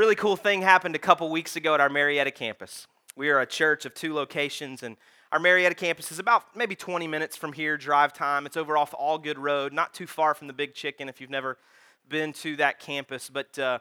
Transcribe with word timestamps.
really 0.00 0.14
cool 0.14 0.34
thing 0.34 0.62
happened 0.62 0.96
a 0.96 0.98
couple 0.98 1.28
weeks 1.28 1.56
ago 1.56 1.74
at 1.74 1.80
our 1.80 1.90
Marietta 1.90 2.30
campus. 2.30 2.86
We 3.16 3.28
are 3.28 3.40
a 3.40 3.46
church 3.46 3.84
of 3.84 3.92
two 3.92 4.14
locations, 4.14 4.82
and 4.82 4.96
our 5.30 5.38
Marietta 5.38 5.74
campus 5.74 6.10
is 6.10 6.18
about 6.18 6.56
maybe 6.56 6.74
20 6.74 7.06
minutes 7.06 7.36
from 7.36 7.52
here, 7.52 7.76
drive 7.76 8.14
time. 8.14 8.46
It's 8.46 8.56
over 8.56 8.78
off 8.78 8.92
Allgood 8.92 9.36
Road, 9.36 9.74
not 9.74 9.92
too 9.92 10.06
far 10.06 10.32
from 10.32 10.46
the 10.46 10.54
Big 10.54 10.72
Chicken 10.72 11.10
if 11.10 11.20
you've 11.20 11.28
never 11.28 11.58
been 12.08 12.32
to 12.32 12.56
that 12.56 12.80
campus. 12.80 13.28
But 13.28 13.58
uh, 13.58 13.80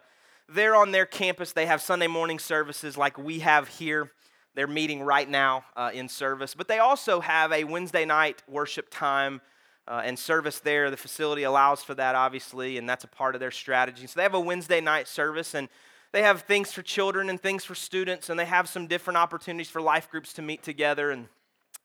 there 0.50 0.76
on 0.76 0.92
their 0.92 1.05
campus, 1.05 1.54
they 1.54 1.66
have 1.68 1.82
Sunday 1.82 2.08
morning 2.08 2.38
services 2.38 2.98
like 2.98 3.18
we 3.18 3.40
have 3.40 3.70
here. 3.70 4.12
They're 4.56 4.68
meeting 4.68 5.02
right 5.02 5.30
now 5.30 5.64
uh, 5.78 5.92
in 5.94 6.10
service. 6.10 6.54
But 6.54 6.68
they 6.68 6.80
also 6.80 7.22
have 7.22 7.54
a 7.54 7.64
Wednesday 7.64 8.04
night 8.04 8.44
worship 8.46 8.90
time 8.92 9.40
uh, 9.88 10.02
and 10.04 10.20
service 10.20 10.60
there. 10.60 10.92
The 10.92 10.98
facility 10.98 11.44
allows 11.44 11.82
for 11.82 11.94
that, 11.94 12.16
obviously, 12.16 12.78
and 12.78 12.90
that's 12.90 13.06
a 13.06 13.08
part 13.08 13.36
of 13.36 13.40
their 13.40 13.52
strategy. 13.52 14.06
So 14.06 14.18
they 14.18 14.24
have 14.24 14.34
a 14.34 14.40
Wednesday 14.42 14.82
night 14.82 15.08
service, 15.08 15.54
and 15.54 15.70
they 16.12 16.23
have 16.23 16.41
things 16.41 16.71
for 16.73 16.82
children 16.82 17.30
and 17.30 17.39
things 17.39 17.63
for 17.63 17.76
students, 17.76 18.30
and 18.30 18.40
they 18.40 18.45
have 18.45 18.68
some 18.68 18.88
different 18.88 19.18
opportunities 19.18 19.70
for 19.70 19.81
life 19.81 20.09
groups 20.09 20.34
to 20.34 20.41
meet 20.41 20.63
together. 20.63 21.12
And 21.12 21.27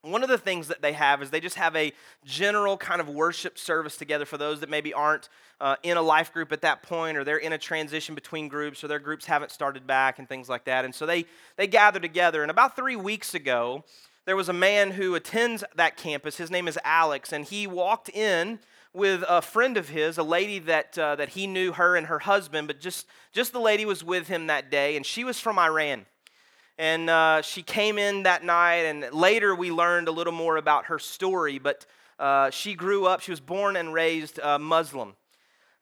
one 0.05 0.23
of 0.23 0.29
the 0.29 0.37
things 0.37 0.67
that 0.67 0.81
they 0.81 0.93
have 0.93 1.21
is 1.21 1.29
they 1.31 1.39
just 1.39 1.55
have 1.55 1.75
a 1.75 1.91
general 2.23 2.77
kind 2.77 3.01
of 3.01 3.09
worship 3.09 3.57
service 3.57 3.97
together 3.97 4.25
for 4.25 4.37
those 4.37 4.59
that 4.59 4.69
maybe 4.69 4.93
aren't 4.93 5.29
uh, 5.59 5.75
in 5.83 5.97
a 5.97 6.01
life 6.01 6.31
group 6.31 6.51
at 6.51 6.61
that 6.61 6.83
point 6.83 7.17
or 7.17 7.23
they're 7.23 7.37
in 7.37 7.53
a 7.53 7.57
transition 7.57 8.13
between 8.13 8.47
groups 8.47 8.83
or 8.83 8.87
their 8.87 8.99
groups 8.99 9.25
haven't 9.25 9.51
started 9.51 9.87
back 9.87 10.19
and 10.19 10.29
things 10.29 10.47
like 10.47 10.65
that. 10.65 10.85
And 10.85 10.93
so 10.93 11.05
they 11.05 11.25
they 11.55 11.65
gather 11.65 11.99
together. 11.99 12.41
And 12.41 12.51
about 12.51 12.75
three 12.75 12.95
weeks 12.95 13.33
ago 13.33 13.83
there 14.25 14.35
was 14.35 14.49
a 14.49 14.53
man 14.53 14.91
who 14.91 15.15
attends 15.15 15.63
that 15.75 15.97
campus. 15.97 16.37
His 16.37 16.51
name 16.51 16.67
is 16.67 16.77
alex 16.83 17.33
and 17.33 17.45
he 17.45 17.65
walked 17.65 18.09
in 18.09 18.59
with 18.95 19.23
a 19.27 19.41
friend 19.41 19.77
of 19.77 19.89
his 19.89 20.17
a 20.17 20.23
lady 20.23 20.59
that 20.59 20.97
uh, 20.97 21.15
that 21.15 21.29
he 21.29 21.45
knew 21.45 21.73
her 21.73 21.95
and 21.95 22.07
her 22.07 22.19
husband 22.19 22.67
but 22.67 22.79
just 22.79 23.07
just 23.33 23.51
the 23.51 23.59
lady 23.59 23.85
was 23.85 24.03
with 24.03 24.27
him 24.27 24.47
that 24.47 24.71
day 24.71 24.95
and 24.95 25.05
she 25.05 25.23
was 25.23 25.39
from 25.39 25.59
iran 25.59 26.05
and 26.77 27.09
uh, 27.09 27.41
she 27.41 27.63
came 27.63 27.97
in 27.97 28.23
that 28.23 28.43
night, 28.43 28.83
and 28.83 29.13
later 29.13 29.55
we 29.55 29.71
learned 29.71 30.07
a 30.07 30.11
little 30.11 30.33
more 30.33 30.57
about 30.57 30.85
her 30.85 30.99
story. 30.99 31.57
But 31.57 31.85
uh, 32.19 32.49
she 32.49 32.73
grew 32.73 33.05
up, 33.05 33.21
she 33.21 33.31
was 33.31 33.39
born 33.39 33.75
and 33.77 33.93
raised 33.93 34.39
uh, 34.39 34.59
Muslim. 34.59 35.15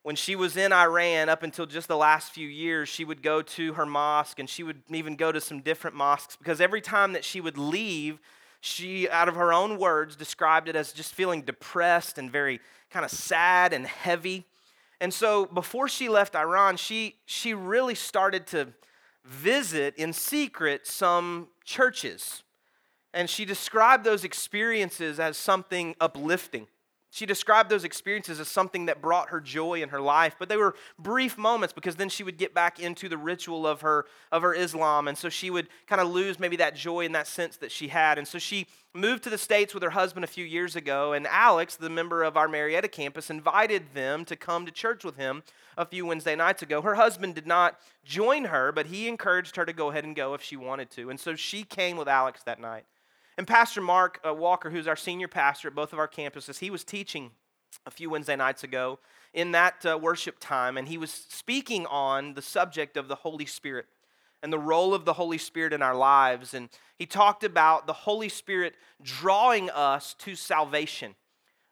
When 0.03 0.15
she 0.15 0.35
was 0.35 0.57
in 0.57 0.73
Iran, 0.73 1.29
up 1.29 1.43
until 1.43 1.65
just 1.65 1.87
the 1.87 1.95
last 1.95 2.31
few 2.31 2.47
years, 2.47 2.89
she 2.89 3.05
would 3.05 3.23
go 3.23 3.41
to 3.41 3.73
her 3.73 3.85
mosque 3.85 4.37
and 4.37 4.49
she 4.49 4.61
would 4.61 4.81
even 4.89 5.15
go 5.15 5.31
to 5.31 5.39
some 5.39 5.61
different 5.61 5.95
mosques 5.95 6.35
because 6.35 6.59
every 6.59 6.81
time 6.81 7.13
that 7.13 7.23
she 7.23 7.39
would 7.39 7.57
leave, 7.57 8.19
she, 8.65 9.09
out 9.09 9.27
of 9.27 9.35
her 9.35 9.51
own 9.51 9.77
words, 9.77 10.15
described 10.15 10.69
it 10.69 10.75
as 10.77 10.93
just 10.93 11.13
feeling 11.13 11.41
depressed 11.41 12.17
and 12.17 12.31
very 12.31 12.61
kind 12.89 13.03
of 13.03 13.11
sad 13.11 13.73
and 13.73 13.85
heavy. 13.85 14.45
And 15.01 15.13
so 15.13 15.45
before 15.47 15.89
she 15.89 16.07
left 16.07 16.33
Iran, 16.33 16.77
she, 16.77 17.15
she 17.25 17.53
really 17.53 17.93
started 17.93 18.47
to 18.47 18.69
visit 19.25 19.95
in 19.97 20.13
secret 20.13 20.87
some 20.87 21.49
churches. 21.65 22.43
And 23.13 23.29
she 23.29 23.43
described 23.43 24.05
those 24.05 24.23
experiences 24.23 25.19
as 25.19 25.35
something 25.35 25.93
uplifting. 25.99 26.67
She 27.13 27.27
described 27.27 27.69
those 27.69 27.83
experiences 27.83 28.39
as 28.39 28.47
something 28.47 28.87
that 28.87 28.99
brought 28.99 29.29
her 29.29 29.39
joy 29.39 29.83
in 29.83 29.89
her 29.89 30.01
life, 30.01 30.35
but 30.39 30.49
they 30.49 30.57
were 30.57 30.73
brief 30.97 31.37
moments 31.37 31.71
because 31.71 31.95
then 31.95 32.09
she 32.09 32.23
would 32.23 32.39
get 32.39 32.55
back 32.55 32.79
into 32.79 33.07
the 33.07 33.19
ritual 33.19 33.67
of 33.67 33.81
her 33.81 34.07
of 34.31 34.41
her 34.41 34.55
Islam, 34.55 35.07
and 35.07 35.15
so 35.15 35.29
she 35.29 35.51
would 35.51 35.67
kind 35.85 36.01
of 36.01 36.09
lose 36.09 36.39
maybe 36.39 36.55
that 36.55 36.75
joy 36.75 37.05
and 37.05 37.13
that 37.13 37.27
sense 37.27 37.55
that 37.57 37.71
she 37.71 37.89
had. 37.89 38.17
And 38.17 38.27
so 38.27 38.39
she 38.39 38.65
moved 38.95 39.21
to 39.25 39.29
the 39.29 39.37
states 39.37 39.75
with 39.75 39.83
her 39.83 39.91
husband 39.91 40.23
a 40.23 40.27
few 40.27 40.43
years 40.43 40.75
ago, 40.75 41.13
and 41.13 41.27
Alex, 41.27 41.75
the 41.75 41.87
member 41.87 42.23
of 42.23 42.35
our 42.35 42.47
Marietta 42.47 42.87
campus, 42.87 43.29
invited 43.29 43.93
them 43.93 44.25
to 44.25 44.35
come 44.35 44.65
to 44.65 44.71
church 44.71 45.03
with 45.03 45.15
him 45.15 45.43
a 45.77 45.85
few 45.85 46.07
Wednesday 46.07 46.35
nights 46.35 46.63
ago. 46.63 46.81
Her 46.81 46.95
husband 46.95 47.35
did 47.35 47.45
not 47.45 47.79
join 48.03 48.45
her, 48.45 48.71
but 48.71 48.87
he 48.87 49.07
encouraged 49.07 49.55
her 49.57 49.67
to 49.67 49.73
go 49.73 49.91
ahead 49.91 50.03
and 50.03 50.15
go 50.15 50.33
if 50.33 50.41
she 50.41 50.55
wanted 50.55 50.89
to, 50.91 51.11
and 51.11 51.19
so 51.19 51.35
she 51.35 51.63
came 51.63 51.95
with 51.95 52.07
Alex 52.07 52.41
that 52.41 52.59
night. 52.59 52.85
And 53.37 53.47
Pastor 53.47 53.81
Mark 53.81 54.19
uh, 54.25 54.33
Walker, 54.33 54.69
who's 54.69 54.87
our 54.87 54.95
senior 54.95 55.27
pastor 55.27 55.67
at 55.69 55.75
both 55.75 55.93
of 55.93 55.99
our 55.99 56.07
campuses, 56.07 56.59
he 56.59 56.69
was 56.69 56.83
teaching 56.83 57.31
a 57.85 57.91
few 57.91 58.09
Wednesday 58.09 58.35
nights 58.35 58.63
ago 58.63 58.99
in 59.33 59.51
that 59.51 59.85
uh, 59.85 59.97
worship 59.97 60.37
time, 60.39 60.77
and 60.77 60.87
he 60.87 60.97
was 60.97 61.11
speaking 61.11 61.85
on 61.87 62.35
the 62.35 62.41
subject 62.41 62.95
of 62.95 63.07
the 63.07 63.15
Holy 63.15 63.45
Spirit 63.45 63.87
and 64.43 64.53
the 64.53 64.59
role 64.59 64.93
of 64.93 65.05
the 65.05 65.13
Holy 65.13 65.37
Spirit 65.37 65.73
in 65.73 65.81
our 65.81 65.95
lives. 65.95 66.53
And 66.53 66.69
he 66.97 67.05
talked 67.05 67.43
about 67.43 67.87
the 67.87 67.93
Holy 67.93 68.29
Spirit 68.29 68.75
drawing 69.01 69.69
us 69.69 70.13
to 70.19 70.35
salvation. 70.35 71.15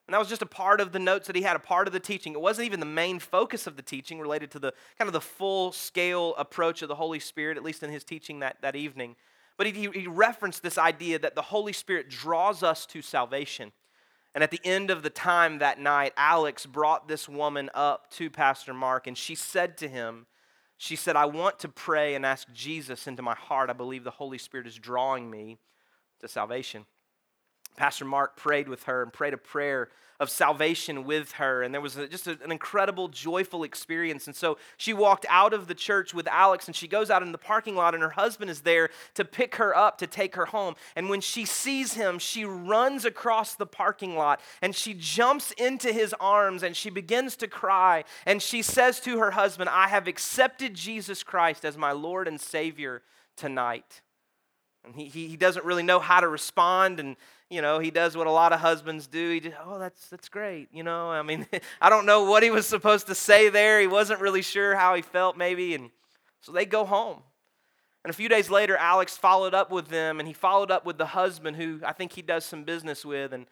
And 0.07 0.13
that 0.13 0.19
was 0.19 0.29
just 0.29 0.41
a 0.41 0.47
part 0.47 0.81
of 0.81 0.93
the 0.93 0.99
notes 0.99 1.27
that 1.27 1.35
he 1.35 1.43
had, 1.43 1.55
a 1.55 1.59
part 1.59 1.87
of 1.87 1.93
the 1.93 1.99
teaching. 1.99 2.33
It 2.33 2.41
wasn't 2.41 2.65
even 2.65 2.79
the 2.79 2.85
main 2.85 3.19
focus 3.19 3.67
of 3.67 3.75
the 3.75 3.81
teaching 3.81 4.19
related 4.19 4.51
to 4.51 4.59
the 4.59 4.73
kind 4.97 5.07
of 5.07 5.13
the 5.13 5.21
full 5.21 5.71
scale 5.71 6.33
approach 6.37 6.81
of 6.81 6.87
the 6.87 6.95
Holy 6.95 7.19
Spirit, 7.19 7.57
at 7.57 7.63
least 7.63 7.83
in 7.83 7.91
his 7.91 8.03
teaching 8.03 8.39
that, 8.39 8.57
that 8.61 8.75
evening. 8.75 9.15
But 9.57 9.67
he, 9.67 9.89
he 9.93 10.07
referenced 10.07 10.63
this 10.63 10.77
idea 10.77 11.19
that 11.19 11.35
the 11.35 11.41
Holy 11.41 11.73
Spirit 11.73 12.09
draws 12.09 12.63
us 12.63 12.85
to 12.87 13.01
salvation. 13.01 13.71
And 14.33 14.43
at 14.43 14.51
the 14.51 14.61
end 14.63 14.89
of 14.89 15.03
the 15.03 15.09
time 15.09 15.59
that 15.59 15.79
night, 15.79 16.13
Alex 16.15 16.65
brought 16.65 17.07
this 17.07 17.27
woman 17.27 17.69
up 17.73 18.09
to 18.11 18.29
Pastor 18.29 18.73
Mark, 18.73 19.07
and 19.07 19.17
she 19.17 19.35
said 19.35 19.77
to 19.79 19.87
him, 19.89 20.25
She 20.77 20.95
said, 20.95 21.15
I 21.15 21.25
want 21.25 21.59
to 21.59 21.69
pray 21.69 22.15
and 22.15 22.25
ask 22.25 22.51
Jesus 22.53 23.07
into 23.07 23.21
my 23.21 23.35
heart. 23.35 23.69
I 23.69 23.73
believe 23.73 24.03
the 24.03 24.11
Holy 24.11 24.37
Spirit 24.37 24.67
is 24.67 24.77
drawing 24.77 25.29
me 25.29 25.57
to 26.21 26.27
salvation. 26.27 26.85
Pastor 27.75 28.05
Mark 28.05 28.35
prayed 28.35 28.67
with 28.67 28.83
her 28.83 29.03
and 29.03 29.11
prayed 29.11 29.33
a 29.33 29.37
prayer 29.37 29.89
of 30.21 30.29
salvation 30.29 31.03
with 31.03 31.31
her. 31.31 31.63
And 31.63 31.73
there 31.73 31.81
was 31.81 31.95
just 31.95 32.27
an 32.27 32.51
incredible, 32.51 33.07
joyful 33.07 33.63
experience. 33.63 34.27
And 34.27 34.35
so 34.35 34.59
she 34.77 34.93
walked 34.93 35.25
out 35.27 35.51
of 35.51 35.65
the 35.65 35.73
church 35.73 36.13
with 36.13 36.27
Alex 36.27 36.67
and 36.67 36.75
she 36.75 36.87
goes 36.87 37.09
out 37.09 37.23
in 37.23 37.31
the 37.31 37.39
parking 37.39 37.75
lot, 37.75 37.95
and 37.95 38.03
her 38.03 38.11
husband 38.11 38.51
is 38.51 38.61
there 38.61 38.91
to 39.15 39.25
pick 39.25 39.55
her 39.55 39.75
up 39.75 39.97
to 39.97 40.05
take 40.05 40.35
her 40.35 40.45
home. 40.45 40.75
And 40.95 41.09
when 41.09 41.21
she 41.21 41.43
sees 41.43 41.93
him, 41.93 42.19
she 42.19 42.45
runs 42.45 43.03
across 43.03 43.55
the 43.55 43.65
parking 43.65 44.15
lot 44.15 44.39
and 44.61 44.75
she 44.75 44.93
jumps 44.93 45.53
into 45.53 45.91
his 45.91 46.13
arms 46.19 46.61
and 46.61 46.77
she 46.77 46.91
begins 46.91 47.35
to 47.37 47.47
cry. 47.47 48.03
And 48.27 48.43
she 48.43 48.61
says 48.61 48.99
to 49.01 49.17
her 49.17 49.31
husband, 49.31 49.71
I 49.71 49.87
have 49.87 50.07
accepted 50.07 50.75
Jesus 50.75 51.23
Christ 51.23 51.65
as 51.65 51.77
my 51.77 51.93
Lord 51.93 52.27
and 52.27 52.39
Savior 52.39 53.01
tonight. 53.35 54.01
And 54.85 54.95
he, 54.95 55.05
he, 55.05 55.27
he 55.29 55.37
doesn't 55.37 55.65
really 55.65 55.83
know 55.83 55.99
how 55.99 56.19
to 56.19 56.27
respond. 56.27 56.99
And 56.99 57.15
you 57.51 57.61
know, 57.61 57.79
he 57.79 57.91
does 57.91 58.15
what 58.15 58.27
a 58.27 58.31
lot 58.31 58.53
of 58.53 58.61
husbands 58.61 59.07
do. 59.07 59.29
He 59.31 59.41
just, 59.41 59.57
oh, 59.63 59.77
that's 59.77 60.07
that's 60.07 60.29
great. 60.29 60.69
You 60.71 60.83
know, 60.83 61.11
I 61.11 61.21
mean, 61.21 61.45
I 61.81 61.89
don't 61.89 62.05
know 62.05 62.23
what 62.23 62.43
he 62.43 62.49
was 62.49 62.65
supposed 62.65 63.07
to 63.07 63.15
say 63.15 63.49
there. 63.49 63.81
He 63.81 63.87
wasn't 63.87 64.21
really 64.21 64.41
sure 64.41 64.75
how 64.75 64.95
he 64.95 65.01
felt, 65.01 65.37
maybe, 65.37 65.75
and 65.75 65.91
so 66.39 66.53
they 66.53 66.65
go 66.65 66.85
home. 66.85 67.21
And 68.03 68.09
a 68.09 68.15
few 68.15 68.29
days 68.29 68.49
later, 68.49 68.77
Alex 68.77 69.17
followed 69.17 69.53
up 69.53 69.69
with 69.69 69.89
them, 69.89 70.19
and 70.19 70.27
he 70.27 70.33
followed 70.33 70.71
up 70.71 70.85
with 70.85 70.97
the 70.97 71.07
husband 71.07 71.57
who 71.57 71.81
I 71.85 71.91
think 71.91 72.13
he 72.13 72.21
does 72.21 72.45
some 72.45 72.63
business 72.63 73.05
with, 73.05 73.33
and 73.33 73.45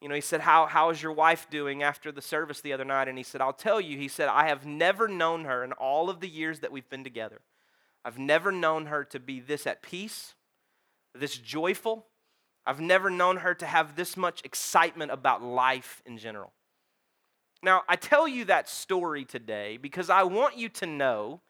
you 0.00 0.08
know, 0.08 0.14
he 0.14 0.22
said, 0.22 0.40
how, 0.40 0.64
how 0.64 0.88
is 0.90 1.02
your 1.02 1.12
wife 1.12 1.48
doing 1.50 1.82
after 1.82 2.10
the 2.10 2.22
service 2.22 2.62
the 2.62 2.72
other 2.72 2.86
night? 2.86 3.08
And 3.08 3.18
he 3.18 3.24
said, 3.24 3.42
I'll 3.42 3.52
tell 3.52 3.80
you. 3.80 3.98
He 3.98 4.08
said, 4.08 4.28
I 4.28 4.48
have 4.48 4.64
never 4.64 5.06
known 5.08 5.44
her 5.44 5.62
in 5.62 5.72
all 5.72 6.08
of 6.08 6.20
the 6.20 6.28
years 6.28 6.60
that 6.60 6.72
we've 6.72 6.88
been 6.88 7.04
together. 7.04 7.42
I've 8.02 8.18
never 8.18 8.50
known 8.50 8.86
her 8.86 9.04
to 9.04 9.20
be 9.20 9.40
this 9.40 9.66
at 9.66 9.82
peace, 9.82 10.34
this 11.14 11.36
joyful, 11.36 12.06
I've 12.66 12.80
never 12.80 13.10
known 13.10 13.38
her 13.38 13.54
to 13.54 13.66
have 13.66 13.96
this 13.96 14.16
much 14.16 14.42
excitement 14.44 15.10
about 15.10 15.42
life 15.42 16.02
in 16.04 16.18
general. 16.18 16.52
Now, 17.62 17.82
I 17.88 17.96
tell 17.96 18.26
you 18.26 18.44
that 18.46 18.68
story 18.68 19.24
today 19.24 19.76
because 19.76 20.08
I 20.08 20.22
want 20.22 20.56
you 20.56 20.68
to 20.70 20.86
know 20.86 21.40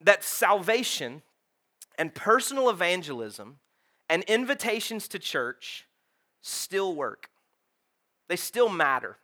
that 0.00 0.24
salvation 0.24 1.22
and 1.98 2.14
personal 2.14 2.68
evangelism 2.68 3.58
and 4.08 4.22
invitations 4.24 5.08
to 5.08 5.18
church 5.18 5.86
still 6.42 6.94
work. 6.94 7.30
They 8.28 8.36
still 8.36 8.68
matter. 8.68 9.16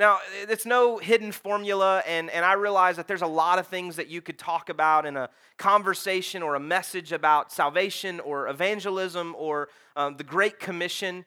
Now, 0.00 0.20
it's 0.48 0.64
no 0.64 0.96
hidden 0.96 1.30
formula, 1.30 2.02
and, 2.06 2.30
and 2.30 2.42
I 2.42 2.54
realize 2.54 2.96
that 2.96 3.06
there's 3.06 3.20
a 3.20 3.26
lot 3.26 3.58
of 3.58 3.66
things 3.66 3.96
that 3.96 4.08
you 4.08 4.22
could 4.22 4.38
talk 4.38 4.70
about 4.70 5.04
in 5.04 5.14
a 5.14 5.28
conversation 5.58 6.42
or 6.42 6.54
a 6.54 6.58
message 6.58 7.12
about 7.12 7.52
salvation 7.52 8.18
or 8.18 8.48
evangelism 8.48 9.36
or 9.38 9.68
um, 9.96 10.16
the 10.16 10.24
Great 10.24 10.58
Commission. 10.58 11.26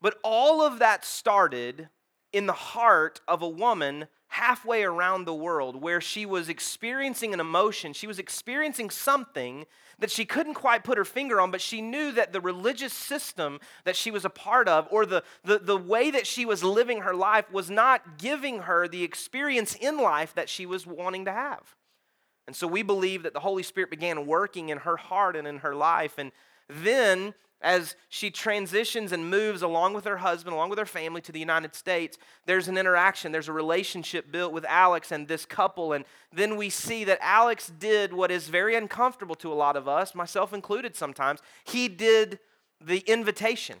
But 0.00 0.16
all 0.24 0.62
of 0.62 0.78
that 0.78 1.04
started 1.04 1.90
in 2.32 2.46
the 2.46 2.54
heart 2.54 3.20
of 3.28 3.42
a 3.42 3.48
woman 3.48 4.08
halfway 4.28 4.84
around 4.84 5.24
the 5.24 5.34
world 5.34 5.82
where 5.82 6.00
she 6.00 6.26
was 6.26 6.48
experiencing 6.48 7.32
an 7.32 7.40
emotion. 7.40 7.92
She 7.92 8.06
was 8.06 8.18
experiencing 8.18 8.90
something 8.90 9.66
that 9.98 10.10
she 10.10 10.24
couldn't 10.24 10.54
quite 10.54 10.84
put 10.84 10.98
her 10.98 11.04
finger 11.04 11.40
on, 11.40 11.50
but 11.50 11.60
she 11.60 11.80
knew 11.80 12.12
that 12.12 12.32
the 12.32 12.40
religious 12.40 12.92
system 12.92 13.58
that 13.84 13.96
she 13.96 14.10
was 14.10 14.24
a 14.24 14.30
part 14.30 14.68
of 14.68 14.86
or 14.90 15.06
the, 15.06 15.24
the, 15.44 15.58
the 15.58 15.76
way 15.76 16.10
that 16.10 16.26
she 16.26 16.44
was 16.44 16.62
living 16.62 17.00
her 17.00 17.14
life 17.14 17.50
was 17.50 17.68
not 17.68 18.18
giving 18.18 18.60
her 18.60 18.86
the 18.86 19.02
experience 19.02 19.74
in 19.74 19.96
life 19.96 20.34
that 20.34 20.48
she 20.48 20.66
was 20.66 20.86
wanting 20.86 21.24
to 21.24 21.32
have. 21.32 21.74
And 22.46 22.54
so 22.54 22.66
we 22.66 22.82
believe 22.82 23.24
that 23.24 23.34
the 23.34 23.40
Holy 23.40 23.62
Spirit 23.62 23.90
began 23.90 24.26
working 24.26 24.68
in 24.68 24.78
her 24.78 24.96
heart 24.96 25.36
and 25.36 25.48
in 25.48 25.58
her 25.58 25.74
life. 25.74 26.16
And 26.16 26.32
then 26.68 27.34
as 27.60 27.96
she 28.08 28.30
transitions 28.30 29.10
and 29.12 29.28
moves 29.28 29.62
along 29.62 29.94
with 29.94 30.04
her 30.04 30.18
husband, 30.18 30.54
along 30.54 30.70
with 30.70 30.78
her 30.78 30.86
family 30.86 31.20
to 31.22 31.32
the 31.32 31.40
United 31.40 31.74
States, 31.74 32.16
there's 32.46 32.68
an 32.68 32.78
interaction, 32.78 33.32
there's 33.32 33.48
a 33.48 33.52
relationship 33.52 34.30
built 34.30 34.52
with 34.52 34.64
Alex 34.66 35.10
and 35.10 35.26
this 35.26 35.44
couple. 35.44 35.92
And 35.92 36.04
then 36.32 36.56
we 36.56 36.70
see 36.70 37.04
that 37.04 37.18
Alex 37.20 37.72
did 37.78 38.12
what 38.12 38.30
is 38.30 38.48
very 38.48 38.76
uncomfortable 38.76 39.34
to 39.36 39.52
a 39.52 39.54
lot 39.54 39.76
of 39.76 39.88
us, 39.88 40.14
myself 40.14 40.52
included 40.52 40.94
sometimes. 40.94 41.40
He 41.64 41.88
did 41.88 42.38
the 42.80 42.98
invitation. 43.00 43.78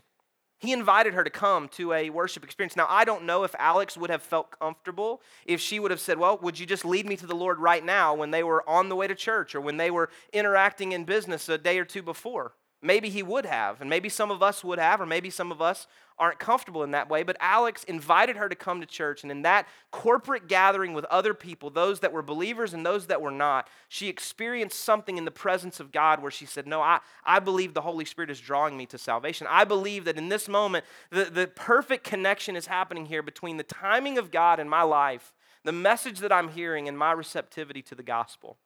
He 0.60 0.72
invited 0.72 1.14
her 1.14 1.22
to 1.22 1.30
come 1.30 1.68
to 1.70 1.92
a 1.92 2.10
worship 2.10 2.42
experience. 2.42 2.74
Now, 2.74 2.88
I 2.88 3.04
don't 3.04 3.24
know 3.24 3.44
if 3.44 3.54
Alex 3.60 3.96
would 3.96 4.10
have 4.10 4.22
felt 4.22 4.58
comfortable 4.58 5.22
if 5.46 5.60
she 5.60 5.78
would 5.78 5.92
have 5.92 6.00
said, 6.00 6.18
Well, 6.18 6.36
would 6.42 6.58
you 6.58 6.66
just 6.66 6.84
lead 6.84 7.06
me 7.06 7.16
to 7.16 7.28
the 7.28 7.36
Lord 7.36 7.60
right 7.60 7.84
now 7.84 8.12
when 8.12 8.32
they 8.32 8.42
were 8.42 8.68
on 8.68 8.88
the 8.88 8.96
way 8.96 9.06
to 9.06 9.14
church 9.14 9.54
or 9.54 9.60
when 9.60 9.76
they 9.76 9.92
were 9.92 10.10
interacting 10.32 10.90
in 10.90 11.04
business 11.04 11.48
a 11.48 11.58
day 11.58 11.78
or 11.78 11.84
two 11.84 12.02
before? 12.02 12.54
Maybe 12.80 13.08
he 13.08 13.24
would 13.24 13.44
have, 13.44 13.80
and 13.80 13.90
maybe 13.90 14.08
some 14.08 14.30
of 14.30 14.40
us 14.40 14.62
would 14.62 14.78
have, 14.78 15.00
or 15.00 15.06
maybe 15.06 15.30
some 15.30 15.50
of 15.50 15.60
us 15.60 15.88
aren't 16.16 16.38
comfortable 16.38 16.84
in 16.84 16.92
that 16.92 17.08
way. 17.08 17.24
But 17.24 17.36
Alex 17.40 17.82
invited 17.84 18.36
her 18.36 18.48
to 18.48 18.54
come 18.54 18.80
to 18.80 18.86
church, 18.86 19.24
and 19.24 19.32
in 19.32 19.42
that 19.42 19.66
corporate 19.90 20.46
gathering 20.46 20.94
with 20.94 21.04
other 21.06 21.34
people, 21.34 21.70
those 21.70 21.98
that 22.00 22.12
were 22.12 22.22
believers 22.22 22.74
and 22.74 22.86
those 22.86 23.06
that 23.06 23.20
were 23.20 23.32
not, 23.32 23.68
she 23.88 24.08
experienced 24.08 24.78
something 24.78 25.18
in 25.18 25.24
the 25.24 25.32
presence 25.32 25.80
of 25.80 25.90
God 25.90 26.22
where 26.22 26.30
she 26.30 26.46
said, 26.46 26.68
No, 26.68 26.80
I, 26.80 27.00
I 27.24 27.40
believe 27.40 27.74
the 27.74 27.80
Holy 27.80 28.04
Spirit 28.04 28.30
is 28.30 28.38
drawing 28.38 28.76
me 28.76 28.86
to 28.86 28.98
salvation. 28.98 29.48
I 29.50 29.64
believe 29.64 30.04
that 30.04 30.16
in 30.16 30.28
this 30.28 30.48
moment, 30.48 30.84
the, 31.10 31.24
the 31.24 31.48
perfect 31.48 32.04
connection 32.04 32.54
is 32.54 32.66
happening 32.66 33.06
here 33.06 33.24
between 33.24 33.56
the 33.56 33.64
timing 33.64 34.18
of 34.18 34.30
God 34.30 34.60
in 34.60 34.68
my 34.68 34.82
life, 34.82 35.34
the 35.64 35.72
message 35.72 36.20
that 36.20 36.30
I'm 36.30 36.50
hearing, 36.50 36.86
and 36.86 36.96
my 36.96 37.10
receptivity 37.10 37.82
to 37.82 37.96
the 37.96 38.04
gospel. 38.04 38.56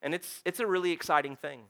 And 0.00 0.14
it's, 0.14 0.40
it's 0.46 0.60
a 0.60 0.66
really 0.66 0.92
exciting 0.92 1.36
thing 1.36 1.64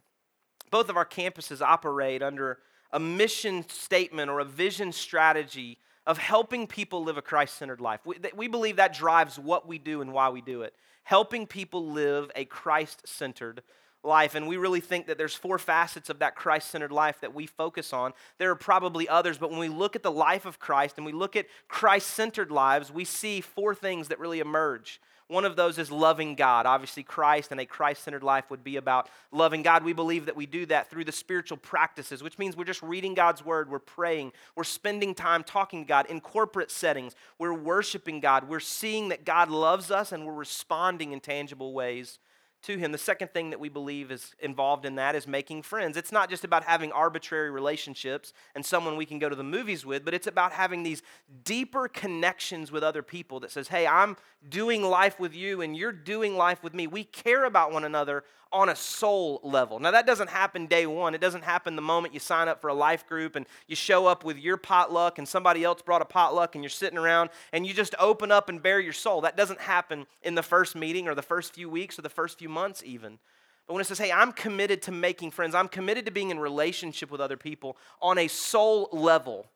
both 0.71 0.89
of 0.89 0.97
our 0.97 1.07
campuses 1.07 1.61
operate 1.61 2.23
under 2.23 2.59
a 2.93 3.01
mission 3.01 3.69
statement 3.69 4.31
or 4.31 4.41
a 4.41 4.45
vision 4.45 4.93
strategy 4.93 5.79
of 6.07 6.17
helping 6.17 6.67
people 6.67 7.05
live 7.05 7.19
a 7.19 7.23
Christ 7.23 7.57
centered 7.59 7.81
life. 7.81 8.01
We, 8.07 8.17
we, 8.35 8.49
believe 8.49 8.77
that 8.77 8.95
drives 8.95 9.39
what 9.39 9.69
we 9.69 9.77
do 9.79 10.01
and 10.01 10.13
why 10.13 10.31
we 10.31 10.41
do 10.41 10.63
it. 10.63 10.75
Helping 11.05 11.47
people 11.47 11.87
live 11.87 12.31
a 12.35 12.47
Christ 12.47 13.07
centered 13.07 13.63
life. 14.03 14.35
And 14.35 14.49
we 14.49 14.57
really 14.57 14.81
think 14.81 15.07
that 15.07 15.19
there's 15.19 15.35
four 15.35 15.59
facets 15.59 16.09
of 16.09 16.21
that 16.21 16.35
Christ 16.35 16.71
centered 16.71 16.93
life 16.93 17.21
that 17.21 17.35
we 17.35 17.47
focus 17.47 17.93
on. 17.93 18.15
There 18.39 18.51
are 18.51 18.57
probably 18.57 19.09
others, 19.09 19.37
but 19.37 19.51
when 19.51 19.59
we 19.59 19.69
look 19.69 19.97
at 19.97 20.03
the 20.03 20.11
life 20.11 20.47
of 20.47 20.59
Christ 20.59 20.97
and 20.97 21.05
we 21.05 21.13
look 21.13 21.37
at 21.37 21.47
Christ 21.69 22.09
centered 22.09 22.51
lives, 22.51 22.91
we 22.91 23.05
see 23.05 23.41
four 23.41 23.75
things 23.75 24.09
that 24.09 24.19
really 24.19 24.41
emerge. 24.41 25.01
One 25.29 25.45
of 25.45 25.57
those 25.57 25.79
is 25.79 25.91
loving 25.91 26.35
God. 26.35 26.65
Obviously, 26.65 27.03
Christ 27.03 27.51
and 27.51 27.61
a 27.61 27.67
Christ 27.67 28.03
centered 28.03 28.23
life 28.23 28.51
would 28.51 28.65
be 28.65 28.77
about 28.77 29.11
loving 29.31 29.63
God. 29.63 29.85
We 29.85 29.93
believe 29.93 30.25
that 30.27 30.37
we 30.37 30.47
do 30.47 30.65
that 30.67 30.91
through 30.91 31.05
the 31.05 31.13
spiritual 31.13 31.59
practices, 31.59 32.23
which 32.23 32.39
means 32.39 32.57
we're 32.57 32.65
just 32.65 32.83
reading 32.83 33.13
God's 33.13 33.45
word, 33.45 33.71
we're 33.71 33.79
praying, 33.79 34.33
we're 34.57 34.65
spending 34.65 35.15
time 35.15 35.45
talking 35.45 35.85
to 35.85 35.89
God 35.89 36.07
in 36.07 36.21
corporate 36.21 36.71
settings, 36.71 37.15
we're 37.39 37.53
worshiping 37.53 38.21
God, 38.21 38.49
we're 38.49 38.59
seeing 38.59 39.11
that 39.11 39.27
God 39.27 39.51
loves 39.51 39.91
us, 39.91 40.13
and 40.13 40.27
we're 40.27 40.33
responding 40.33 41.13
in 41.13 41.21
tangible 41.21 41.75
ways 41.75 42.19
to 42.63 42.77
him. 42.77 42.93
The 42.93 42.99
second 42.99 43.33
thing 43.33 43.51
that 43.51 43.61
we 43.61 43.69
believe 43.69 44.11
is 44.11 44.35
involved 44.41 44.85
in 44.85 44.97
that 44.97 45.15
is 45.15 45.27
making 45.27 45.63
friends. 45.63 45.97
It's 45.97 46.13
not 46.13 46.31
just 46.31 46.45
about 46.45 46.65
having 46.65 46.93
arbitrary 46.93 47.51
relationships 47.51 48.33
and 48.55 48.65
someone 48.65 48.97
we 48.97 49.07
can 49.07 49.19
go 49.19 49.29
to 49.29 49.37
the 49.37 49.45
movies 49.45 49.87
with, 49.87 50.05
but 50.05 50.15
it's 50.15 50.27
about 50.27 50.53
having 50.53 50.83
these 50.83 51.03
deeper 51.45 51.89
connections 51.89 52.73
with 52.73 52.83
other 52.83 53.03
people 53.03 53.41
that 53.41 53.51
says, 53.51 53.69
"Hey, 53.69 53.87
I'm 53.87 54.17
doing 54.49 54.83
life 54.83 55.19
with 55.19 55.35
you 55.35 55.61
and 55.61 55.77
you're 55.77 55.93
doing 55.93 56.37
life 56.37 56.63
with 56.63 56.75
me. 56.75 56.87
We 56.87 57.05
care 57.05 57.45
about 57.45 57.73
one 57.73 57.85
another 57.85 58.25
on 58.51 58.71
a 58.71 58.77
soul 58.77 59.41
level. 59.43 59.79
Now, 59.79 59.91
that 59.91 60.07
doesn't 60.07 60.31
happen 60.31 60.67
day 60.67 60.87
one. 60.87 61.15
It 61.15 61.21
doesn't 61.21 61.45
happen 61.45 61.77
the 61.77 61.83
moment 61.83 62.15
you 62.15 62.21
sign 62.21 62.49
up 62.49 62.63
for 62.63 62.69
a 62.69 62.75
life 62.75 63.07
group 63.07 63.37
and 63.37 63.45
you 63.67 63.77
show 63.77 64.07
up 64.07 64.25
with 64.25 64.39
your 64.39 64.57
potluck 64.57 65.19
and 65.19 65.29
somebody 65.29 65.65
else 65.65 65.83
brought 65.83 66.01
a 66.01 66.07
potluck 66.07 66.55
and 66.55 66.65
you're 66.65 66.71
sitting 66.71 66.99
around 66.99 67.29
and 67.53 67.67
you 67.67 67.75
just 67.75 67.95
open 67.99 68.33
up 68.33 68.49
and 68.49 68.63
bare 68.63 68.81
your 68.81 68.95
soul. 68.95 69.21
That 69.21 69.37
doesn't 69.37 69.61
happen 69.61 70.07
in 70.23 70.35
the 70.35 70.43
first 70.43 70.75
meeting 70.75 71.09
or 71.09 71.15
the 71.15 71.21
first 71.21 71.53
few 71.53 71.69
weeks 71.69 71.99
or 71.99 72.03
the 72.03 72.09
first 72.09 72.39
few 72.39 72.48
months, 72.49 72.83
even. 72.85 73.19
But 73.67 73.75
when 73.75 73.81
it 73.83 73.85
says, 73.85 73.99
hey, 73.99 74.11
I'm 74.11 74.33
committed 74.33 74.83
to 74.83 74.93
making 74.93 75.31
friends, 75.31 75.55
I'm 75.55 75.69
committed 75.69 76.07
to 76.07 76.11
being 76.11 76.31
in 76.31 76.39
relationship 76.39 77.11
with 77.11 77.21
other 77.21 77.37
people 77.37 77.77
on 78.01 78.17
a 78.19 78.27
soul 78.27 78.89
level, 78.93 79.47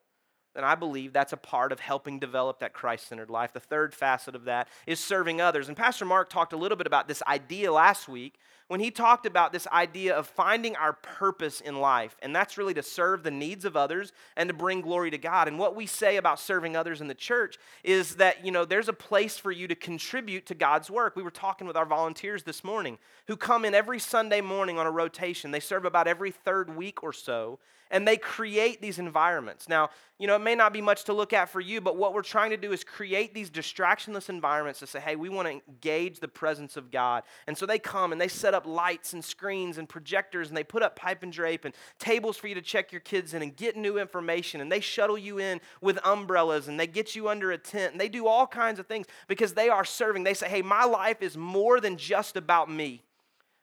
then 0.54 0.64
I 0.64 0.74
believe 0.74 1.14
that's 1.14 1.32
a 1.32 1.38
part 1.38 1.72
of 1.72 1.80
helping 1.80 2.18
develop 2.18 2.60
that 2.60 2.74
Christ 2.74 3.08
centered 3.08 3.30
life. 3.30 3.54
The 3.54 3.60
third 3.60 3.94
facet 3.94 4.34
of 4.34 4.44
that 4.44 4.68
is 4.86 5.00
serving 5.00 5.40
others. 5.40 5.68
And 5.68 5.76
Pastor 5.76 6.04
Mark 6.04 6.28
talked 6.28 6.52
a 6.52 6.58
little 6.58 6.76
bit 6.76 6.86
about 6.86 7.08
this 7.08 7.22
idea 7.26 7.72
last 7.72 8.06
week 8.06 8.34
when 8.72 8.80
he 8.80 8.90
talked 8.90 9.26
about 9.26 9.52
this 9.52 9.66
idea 9.66 10.16
of 10.16 10.26
finding 10.26 10.76
our 10.76 10.94
purpose 10.94 11.60
in 11.60 11.78
life. 11.78 12.16
And 12.22 12.34
that's 12.34 12.56
really 12.56 12.72
to 12.72 12.82
serve 12.82 13.22
the 13.22 13.30
needs 13.30 13.66
of 13.66 13.76
others 13.76 14.14
and 14.34 14.48
to 14.48 14.54
bring 14.54 14.80
glory 14.80 15.10
to 15.10 15.18
God. 15.18 15.46
And 15.46 15.58
what 15.58 15.76
we 15.76 15.84
say 15.84 16.16
about 16.16 16.40
serving 16.40 16.74
others 16.74 17.02
in 17.02 17.06
the 17.06 17.14
church 17.14 17.58
is 17.84 18.14
that, 18.14 18.46
you 18.46 18.50
know, 18.50 18.64
there's 18.64 18.88
a 18.88 18.94
place 18.94 19.36
for 19.36 19.52
you 19.52 19.68
to 19.68 19.74
contribute 19.74 20.46
to 20.46 20.54
God's 20.54 20.90
work. 20.90 21.16
We 21.16 21.22
were 21.22 21.30
talking 21.30 21.66
with 21.66 21.76
our 21.76 21.84
volunteers 21.84 22.44
this 22.44 22.64
morning 22.64 22.96
who 23.26 23.36
come 23.36 23.66
in 23.66 23.74
every 23.74 23.98
Sunday 23.98 24.40
morning 24.40 24.78
on 24.78 24.86
a 24.86 24.90
rotation. 24.90 25.50
They 25.50 25.60
serve 25.60 25.84
about 25.84 26.08
every 26.08 26.30
third 26.30 26.74
week 26.74 27.02
or 27.02 27.12
so 27.12 27.58
and 27.92 28.08
they 28.08 28.16
create 28.16 28.80
these 28.80 28.98
environments. 28.98 29.68
Now, 29.68 29.90
you 30.18 30.26
know, 30.26 30.34
it 30.34 30.40
may 30.40 30.54
not 30.54 30.72
be 30.72 30.80
much 30.80 31.04
to 31.04 31.12
look 31.12 31.34
at 31.34 31.50
for 31.50 31.60
you, 31.60 31.80
but 31.80 31.96
what 31.96 32.14
we're 32.14 32.22
trying 32.22 32.50
to 32.50 32.56
do 32.56 32.72
is 32.72 32.84
create 32.84 33.34
these 33.34 33.50
distractionless 33.50 34.30
environments 34.30 34.80
to 34.80 34.86
say, 34.86 34.98
hey, 34.98 35.14
we 35.14 35.28
want 35.28 35.46
to 35.46 35.60
engage 35.68 36.18
the 36.18 36.28
presence 36.28 36.76
of 36.78 36.90
God. 36.90 37.22
And 37.46 37.56
so 37.56 37.66
they 37.66 37.78
come 37.78 38.10
and 38.10 38.20
they 38.20 38.28
set 38.28 38.54
up 38.54 38.66
lights 38.66 39.12
and 39.12 39.22
screens 39.22 39.76
and 39.76 39.88
projectors 39.88 40.48
and 40.48 40.56
they 40.56 40.64
put 40.64 40.82
up 40.82 40.96
pipe 40.96 41.22
and 41.22 41.30
drape 41.32 41.66
and 41.66 41.74
tables 41.98 42.38
for 42.38 42.48
you 42.48 42.54
to 42.54 42.62
check 42.62 42.92
your 42.92 43.02
kids 43.02 43.34
in 43.34 43.42
and 43.42 43.54
get 43.54 43.76
new 43.76 43.98
information. 43.98 44.62
And 44.62 44.72
they 44.72 44.80
shuttle 44.80 45.18
you 45.18 45.38
in 45.38 45.60
with 45.82 45.98
umbrellas 46.02 46.68
and 46.68 46.80
they 46.80 46.86
get 46.86 47.14
you 47.14 47.28
under 47.28 47.52
a 47.52 47.58
tent 47.58 47.92
and 47.92 48.00
they 48.00 48.08
do 48.08 48.26
all 48.26 48.46
kinds 48.46 48.80
of 48.80 48.86
things 48.86 49.06
because 49.28 49.52
they 49.52 49.68
are 49.68 49.84
serving. 49.84 50.24
They 50.24 50.34
say, 50.34 50.48
hey, 50.48 50.62
my 50.62 50.84
life 50.84 51.20
is 51.20 51.36
more 51.36 51.78
than 51.78 51.98
just 51.98 52.36
about 52.38 52.70
me. 52.70 53.02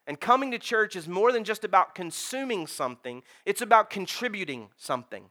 And 0.09 0.19
coming 0.19 0.49
to 0.49 0.57
church 0.57 0.95
is 0.95 1.07
more 1.07 1.31
than 1.31 1.43
just 1.43 1.63
about 1.63 1.93
consuming 1.93 2.65
something, 2.65 3.21
it's 3.45 3.61
about 3.61 3.91
contributing 3.91 4.69
something. 4.75 5.25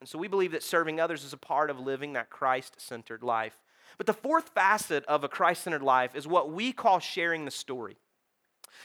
And 0.00 0.08
so 0.08 0.18
we 0.18 0.26
believe 0.26 0.50
that 0.50 0.64
serving 0.64 0.98
others 0.98 1.22
is 1.22 1.32
a 1.32 1.36
part 1.36 1.70
of 1.70 1.78
living 1.78 2.14
that 2.14 2.28
Christ 2.28 2.80
centered 2.80 3.22
life. 3.22 3.56
But 3.98 4.08
the 4.08 4.12
fourth 4.12 4.48
facet 4.56 5.04
of 5.04 5.22
a 5.22 5.28
Christ 5.28 5.62
centered 5.62 5.84
life 5.84 6.16
is 6.16 6.26
what 6.26 6.50
we 6.50 6.72
call 6.72 6.98
sharing 6.98 7.44
the 7.44 7.52
story. 7.52 7.96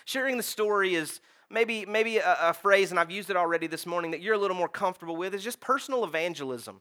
Sharing 0.06 0.38
the 0.38 0.44
story 0.44 0.94
is 0.94 1.20
maybe, 1.50 1.84
maybe 1.88 2.18
a, 2.18 2.38
a, 2.40 2.54
phrase, 2.54 2.92
and 2.92 3.00
I've 3.00 3.10
used 3.10 3.32
it 3.32 3.38
already 3.38 3.66
this 3.66 3.88
morning, 3.88 4.12
that 4.12 4.22
you're 4.22 4.36
a 4.36 4.38
little 4.38 4.56
more 4.56 4.70
comfortable 4.70 5.16
with, 5.16 5.34
is 5.34 5.44
just 5.44 5.60
personal 5.60 6.04
evangelism. 6.04 6.80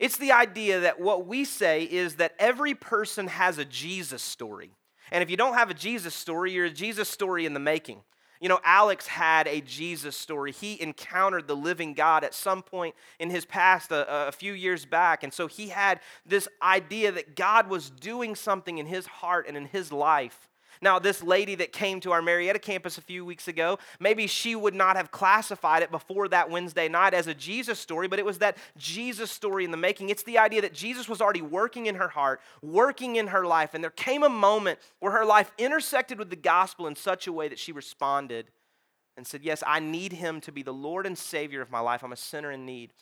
It's 0.00 0.16
the 0.16 0.32
idea 0.32 0.80
that 0.80 0.98
what 0.98 1.24
we 1.28 1.44
say 1.44 1.84
is 1.84 2.16
that 2.16 2.34
every 2.40 2.74
person 2.74 3.28
has 3.28 3.58
a 3.58 3.64
Jesus 3.64 4.22
story. 4.22 4.72
And 5.10 5.22
if 5.22 5.30
you 5.30 5.36
don't 5.36 5.54
have 5.54 5.70
a 5.70 5.74
Jesus 5.74 6.14
story, 6.14 6.52
you're 6.52 6.66
a 6.66 6.70
Jesus 6.70 7.08
story 7.08 7.46
in 7.46 7.54
the 7.54 7.60
making. 7.60 8.02
You 8.40 8.50
know, 8.50 8.60
Alex 8.64 9.06
had 9.06 9.48
a 9.48 9.60
Jesus 9.62 10.16
story. 10.16 10.52
He 10.52 10.80
encountered 10.80 11.48
the 11.48 11.56
living 11.56 11.94
God 11.94 12.22
at 12.22 12.34
some 12.34 12.62
point 12.62 12.94
in 13.18 13.30
his 13.30 13.46
past, 13.46 13.90
a, 13.90 14.28
a, 14.28 14.32
few 14.32 14.52
years 14.52 14.84
back. 14.84 15.22
And 15.22 15.32
so 15.32 15.46
he 15.46 15.68
had 15.68 16.00
this 16.26 16.46
idea 16.60 17.12
that 17.12 17.34
God 17.34 17.68
was 17.68 17.88
doing 17.88 18.34
something 18.34 18.76
in 18.76 18.86
his 18.86 19.06
heart 19.06 19.46
and 19.48 19.56
in 19.56 19.66
his 19.66 19.90
life 19.90 20.50
now, 20.80 20.98
this 20.98 21.22
lady 21.22 21.54
that 21.56 21.72
came 21.72 22.00
to 22.00 22.12
our 22.12 22.22
Marietta 22.22 22.58
campus 22.58 22.98
a 22.98 23.02
few 23.02 23.24
weeks 23.24 23.48
ago, 23.48 23.78
maybe 24.00 24.26
she 24.26 24.54
would 24.54 24.74
not 24.74 24.96
have 24.96 25.10
classified 25.10 25.82
it 25.82 25.90
before 25.90 26.28
that 26.28 26.50
Wednesday 26.50 26.88
night 26.88 27.14
as 27.14 27.26
a 27.26 27.34
Jesus 27.34 27.78
story, 27.78 28.08
but 28.08 28.18
it 28.18 28.24
was 28.24 28.38
that 28.38 28.56
Jesus 28.76 29.30
story 29.30 29.64
in 29.64 29.70
the 29.70 29.76
making. 29.76 30.08
It's 30.08 30.22
the 30.22 30.38
idea 30.38 30.60
that 30.62 30.74
Jesus 30.74 31.08
was 31.08 31.20
already 31.20 31.42
working 31.42 31.86
in 31.86 31.94
her 31.94 32.08
heart, 32.08 32.40
working 32.62 33.16
in 33.16 33.28
her 33.28 33.46
life, 33.46 33.74
and 33.74 33.82
there 33.82 33.90
came 33.90 34.22
a 34.22 34.28
moment 34.28 34.78
where 35.00 35.12
her 35.12 35.24
life 35.24 35.50
intersected 35.58 36.18
with 36.18 36.30
the 36.30 36.36
gospel 36.36 36.86
in 36.86 36.96
such 36.96 37.26
a 37.26 37.32
way 37.32 37.48
that 37.48 37.58
she 37.58 37.72
responded 37.72 38.50
and 39.16 39.26
said, 39.26 39.42
Yes, 39.42 39.62
I 39.66 39.80
need 39.80 40.12
him 40.12 40.40
to 40.42 40.52
be 40.52 40.62
the 40.62 40.72
Lord 40.72 41.06
and 41.06 41.16
Savior 41.16 41.62
of 41.62 41.70
my 41.70 41.80
life. 41.80 42.02
I'm 42.02 42.12
a 42.12 42.16
sinner 42.16 42.52
in 42.52 42.66
need 42.66 42.92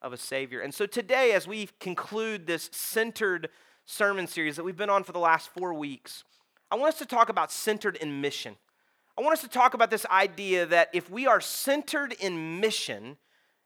of 0.00 0.12
a 0.12 0.16
Savior. 0.16 0.60
And 0.60 0.72
so 0.72 0.86
today, 0.86 1.32
as 1.32 1.48
we 1.48 1.68
conclude 1.80 2.46
this 2.46 2.70
centered 2.72 3.48
sermon 3.84 4.26
series 4.26 4.56
that 4.56 4.64
we've 4.64 4.76
been 4.76 4.90
on 4.90 5.02
for 5.02 5.12
the 5.12 5.18
last 5.18 5.48
four 5.48 5.74
weeks, 5.74 6.24
I 6.70 6.76
want 6.76 6.92
us 6.92 6.98
to 6.98 7.06
talk 7.06 7.28
about 7.28 7.50
centered 7.50 7.96
in 7.96 8.20
mission. 8.20 8.56
I 9.16 9.22
want 9.22 9.32
us 9.32 9.40
to 9.40 9.48
talk 9.48 9.74
about 9.74 9.90
this 9.90 10.06
idea 10.06 10.66
that 10.66 10.90
if 10.92 11.10
we 11.10 11.26
are 11.26 11.40
centered 11.40 12.12
in 12.12 12.60
mission, 12.60 13.16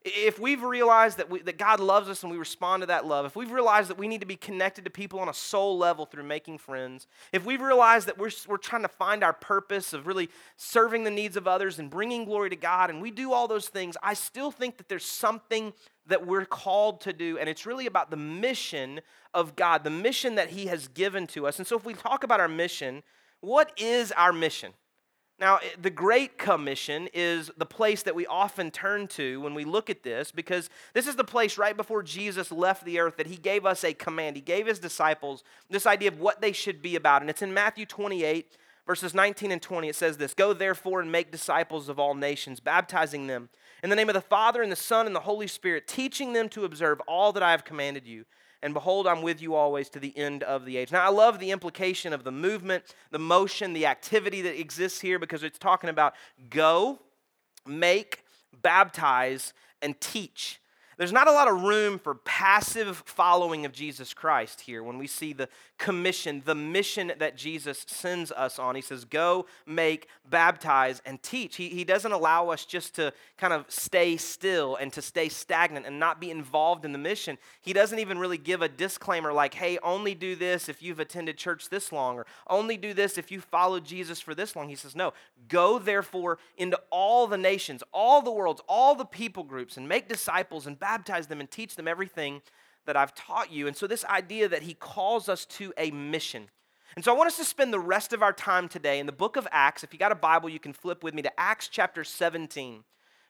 if 0.05 0.37
we've 0.37 0.61
realized 0.61 1.17
that, 1.17 1.29
we, 1.29 1.41
that 1.43 1.57
God 1.57 1.79
loves 1.79 2.09
us 2.09 2.23
and 2.23 2.31
we 2.31 2.37
respond 2.37 2.81
to 2.81 2.87
that 2.87 3.05
love, 3.05 3.25
if 3.25 3.37
we've 3.37 3.51
realized 3.51 3.89
that 3.89 3.97
we 3.97 4.09
need 4.09 4.19
to 4.19 4.27
be 4.27 4.35
connected 4.35 4.83
to 4.83 4.91
people 4.91 5.19
on 5.19 5.29
a 5.29 5.33
soul 5.33 5.77
level 5.77 6.05
through 6.05 6.23
making 6.23 6.57
friends, 6.57 7.07
if 7.31 7.45
we've 7.45 7.61
realized 7.61 8.07
that 8.07 8.17
we're, 8.17 8.31
we're 8.47 8.57
trying 8.57 8.81
to 8.81 8.89
find 8.89 9.23
our 9.23 9.31
purpose 9.31 9.93
of 9.93 10.05
really 10.05 10.29
serving 10.57 11.05
the 11.05 11.11
needs 11.11 11.37
of 11.37 11.47
others 11.47 11.79
and 11.79 11.89
bringing 11.89 12.25
glory 12.25 12.49
to 12.49 12.55
God, 12.57 12.89
and 12.89 13.01
we 13.01 13.11
do 13.11 13.31
all 13.31 13.47
those 13.47 13.69
things, 13.69 13.95
I 14.03 14.13
still 14.13 14.51
think 14.51 14.75
that 14.77 14.89
there's 14.89 15.05
something 15.05 15.71
that 16.07 16.27
we're 16.27 16.45
called 16.45 16.99
to 17.01 17.13
do, 17.13 17.37
and 17.37 17.47
it's 17.47 17.65
really 17.65 17.85
about 17.85 18.11
the 18.11 18.17
mission 18.17 18.99
of 19.33 19.55
God, 19.55 19.85
the 19.85 19.89
mission 19.89 20.35
that 20.35 20.49
He 20.49 20.65
has 20.65 20.89
given 20.89 21.27
to 21.27 21.47
us. 21.47 21.59
And 21.59 21.67
so, 21.67 21.77
if 21.77 21.85
we 21.85 21.93
talk 21.93 22.25
about 22.25 22.41
our 22.41 22.49
mission, 22.49 23.03
what 23.39 23.71
is 23.77 24.11
our 24.11 24.33
mission? 24.33 24.73
Now, 25.43 25.59
the 25.77 25.89
Great 25.89 26.37
Commission 26.37 27.09
is 27.13 27.51
the 27.57 27.65
place 27.65 28.03
that 28.03 28.15
we 28.15 28.25
often 28.25 28.71
turn 28.71 29.09
to 29.09 29.41
when 29.41 29.53
we 29.53 29.65
look 29.65 29.89
at 29.89 30.01
this 30.01 30.31
because 30.31 30.69
this 30.93 31.05
is 31.05 31.17
the 31.17 31.25
place 31.25 31.57
right 31.57 31.75
before 31.75 32.01
Jesus 32.01 32.49
left 32.49 32.85
the 32.85 32.97
earth 32.97 33.17
that 33.17 33.27
he 33.27 33.35
gave 33.35 33.65
us 33.65 33.83
a 33.83 33.93
command. 33.93 34.37
He 34.37 34.41
gave 34.41 34.67
his 34.67 34.79
disciples 34.79 35.43
this 35.69 35.85
idea 35.85 36.07
of 36.07 36.17
what 36.17 36.39
they 36.39 36.53
should 36.53 36.81
be 36.81 36.95
about. 36.95 37.19
And 37.19 37.29
it's 37.29 37.41
in 37.41 37.53
Matthew 37.53 37.85
28, 37.85 38.57
verses 38.87 39.13
19 39.13 39.51
and 39.51 39.61
20. 39.61 39.89
It 39.89 39.97
says 39.97 40.15
this 40.15 40.33
Go 40.33 40.53
therefore 40.53 41.01
and 41.01 41.11
make 41.11 41.29
disciples 41.29 41.89
of 41.89 41.99
all 41.99 42.15
nations, 42.15 42.61
baptizing 42.61 43.27
them 43.27 43.49
in 43.83 43.89
the 43.89 43.97
name 43.97 44.07
of 44.07 44.15
the 44.15 44.21
Father 44.21 44.61
and 44.61 44.71
the 44.71 44.77
Son 44.77 45.07
and 45.07 45.13
the 45.13 45.19
Holy 45.19 45.47
Spirit, 45.47 45.89
teaching 45.89 46.31
them 46.31 46.47
to 46.47 46.63
observe 46.63 47.01
all 47.01 47.33
that 47.33 47.43
I 47.43 47.51
have 47.51 47.65
commanded 47.65 48.07
you 48.07 48.23
and 48.63 48.73
behold, 48.73 49.07
I'm 49.07 49.21
with 49.21 49.41
you 49.41 49.55
always 49.55 49.89
to 49.89 49.99
the 49.99 50.17
end 50.17 50.41
of 50.41 50.63
the 50.63 50.77
age. 50.77 50.89
Now, 50.89 51.05
I 51.05 51.09
love 51.09 51.37
the 51.37 51.51
implication 51.51 52.13
of 52.13 52.23
the 52.23 52.31
movement, 52.31 52.95
the 53.11 53.19
motion, 53.19 53.73
the 53.73 53.85
activity 53.85 54.41
that 54.41 54.57
exists 54.57 55.01
here 55.01 55.19
because 55.19 55.43
it's 55.43 55.59
talking 55.59 55.89
about 55.89 56.13
go, 56.49 56.99
make, 57.67 58.23
baptize, 58.61 59.53
and 59.81 59.99
teach. 59.99 60.61
There's 60.97 61.11
not 61.11 61.27
a 61.27 61.31
lot 61.31 61.47
of 61.47 61.63
room 61.63 61.97
for 61.97 62.15
passive 62.15 63.03
following 63.05 63.65
of 63.65 63.71
Jesus 63.71 64.13
Christ 64.13 64.61
here 64.61 64.83
when 64.83 64.97
we 64.97 65.07
see 65.07 65.33
the 65.33 65.49
commission, 65.77 66.41
the 66.45 66.55
mission 66.55 67.11
that 67.17 67.35
Jesus 67.35 67.85
sends 67.87 68.31
us 68.31 68.59
on. 68.59 68.75
He 68.75 68.81
says, 68.81 69.05
Go, 69.05 69.45
make, 69.65 70.07
baptize, 70.29 71.01
and 71.05 71.21
teach. 71.21 71.55
He, 71.55 71.69
he 71.69 71.83
doesn't 71.83 72.11
allow 72.11 72.49
us 72.49 72.65
just 72.65 72.95
to 72.95 73.13
kind 73.37 73.53
of 73.53 73.65
stay 73.69 74.17
still 74.17 74.75
and 74.75 74.93
to 74.93 75.01
stay 75.01 75.29
stagnant 75.29 75.85
and 75.85 75.99
not 75.99 76.21
be 76.21 76.31
involved 76.31 76.85
in 76.85 76.91
the 76.91 76.97
mission. 76.97 77.37
He 77.61 77.73
doesn't 77.73 77.99
even 77.99 78.19
really 78.19 78.37
give 78.37 78.61
a 78.61 78.69
disclaimer 78.69 79.33
like, 79.33 79.53
Hey, 79.53 79.79
only 79.83 80.13
do 80.15 80.35
this 80.35 80.69
if 80.69 80.81
you've 80.83 80.99
attended 80.99 81.37
church 81.37 81.69
this 81.69 81.91
long, 81.91 82.17
or 82.17 82.25
only 82.47 82.77
do 82.77 82.93
this 82.93 83.17
if 83.17 83.31
you 83.31 83.41
followed 83.41 83.85
Jesus 83.85 84.19
for 84.19 84.35
this 84.35 84.55
long. 84.55 84.69
He 84.69 84.75
says, 84.75 84.95
No, 84.95 85.13
go 85.47 85.79
therefore 85.79 86.37
into 86.57 86.79
all 86.91 87.27
the 87.27 87.37
nations, 87.37 87.83
all 87.93 88.21
the 88.21 88.31
worlds, 88.31 88.61
all 88.67 88.95
the 88.95 89.05
people 89.05 89.43
groups, 89.43 89.77
and 89.77 89.87
make 89.87 90.07
disciples 90.07 90.67
and 90.67 90.79
baptize 90.83 91.27
them 91.27 91.39
and 91.39 91.49
teach 91.49 91.77
them 91.77 91.87
everything 91.87 92.41
that 92.85 92.97
I've 92.97 93.15
taught 93.15 93.49
you. 93.49 93.67
And 93.67 93.77
so, 93.77 93.87
this 93.87 94.03
idea 94.03 94.49
that 94.49 94.63
he 94.63 94.73
calls 94.73 95.29
us 95.29 95.45
to 95.45 95.73
a 95.77 95.91
mission. 95.91 96.49
And 96.97 97.05
so, 97.05 97.13
I 97.13 97.17
want 97.17 97.27
us 97.27 97.37
to 97.37 97.45
spend 97.45 97.71
the 97.71 97.79
rest 97.79 98.11
of 98.11 98.21
our 98.21 98.33
time 98.33 98.67
today 98.67 98.99
in 98.99 99.05
the 99.05 99.13
book 99.13 99.37
of 99.37 99.47
Acts. 99.49 99.85
If 99.85 99.93
you 99.93 99.99
got 99.99 100.11
a 100.11 100.15
Bible, 100.15 100.49
you 100.49 100.59
can 100.59 100.73
flip 100.73 101.01
with 101.01 101.13
me 101.13 101.21
to 101.21 101.39
Acts 101.39 101.69
chapter 101.69 102.03
17. 102.03 102.83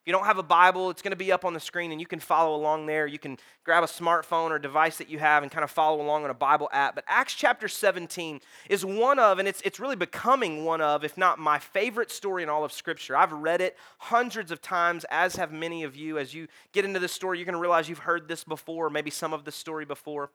If 0.04 0.08
you 0.08 0.12
don't 0.12 0.26
have 0.26 0.38
a 0.38 0.44
Bible, 0.44 0.90
it's 0.90 1.02
going 1.02 1.14
to 1.14 1.16
be 1.16 1.32
up 1.32 1.46
on 1.46 1.54
the 1.54 1.62
screen 1.62 1.94
and 1.94 2.02
you 2.02 2.06
can 2.06 2.20
follow 2.20 2.58
along 2.58 2.88
there. 2.88 3.08
You 3.08 3.18
can 3.18 3.38
grab 3.64 3.86
a 3.86 3.88
smartphone 3.88 4.50
or 4.50 4.60
device 4.60 4.98
that 4.98 5.08
you 5.08 5.18
have 5.18 5.44
and 5.44 5.50
kind 5.52 5.64
of 5.64 5.72
follow 5.72 6.02
along 6.02 6.26
on 6.26 6.30
a 6.30 6.34
Bible 6.34 6.68
app. 6.74 6.96
But 6.96 7.06
Acts 7.08 7.36
chapter 7.36 7.70
17 7.70 8.42
is 8.70 8.84
one 8.84 9.18
of, 9.18 9.40
and 9.40 9.48
it's, 9.48 9.62
it's 9.62 9.80
really 9.80 9.96
becoming 9.96 10.66
one 10.66 10.82
of, 10.82 11.06
if 11.06 11.18
not 11.18 11.40
my 11.40 11.58
favorite 11.58 12.12
story 12.12 12.44
in 12.44 12.50
all 12.50 12.66
of 12.66 12.74
Scripture. 12.74 13.16
I've 13.16 13.32
read 13.32 13.62
it 13.62 13.78
hundreds 13.98 14.52
of 14.52 14.62
times, 14.62 15.06
as 15.10 15.38
have 15.38 15.54
many 15.54 15.84
of 15.84 15.96
you. 15.96 16.18
As 16.18 16.34
you 16.34 16.50
get 16.74 16.84
into 16.84 17.00
this 17.00 17.14
story, 17.14 17.38
you're 17.38 17.46
going 17.46 17.54
to 17.54 17.62
realize 17.62 17.88
you've 17.88 18.00
heard 18.00 18.28
this 18.28 18.44
before, 18.44 18.90
maybe 18.90 19.10
some 19.10 19.32
of 19.32 19.46
the 19.46 19.54
story 19.54 19.86
before. 19.86 20.32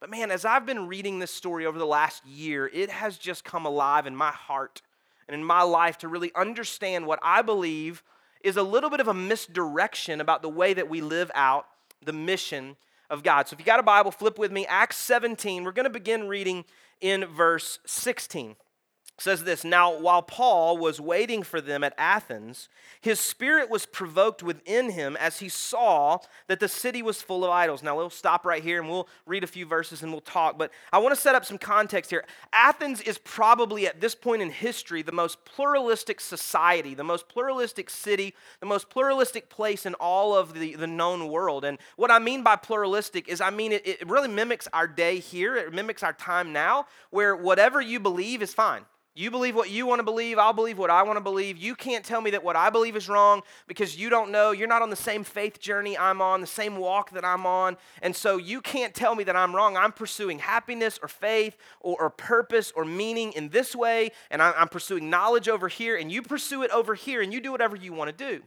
But 0.00 0.10
man, 0.10 0.32
as 0.32 0.44
I've 0.44 0.66
been 0.66 0.88
reading 0.88 1.20
this 1.20 1.30
story 1.32 1.64
over 1.64 1.78
the 1.78 1.86
last 1.86 2.26
year, 2.26 2.68
it 2.74 2.90
has 2.90 3.18
just 3.18 3.44
come 3.44 3.66
alive 3.66 4.08
in 4.08 4.16
my 4.16 4.32
heart 4.32 4.82
and 5.28 5.34
in 5.36 5.44
my 5.44 5.62
life 5.62 5.98
to 5.98 6.08
really 6.08 6.32
understand 6.34 7.06
what 7.06 7.20
I 7.22 7.42
believe 7.42 8.02
is 8.42 8.56
a 8.56 8.62
little 8.62 8.90
bit 8.90 9.00
of 9.00 9.08
a 9.08 9.14
misdirection 9.14 10.20
about 10.20 10.42
the 10.42 10.48
way 10.48 10.74
that 10.74 10.88
we 10.88 11.00
live 11.00 11.30
out 11.34 11.66
the 12.04 12.12
mission 12.12 12.76
of 13.10 13.22
God. 13.22 13.48
So 13.48 13.54
if 13.54 13.60
you 13.60 13.66
got 13.66 13.80
a 13.80 13.84
Bible, 13.84 14.10
flip 14.10 14.38
with 14.38 14.50
me, 14.50 14.66
Acts 14.66 14.96
17. 14.96 15.64
We're 15.64 15.72
going 15.72 15.84
to 15.84 15.90
begin 15.90 16.28
reading 16.28 16.64
in 17.00 17.24
verse 17.26 17.78
16 17.86 18.56
says 19.18 19.44
this 19.44 19.64
Now, 19.64 19.96
while 19.96 20.22
Paul 20.22 20.78
was 20.78 21.00
waiting 21.00 21.42
for 21.42 21.60
them 21.60 21.84
at 21.84 21.94
Athens, 21.96 22.68
his 23.00 23.20
spirit 23.20 23.70
was 23.70 23.86
provoked 23.86 24.42
within 24.42 24.90
him 24.90 25.16
as 25.16 25.38
he 25.38 25.48
saw 25.48 26.18
that 26.48 26.60
the 26.60 26.68
city 26.68 27.02
was 27.02 27.22
full 27.22 27.44
of 27.44 27.50
idols. 27.50 27.82
Now, 27.82 27.96
we'll 27.96 28.10
stop 28.10 28.44
right 28.44 28.62
here 28.62 28.80
and 28.80 28.88
we'll 28.88 29.08
read 29.26 29.44
a 29.44 29.48
few 29.48 29.66
verses 29.66 30.02
and 30.02 30.12
we'll 30.12 30.20
talk, 30.20 30.58
but 30.58 30.70
I 30.92 30.98
want 30.98 31.14
to 31.14 31.20
set 31.20 31.34
up 31.34 31.44
some 31.44 31.58
context 31.58 32.10
here. 32.10 32.24
Athens 32.52 33.00
is 33.00 33.18
probably 33.18 33.86
at 33.86 34.00
this 34.00 34.14
point 34.14 34.42
in 34.42 34.50
history 34.50 35.02
the 35.02 35.12
most 35.12 35.44
pluralistic 35.44 36.20
society, 36.20 36.94
the 36.94 37.04
most 37.04 37.28
pluralistic 37.28 37.90
city, 37.90 38.34
the 38.60 38.66
most 38.66 38.88
pluralistic 38.90 39.48
place 39.48 39.86
in 39.86 39.94
all 39.94 40.34
of 40.36 40.54
the, 40.54 40.74
the 40.74 40.86
known 40.86 41.28
world. 41.28 41.64
And 41.64 41.78
what 41.96 42.10
I 42.10 42.18
mean 42.18 42.42
by 42.42 42.56
pluralistic 42.56 43.28
is 43.28 43.40
I 43.40 43.50
mean 43.50 43.72
it, 43.72 43.86
it 43.86 44.08
really 44.08 44.28
mimics 44.28 44.68
our 44.72 44.86
day 44.86 45.18
here, 45.18 45.56
it 45.56 45.72
mimics 45.72 46.02
our 46.02 46.12
time 46.12 46.52
now, 46.52 46.86
where 47.10 47.36
whatever 47.36 47.80
you 47.80 48.00
believe 48.00 48.42
is 48.42 48.54
fine. 48.54 48.84
You 49.14 49.30
believe 49.30 49.54
what 49.54 49.68
you 49.68 49.86
want 49.86 49.98
to 49.98 50.04
believe. 50.04 50.38
I'll 50.38 50.54
believe 50.54 50.78
what 50.78 50.88
I 50.88 51.02
want 51.02 51.18
to 51.18 51.22
believe. 51.22 51.58
You 51.58 51.74
can't 51.74 52.02
tell 52.02 52.22
me 52.22 52.30
that 52.30 52.42
what 52.42 52.56
I 52.56 52.70
believe 52.70 52.96
is 52.96 53.10
wrong 53.10 53.42
because 53.66 53.94
you 53.98 54.08
don't 54.08 54.30
know. 54.30 54.52
You're 54.52 54.68
not 54.68 54.80
on 54.80 54.88
the 54.88 54.96
same 54.96 55.22
faith 55.22 55.60
journey 55.60 55.98
I'm 55.98 56.22
on, 56.22 56.40
the 56.40 56.46
same 56.46 56.76
walk 56.76 57.10
that 57.10 57.24
I'm 57.24 57.44
on. 57.44 57.76
And 58.00 58.16
so 58.16 58.38
you 58.38 58.62
can't 58.62 58.94
tell 58.94 59.14
me 59.14 59.24
that 59.24 59.36
I'm 59.36 59.54
wrong. 59.54 59.76
I'm 59.76 59.92
pursuing 59.92 60.38
happiness 60.38 60.98
or 61.02 61.08
faith 61.08 61.58
or, 61.80 62.00
or 62.00 62.08
purpose 62.08 62.72
or 62.74 62.86
meaning 62.86 63.32
in 63.32 63.50
this 63.50 63.76
way, 63.76 64.12
and 64.30 64.40
I, 64.40 64.52
I'm 64.52 64.68
pursuing 64.68 65.10
knowledge 65.10 65.48
over 65.48 65.68
here, 65.68 65.96
and 65.96 66.10
you 66.10 66.22
pursue 66.22 66.62
it 66.62 66.70
over 66.70 66.94
here, 66.94 67.20
and 67.20 67.32
you 67.32 67.40
do 67.40 67.52
whatever 67.52 67.76
you 67.76 67.92
want 67.92 68.16
to 68.16 68.24
do. 68.24 68.42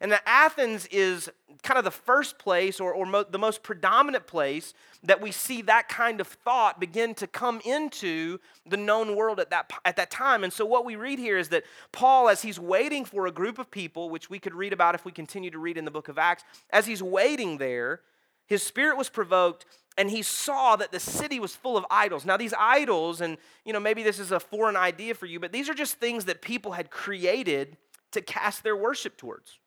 And 0.00 0.12
that 0.12 0.22
Athens 0.26 0.86
is 0.86 1.28
kind 1.62 1.78
of 1.78 1.84
the 1.84 1.90
first 1.90 2.38
place 2.38 2.80
or, 2.80 2.92
or 2.92 3.04
mo- 3.04 3.24
the 3.28 3.38
most 3.38 3.62
predominant 3.62 4.26
place 4.26 4.74
that 5.02 5.20
we 5.20 5.32
see 5.32 5.62
that 5.62 5.88
kind 5.88 6.20
of 6.20 6.26
thought 6.26 6.78
begin 6.78 7.14
to 7.14 7.26
come 7.26 7.60
into 7.64 8.38
the 8.66 8.76
known 8.76 9.16
world 9.16 9.40
at 9.40 9.50
that, 9.50 9.72
at 9.84 9.96
that 9.96 10.10
time. 10.10 10.44
And 10.44 10.52
so, 10.52 10.64
what 10.64 10.84
we 10.84 10.96
read 10.96 11.18
here 11.18 11.38
is 11.38 11.48
that 11.48 11.64
Paul, 11.92 12.28
as 12.28 12.42
he's 12.42 12.58
waiting 12.58 13.04
for 13.04 13.26
a 13.26 13.32
group 13.32 13.58
of 13.58 13.70
people, 13.70 14.10
which 14.10 14.30
we 14.30 14.38
could 14.38 14.54
read 14.54 14.72
about 14.72 14.94
if 14.94 15.04
we 15.04 15.12
continue 15.12 15.50
to 15.50 15.58
read 15.58 15.76
in 15.76 15.84
the 15.84 15.90
book 15.90 16.08
of 16.08 16.18
Acts, 16.18 16.44
as 16.70 16.86
he's 16.86 17.02
waiting 17.02 17.58
there, 17.58 18.00
his 18.46 18.62
spirit 18.62 18.96
was 18.96 19.08
provoked 19.08 19.66
and 19.96 20.10
he 20.10 20.22
saw 20.22 20.76
that 20.76 20.92
the 20.92 21.00
city 21.00 21.40
was 21.40 21.56
full 21.56 21.76
of 21.76 21.84
idols. 21.90 22.24
Now, 22.24 22.36
these 22.36 22.54
idols, 22.56 23.20
and 23.20 23.36
you 23.64 23.72
know, 23.72 23.80
maybe 23.80 24.04
this 24.04 24.20
is 24.20 24.30
a 24.30 24.38
foreign 24.38 24.76
idea 24.76 25.14
for 25.14 25.26
you, 25.26 25.40
but 25.40 25.52
these 25.52 25.68
are 25.68 25.74
just 25.74 25.96
things 25.96 26.24
that 26.26 26.40
people 26.40 26.72
had 26.72 26.90
created 26.90 27.76
to 28.12 28.20
cast 28.20 28.62
their 28.62 28.76
worship 28.76 29.16
towards. 29.16 29.58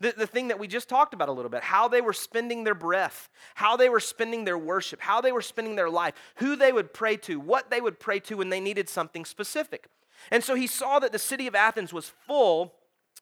The, 0.00 0.14
the 0.16 0.26
thing 0.26 0.48
that 0.48 0.58
we 0.58 0.68
just 0.68 0.88
talked 0.88 1.14
about 1.14 1.28
a 1.28 1.32
little 1.32 1.50
bit 1.50 1.62
how 1.62 1.88
they 1.88 2.00
were 2.00 2.12
spending 2.12 2.64
their 2.64 2.74
breath, 2.74 3.28
how 3.54 3.76
they 3.76 3.88
were 3.88 4.00
spending 4.00 4.44
their 4.44 4.58
worship, 4.58 5.00
how 5.00 5.20
they 5.20 5.32
were 5.32 5.42
spending 5.42 5.76
their 5.76 5.90
life, 5.90 6.14
who 6.36 6.56
they 6.56 6.72
would 6.72 6.92
pray 6.92 7.16
to, 7.16 7.40
what 7.40 7.70
they 7.70 7.80
would 7.80 7.98
pray 7.98 8.20
to 8.20 8.36
when 8.36 8.48
they 8.48 8.60
needed 8.60 8.88
something 8.88 9.24
specific. 9.24 9.88
And 10.30 10.42
so 10.42 10.54
he 10.54 10.66
saw 10.66 10.98
that 10.98 11.12
the 11.12 11.18
city 11.18 11.46
of 11.46 11.54
Athens 11.54 11.92
was 11.92 12.12
full 12.26 12.74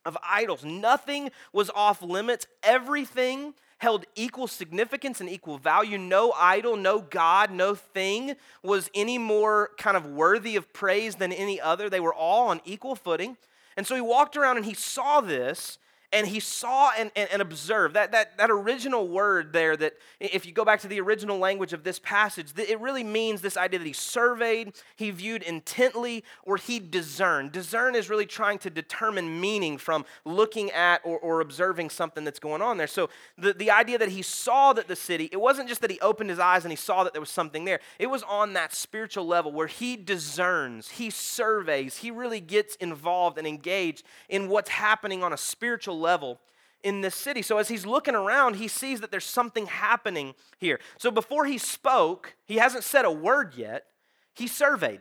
of 0.04 0.16
idols. 0.22 0.64
Nothing 0.64 1.30
was 1.52 1.70
off 1.74 2.02
limits, 2.02 2.46
everything 2.62 3.54
held 3.78 4.06
equal 4.14 4.46
significance 4.46 5.20
and 5.20 5.28
equal 5.28 5.58
value. 5.58 5.98
No 5.98 6.32
idol, 6.32 6.76
no 6.76 7.00
God, 7.00 7.50
no 7.50 7.74
thing 7.74 8.36
was 8.62 8.90
any 8.94 9.18
more 9.18 9.70
kind 9.76 9.96
of 9.96 10.06
worthy 10.06 10.56
of 10.56 10.72
praise 10.72 11.16
than 11.16 11.32
any 11.32 11.60
other. 11.60 11.90
They 11.90 12.00
were 12.00 12.14
all 12.14 12.48
on 12.48 12.60
equal 12.64 12.94
footing. 12.94 13.36
And 13.76 13.86
so 13.86 13.94
he 13.94 14.00
walked 14.00 14.36
around 14.36 14.56
and 14.56 14.64
he 14.64 14.72
saw 14.72 15.20
this 15.20 15.78
and 16.12 16.26
he 16.26 16.40
saw 16.40 16.90
and, 16.96 17.10
and, 17.16 17.28
and, 17.30 17.42
observed. 17.42 17.94
That, 17.94 18.12
that, 18.12 18.38
that 18.38 18.50
original 18.50 19.08
word 19.08 19.52
there 19.52 19.76
that 19.76 19.94
if 20.20 20.46
you 20.46 20.52
go 20.52 20.64
back 20.64 20.80
to 20.80 20.88
the 20.88 21.00
original 21.00 21.38
language 21.38 21.72
of 21.72 21.84
this 21.84 21.98
passage 21.98 22.52
it 22.56 22.80
really 22.80 23.04
means 23.04 23.40
this 23.40 23.56
idea 23.56 23.78
that 23.78 23.86
he 23.86 23.92
surveyed 23.92 24.72
he 24.96 25.10
viewed 25.10 25.42
intently 25.42 26.24
or 26.44 26.56
he 26.56 26.78
discerned. 26.78 27.52
Discern 27.52 27.94
is 27.94 28.08
really 28.08 28.26
trying 28.26 28.58
to 28.58 28.70
determine 28.70 29.40
meaning 29.40 29.78
from 29.78 30.04
looking 30.24 30.70
at 30.72 31.00
or, 31.04 31.18
or 31.18 31.40
observing 31.40 31.90
something 31.90 32.24
that's 32.24 32.38
going 32.38 32.62
on 32.62 32.76
there. 32.76 32.86
So 32.86 33.10
the, 33.38 33.52
the 33.52 33.70
idea 33.70 33.98
that 33.98 34.10
he 34.10 34.22
saw 34.22 34.72
that 34.72 34.88
the 34.88 34.96
city 34.96 35.28
it 35.32 35.40
wasn't 35.40 35.68
just 35.68 35.80
that 35.80 35.90
he 35.90 36.00
opened 36.00 36.30
his 36.30 36.38
eyes 36.38 36.64
and 36.64 36.72
he 36.72 36.76
saw 36.76 37.04
that 37.04 37.12
there 37.12 37.20
was 37.20 37.30
something 37.30 37.64
there. 37.64 37.80
It 37.98 38.06
was 38.06 38.22
on 38.24 38.54
that 38.54 38.74
spiritual 38.74 39.26
level 39.26 39.52
where 39.52 39.66
he 39.66 39.96
discerns 39.96 40.90
he 40.90 41.10
surveys 41.10 41.98
he 41.98 42.10
really 42.10 42.40
gets 42.40 42.76
involved 42.76 43.38
and 43.38 43.46
engaged 43.46 44.04
in 44.28 44.48
what's 44.48 44.70
happening 44.70 45.22
on 45.22 45.32
a 45.32 45.36
spiritual 45.36 45.95
level 45.96 46.40
in 46.82 47.00
this 47.00 47.14
city. 47.14 47.42
So 47.42 47.58
as 47.58 47.68
he's 47.68 47.84
looking 47.84 48.14
around, 48.14 48.54
he 48.54 48.68
sees 48.68 49.00
that 49.00 49.10
there's 49.10 49.24
something 49.24 49.66
happening 49.66 50.34
here. 50.58 50.78
So 50.98 51.10
before 51.10 51.44
he 51.46 51.58
spoke, 51.58 52.36
he 52.44 52.56
hasn't 52.56 52.84
said 52.84 53.04
a 53.04 53.10
word 53.10 53.54
yet. 53.56 53.86
He 54.34 54.46
surveyed. 54.46 55.00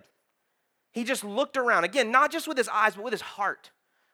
He 0.92 1.04
just 1.04 1.24
looked 1.24 1.58
around. 1.58 1.84
Again, 1.84 2.10
not 2.10 2.32
just 2.32 2.48
with 2.48 2.58
his 2.58 2.70
eyes, 2.70 2.96
but 2.96 3.04
with 3.04 3.14
his 3.14 3.22
heart, 3.22 3.72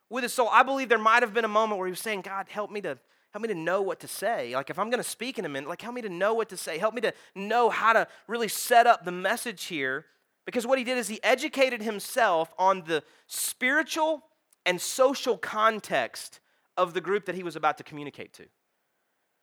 with 0.10 0.24
his 0.24 0.34
soul. 0.34 0.50
I 0.52 0.64
believe 0.64 0.90
there 0.90 0.98
might 0.98 1.24
have 1.24 1.34
been 1.34 1.46
a 1.46 1.50
moment 1.50 1.78
where 1.78 1.88
he 1.88 1.92
was 1.92 2.00
saying, 2.00 2.22
God, 2.22 2.48
help 2.50 2.72
me 2.72 2.82
to 2.82 2.98
help 3.32 3.42
me 3.42 3.48
to 3.48 3.56
know 3.56 3.82
what 3.82 4.02
to 4.02 4.08
say. 4.10 4.54
Like 4.54 4.70
if 4.70 4.78
I'm 4.78 4.90
going 4.90 5.02
to 5.02 5.10
speak 5.10 5.40
in 5.40 5.46
a 5.46 5.50
minute, 5.50 5.70
like 5.70 5.82
help 5.82 5.96
me 5.96 6.02
to 6.02 6.10
know 6.10 6.34
what 6.34 6.50
to 6.50 6.58
say. 6.58 6.78
Help 6.78 6.94
me 6.94 7.00
to 7.02 7.14
know 7.34 7.70
how 7.70 7.94
to 7.94 8.06
really 8.28 8.50
set 8.50 8.86
up 8.86 9.06
the 9.06 9.12
message 9.12 9.66
here. 9.66 10.06
Because 10.46 10.68
what 10.68 10.78
he 10.78 10.84
did 10.84 10.98
is 10.98 11.08
he 11.08 11.24
educated 11.24 11.82
himself 11.82 12.54
on 12.58 12.84
the 12.86 13.04
spiritual 13.28 14.26
and 14.66 14.82
social 14.82 15.38
context 15.38 16.41
of 16.78 16.94
the 16.94 17.02
group 17.02 17.26
that 17.26 17.36
he 17.36 17.44
was 17.44 17.56
about 17.56 17.78
to 17.78 17.84
communicate 17.84 18.34
to. 18.34 18.46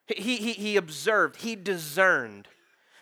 He, 0.07 0.37
he, 0.37 0.53
he 0.53 0.77
observed, 0.77 1.43
he 1.43 1.55
discerned. 1.55 2.49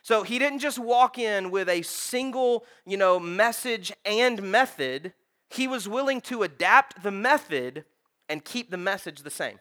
So 0.02 0.23
he 0.23 0.38
didn't 0.38 0.61
just 0.61 0.78
walk 0.78 1.18
in 1.18 1.50
with 1.50 1.68
a 1.68 1.83
single, 1.83 2.64
you 2.85 2.97
know, 2.97 3.18
message 3.18 3.92
and 4.04 4.42
method. 4.42 5.14
he 5.50 5.68
was 5.68 5.88
willing 5.88 6.21
to 6.23 6.42
adapt 6.42 7.02
the 7.02 7.11
method 7.11 7.85
and 8.28 8.45
keep 8.45 8.71
the 8.71 8.76
message 8.76 9.23
the 9.23 9.30
same. 9.30 9.59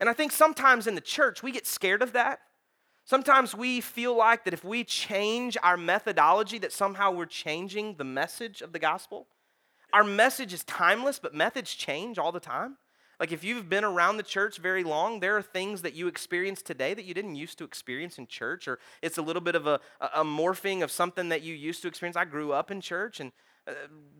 And 0.00 0.08
I 0.08 0.12
think 0.12 0.32
sometimes 0.32 0.86
in 0.86 0.94
the 0.94 1.00
church, 1.00 1.42
we 1.42 1.52
get 1.52 1.66
scared 1.66 2.02
of 2.02 2.12
that. 2.12 2.40
Sometimes 3.04 3.54
we 3.54 3.80
feel 3.80 4.16
like 4.16 4.44
that 4.44 4.54
if 4.54 4.64
we 4.64 4.82
change 4.82 5.56
our 5.62 5.76
methodology, 5.76 6.58
that 6.58 6.72
somehow 6.72 7.12
we're 7.12 7.26
changing 7.26 7.94
the 7.94 8.04
message 8.04 8.62
of 8.62 8.72
the 8.72 8.80
gospel. 8.80 9.28
Our 9.92 10.02
message 10.02 10.52
is 10.52 10.64
timeless, 10.64 11.20
but 11.20 11.32
methods 11.32 11.72
change 11.72 12.18
all 12.18 12.32
the 12.32 12.40
time. 12.40 12.78
Like 13.18 13.32
if 13.32 13.42
you've 13.42 13.68
been 13.68 13.84
around 13.84 14.18
the 14.18 14.22
church 14.22 14.58
very 14.58 14.84
long, 14.84 15.20
there 15.20 15.36
are 15.36 15.42
things 15.42 15.82
that 15.82 15.94
you 15.94 16.06
experience 16.06 16.60
today 16.60 16.92
that 16.92 17.04
you 17.04 17.14
didn't 17.14 17.36
used 17.36 17.58
to 17.58 17.64
experience 17.64 18.18
in 18.18 18.26
church, 18.26 18.68
or 18.68 18.78
it's 19.00 19.16
a 19.16 19.22
little 19.22 19.40
bit 19.40 19.54
of 19.54 19.66
a, 19.66 19.80
a 20.00 20.24
morphing 20.24 20.82
of 20.82 20.90
something 20.90 21.30
that 21.30 21.42
you 21.42 21.54
used 21.54 21.82
to 21.82 21.88
experience. 21.88 22.16
I 22.16 22.26
grew 22.26 22.52
up 22.52 22.70
in 22.70 22.80
church, 22.80 23.20
and 23.20 23.32
uh, 23.66 23.72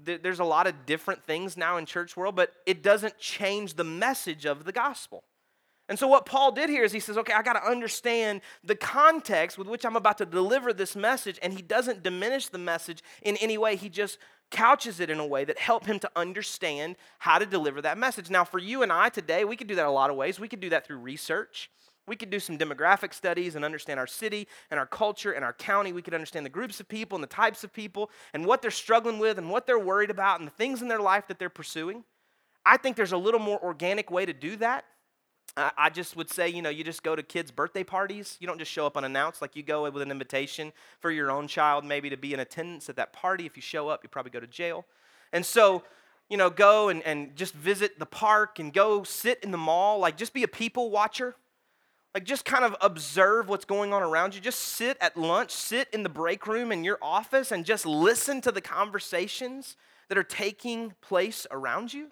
th- 0.04 0.22
there's 0.22 0.40
a 0.40 0.44
lot 0.44 0.66
of 0.66 0.86
different 0.86 1.24
things 1.24 1.56
now 1.56 1.76
in 1.76 1.84
church 1.84 2.16
world, 2.16 2.36
but 2.36 2.52
it 2.64 2.82
doesn't 2.82 3.18
change 3.18 3.74
the 3.74 3.84
message 3.84 4.46
of 4.46 4.64
the 4.64 4.72
gospel. 4.72 5.24
And 5.88 5.98
so, 5.98 6.08
what 6.08 6.26
Paul 6.26 6.50
did 6.50 6.68
here 6.68 6.82
is 6.82 6.90
he 6.90 6.98
says, 6.98 7.16
okay, 7.16 7.32
I 7.32 7.42
got 7.42 7.52
to 7.52 7.64
understand 7.64 8.40
the 8.64 8.74
context 8.74 9.56
with 9.56 9.68
which 9.68 9.84
I'm 9.84 9.94
about 9.94 10.18
to 10.18 10.26
deliver 10.26 10.72
this 10.72 10.96
message. 10.96 11.38
And 11.42 11.52
he 11.52 11.62
doesn't 11.62 12.02
diminish 12.02 12.48
the 12.48 12.58
message 12.58 13.02
in 13.22 13.36
any 13.36 13.56
way. 13.56 13.76
He 13.76 13.88
just 13.88 14.18
couches 14.50 15.00
it 15.00 15.10
in 15.10 15.18
a 15.18 15.26
way 15.26 15.44
that 15.44 15.58
help 15.58 15.86
him 15.86 15.98
to 15.98 16.10
understand 16.16 16.96
how 17.18 17.38
to 17.38 17.46
deliver 17.46 17.82
that 17.82 17.98
message. 17.98 18.30
Now, 18.30 18.44
for 18.44 18.58
you 18.58 18.82
and 18.82 18.92
I 18.92 19.08
today, 19.08 19.44
we 19.44 19.56
could 19.56 19.66
do 19.66 19.74
that 19.74 19.86
a 19.86 19.90
lot 19.90 20.10
of 20.10 20.16
ways. 20.16 20.38
We 20.38 20.48
could 20.48 20.60
do 20.60 20.70
that 20.70 20.86
through 20.86 20.98
research. 20.98 21.70
We 22.06 22.14
could 22.14 22.30
do 22.30 22.38
some 22.38 22.56
demographic 22.56 23.12
studies 23.12 23.56
and 23.56 23.64
understand 23.64 23.98
our 23.98 24.06
city 24.06 24.46
and 24.70 24.78
our 24.78 24.86
culture 24.86 25.32
and 25.32 25.44
our 25.44 25.52
county. 25.52 25.92
We 25.92 26.02
could 26.02 26.14
understand 26.14 26.46
the 26.46 26.50
groups 26.50 26.78
of 26.78 26.88
people 26.88 27.16
and 27.16 27.22
the 27.22 27.28
types 27.28 27.64
of 27.64 27.72
people 27.72 28.10
and 28.32 28.46
what 28.46 28.62
they're 28.62 28.70
struggling 28.70 29.18
with 29.18 29.38
and 29.38 29.50
what 29.50 29.66
they're 29.66 29.78
worried 29.78 30.10
about 30.10 30.38
and 30.38 30.46
the 30.46 30.52
things 30.52 30.82
in 30.82 30.88
their 30.88 31.00
life 31.00 31.26
that 31.26 31.38
they're 31.38 31.50
pursuing. 31.50 32.04
I 32.64 32.76
think 32.76 32.96
there's 32.96 33.12
a 33.12 33.16
little 33.16 33.40
more 33.40 33.62
organic 33.62 34.10
way 34.10 34.24
to 34.24 34.32
do 34.32 34.56
that. 34.56 34.84
I 35.58 35.88
just 35.88 36.16
would 36.16 36.28
say, 36.28 36.50
you 36.50 36.60
know, 36.60 36.68
you 36.68 36.84
just 36.84 37.02
go 37.02 37.16
to 37.16 37.22
kids' 37.22 37.50
birthday 37.50 37.82
parties. 37.82 38.36
You 38.40 38.46
don't 38.46 38.58
just 38.58 38.70
show 38.70 38.84
up 38.84 38.96
unannounced. 38.96 39.40
Like 39.40 39.56
you 39.56 39.62
go 39.62 39.90
with 39.90 40.02
an 40.02 40.10
invitation 40.10 40.72
for 41.00 41.10
your 41.10 41.30
own 41.30 41.48
child, 41.48 41.82
maybe 41.84 42.10
to 42.10 42.16
be 42.16 42.34
in 42.34 42.40
attendance 42.40 42.90
at 42.90 42.96
that 42.96 43.14
party. 43.14 43.46
If 43.46 43.56
you 43.56 43.62
show 43.62 43.88
up, 43.88 44.00
you 44.02 44.10
probably 44.10 44.32
go 44.32 44.40
to 44.40 44.46
jail. 44.46 44.84
And 45.32 45.46
so, 45.46 45.82
you 46.28 46.36
know, 46.36 46.50
go 46.50 46.90
and, 46.90 47.02
and 47.04 47.34
just 47.36 47.54
visit 47.54 47.98
the 47.98 48.04
park 48.04 48.58
and 48.58 48.70
go 48.70 49.02
sit 49.02 49.38
in 49.42 49.50
the 49.50 49.58
mall. 49.58 49.98
Like 49.98 50.18
just 50.18 50.34
be 50.34 50.42
a 50.42 50.48
people 50.48 50.90
watcher. 50.90 51.34
Like 52.14 52.24
just 52.24 52.44
kind 52.44 52.64
of 52.64 52.76
observe 52.82 53.48
what's 53.48 53.64
going 53.64 53.94
on 53.94 54.02
around 54.02 54.34
you. 54.34 54.42
Just 54.42 54.60
sit 54.60 54.98
at 55.00 55.16
lunch, 55.16 55.52
sit 55.52 55.88
in 55.92 56.02
the 56.02 56.08
break 56.10 56.46
room 56.46 56.70
in 56.70 56.84
your 56.84 56.98
office, 57.00 57.50
and 57.50 57.64
just 57.64 57.86
listen 57.86 58.42
to 58.42 58.52
the 58.52 58.60
conversations 58.60 59.76
that 60.08 60.18
are 60.18 60.22
taking 60.22 60.92
place 61.00 61.46
around 61.50 61.94
you. 61.94 62.10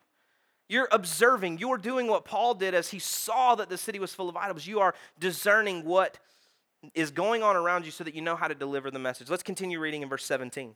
You're 0.68 0.88
observing, 0.90 1.58
you're 1.58 1.78
doing 1.78 2.06
what 2.06 2.24
Paul 2.24 2.54
did 2.54 2.74
as 2.74 2.88
he 2.88 2.98
saw 2.98 3.54
that 3.54 3.68
the 3.68 3.76
city 3.76 3.98
was 3.98 4.14
full 4.14 4.28
of 4.28 4.36
idols. 4.36 4.66
You 4.66 4.80
are 4.80 4.94
discerning 5.18 5.84
what 5.84 6.18
is 6.94 7.10
going 7.10 7.42
on 7.42 7.56
around 7.56 7.84
you 7.84 7.90
so 7.90 8.04
that 8.04 8.14
you 8.14 8.22
know 8.22 8.36
how 8.36 8.48
to 8.48 8.54
deliver 8.54 8.90
the 8.90 8.98
message. 8.98 9.28
Let's 9.28 9.42
continue 9.42 9.78
reading 9.78 10.02
in 10.02 10.08
verse 10.08 10.24
17. 10.24 10.74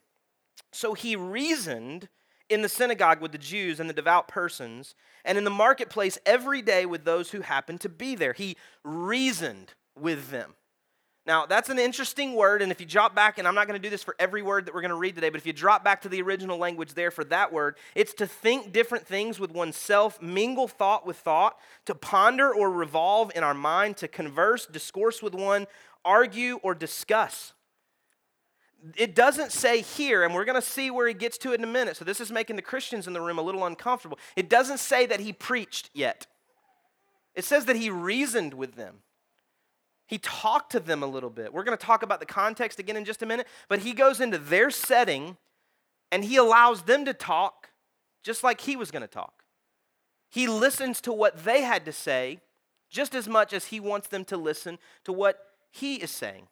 So 0.73 0.95
he 0.95 1.16
reasoned 1.16 2.09
in 2.49 2.62
the 2.62 2.68
synagogue 2.68 3.21
with 3.21 3.33
the 3.33 3.38
Jews 3.38 3.78
and 3.78 3.88
the 3.88 3.95
devout 3.95 4.26
persons, 4.26 4.95
and 5.25 5.37
in 5.37 5.45
the 5.45 5.50
marketplace 5.50 6.18
every 6.25 6.62
day 6.62 6.87
with 6.87 7.04
those 7.04 7.30
who 7.30 7.42
happened 7.42 7.80
to 7.83 7.88
be 7.88 8.14
there. 8.14 8.33
He 8.33 8.57
reasoned 8.85 9.75
with 9.99 10.30
them. 10.30 10.54
Now, 11.28 11.44
that's 11.44 11.68
an 11.68 11.78
interesting 11.78 12.32
word, 12.32 12.62
and 12.62 12.73
if 12.73 12.80
you 12.80 12.87
drop 12.87 13.14
back, 13.14 13.37
and 13.37 13.47
I'm 13.47 13.54
not 13.54 13.66
going 13.66 13.78
to 13.78 13.87
do 13.87 13.90
this 13.90 14.02
for 14.02 14.16
every 14.18 14.40
word 14.40 14.64
that 14.64 14.75
we're 14.75 14.80
going 14.80 14.92
to 14.92 14.97
read 14.97 15.14
today, 15.14 15.28
but 15.28 15.38
if 15.38 15.44
you 15.44 15.52
drop 15.52 15.85
back 15.85 16.00
to 16.02 16.08
the 16.08 16.23
original 16.23 16.56
language 16.56 16.94
there 16.94 17.11
for 17.11 17.23
that 17.25 17.52
word, 17.52 17.76
it's 17.94 18.14
to 18.14 18.26
think 18.26 18.73
different 18.73 19.06
things 19.06 19.38
with 19.38 19.52
oneself, 19.52 20.23
mingle 20.23 20.66
thought 20.66 21.04
with 21.06 21.18
thought, 21.18 21.58
to 21.85 21.94
ponder 21.94 22.50
or 22.50 22.70
revolve 22.70 23.30
in 23.37 23.44
our 23.44 23.52
mind, 23.52 23.99
to 23.99 24.08
converse, 24.08 24.64
discourse 24.64 25.23
with 25.23 25.35
one, 25.35 25.66
argue, 26.02 26.61
or 26.62 26.75
discuss. 26.75 27.52
It 28.97 29.14
doesn't 29.14 29.52
say 29.52 29.82
here, 29.82 30.25
and 30.25 30.35
we're 30.35 30.47
going 30.47 30.58
to 30.58 30.66
see 30.66 30.90
where 30.90 31.06
he 31.06 31.12
gets 31.12 31.37
to 31.38 31.52
it 31.52 31.56
in 31.56 31.64
a 31.64 31.70
minute, 31.70 31.99
so 31.99 32.06
this 32.06 32.23
is 32.23 32.32
making 32.32 32.56
the 32.56 32.62
Christians 32.62 33.06
in 33.06 33.12
the 33.12 33.20
room 33.20 33.38
a 33.38 33.42
little 33.42 33.66
uncomfortable. 33.66 34.18
It 34.35 34.49
doesn't 34.49 34.78
say 34.78 35.04
that 35.04 35.20
he 35.20 35.35
preached 35.35 35.90
yet, 35.92 36.26
it 37.35 37.44
says 37.44 37.66
that 37.66 37.76
he 37.76 37.90
reasoned 37.90 38.54
with 38.54 38.76
them. 38.76 39.00
He 40.09 40.18
talked 40.18 40.73
to 40.73 40.81
them 40.81 41.03
a 41.03 41.07
little 41.07 41.29
bit. 41.29 41.53
We're 41.53 41.64
going 41.64 41.77
to 41.77 41.85
talk 41.85 42.03
about 42.03 42.18
the 42.18 42.27
context 42.27 42.79
again 42.79 42.97
in 42.97 43.05
just 43.05 43.23
a 43.23 43.27
minute, 43.27 43.47
but 43.68 43.81
he 43.81 43.92
goes 43.92 44.21
into 44.21 44.38
their 44.38 44.71
setting 44.71 45.37
and 46.11 46.25
he 46.25 46.37
allows 46.37 46.83
them 46.83 47.05
to 47.05 47.12
talk 47.12 47.71
just 48.23 48.42
like 48.42 48.62
he 48.62 48.75
was 48.75 48.90
going 48.90 49.03
to 49.03 49.07
talk. 49.07 49.44
He 50.31 50.47
listens 50.47 51.03
to 51.03 51.12
what 51.12 51.44
they 51.44 51.61
had 51.61 51.85
to 51.85 51.92
say 51.92 52.40
just 52.88 53.14
as 53.14 53.29
much 53.29 53.53
as 53.53 53.66
he 53.66 53.81
wants 53.81 54.09
them 54.09 54.25
to 54.25 54.38
listen 54.38 54.79
to 55.05 55.12
what 55.12 55.44
he 55.71 55.97
is 55.97 56.11
saying 56.11 56.49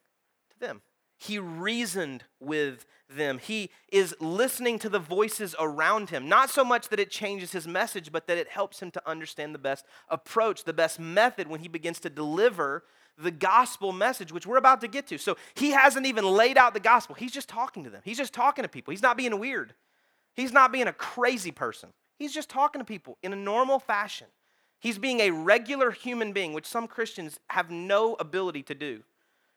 to 0.51 0.61
them. 0.61 0.83
He 1.17 1.39
reasoned 1.39 2.25
with 2.41 2.85
them. 3.09 3.39
He 3.39 3.71
is 3.91 4.15
listening 4.21 4.79
to 4.81 4.91
the 4.91 4.99
voices 4.99 5.55
around 5.59 6.11
him. 6.11 6.29
Not 6.29 6.51
so 6.51 6.63
much 6.63 6.91
that 6.91 7.01
it 7.01 7.11
changes 7.11 7.53
his 7.53 7.67
message, 7.67 8.13
but 8.13 8.27
that 8.27 8.37
it 8.37 8.49
helps 8.49 8.83
him 8.83 8.91
to 8.91 9.09
understand 9.09 9.55
the 9.55 9.59
best 9.59 9.87
approach, 10.11 10.65
the 10.65 10.75
best 10.75 11.01
method 11.01 11.49
when 11.49 11.61
he 11.61 11.69
begins 11.69 12.01
to 12.01 12.11
deliver 12.11 12.85
the 13.19 13.31
gospel 13.31 13.93
message, 13.93 14.33
which 14.33 14.47
we're 14.47 14.59
about 14.59 14.81
to 14.83 14.89
get 14.89 15.07
to. 15.09 15.19
So 15.19 15.37
he 15.55 15.71
hasn't 15.71 16.07
even 16.07 16.25
laid 16.25 16.59
out 16.59 16.75
the 16.75 16.81
gospel. 16.81 17.15
He's 17.15 17.33
just 17.33 17.49
talking 17.49 17.85
to 17.85 17.91
them. 17.91 18.03
He's 18.05 18.19
just 18.19 18.33
talking 18.33 18.63
to 18.63 18.69
people. 18.69 18.91
He's 18.91 19.03
not 19.03 19.17
being 19.17 19.39
weird. 19.39 19.75
He's 20.35 20.53
not 20.53 20.73
being 20.73 20.87
a 20.87 20.93
crazy 20.93 21.51
person. 21.51 21.91
He's 22.19 22.35
just 22.35 22.51
talking 22.51 22.81
to 22.81 22.85
people 22.85 23.19
in 23.23 23.33
a 23.33 23.37
normal 23.37 23.79
fashion. 23.79 24.29
He's 24.79 24.99
being 24.99 25.21
a 25.21 25.31
regular 25.31 25.91
human 25.91 26.33
being, 26.33 26.53
which 26.53 26.67
some 26.67 26.87
Christians 26.87 27.41
have 27.49 27.71
no 27.71 28.15
ability 28.21 28.63
to 28.65 28.75
do. 28.75 29.03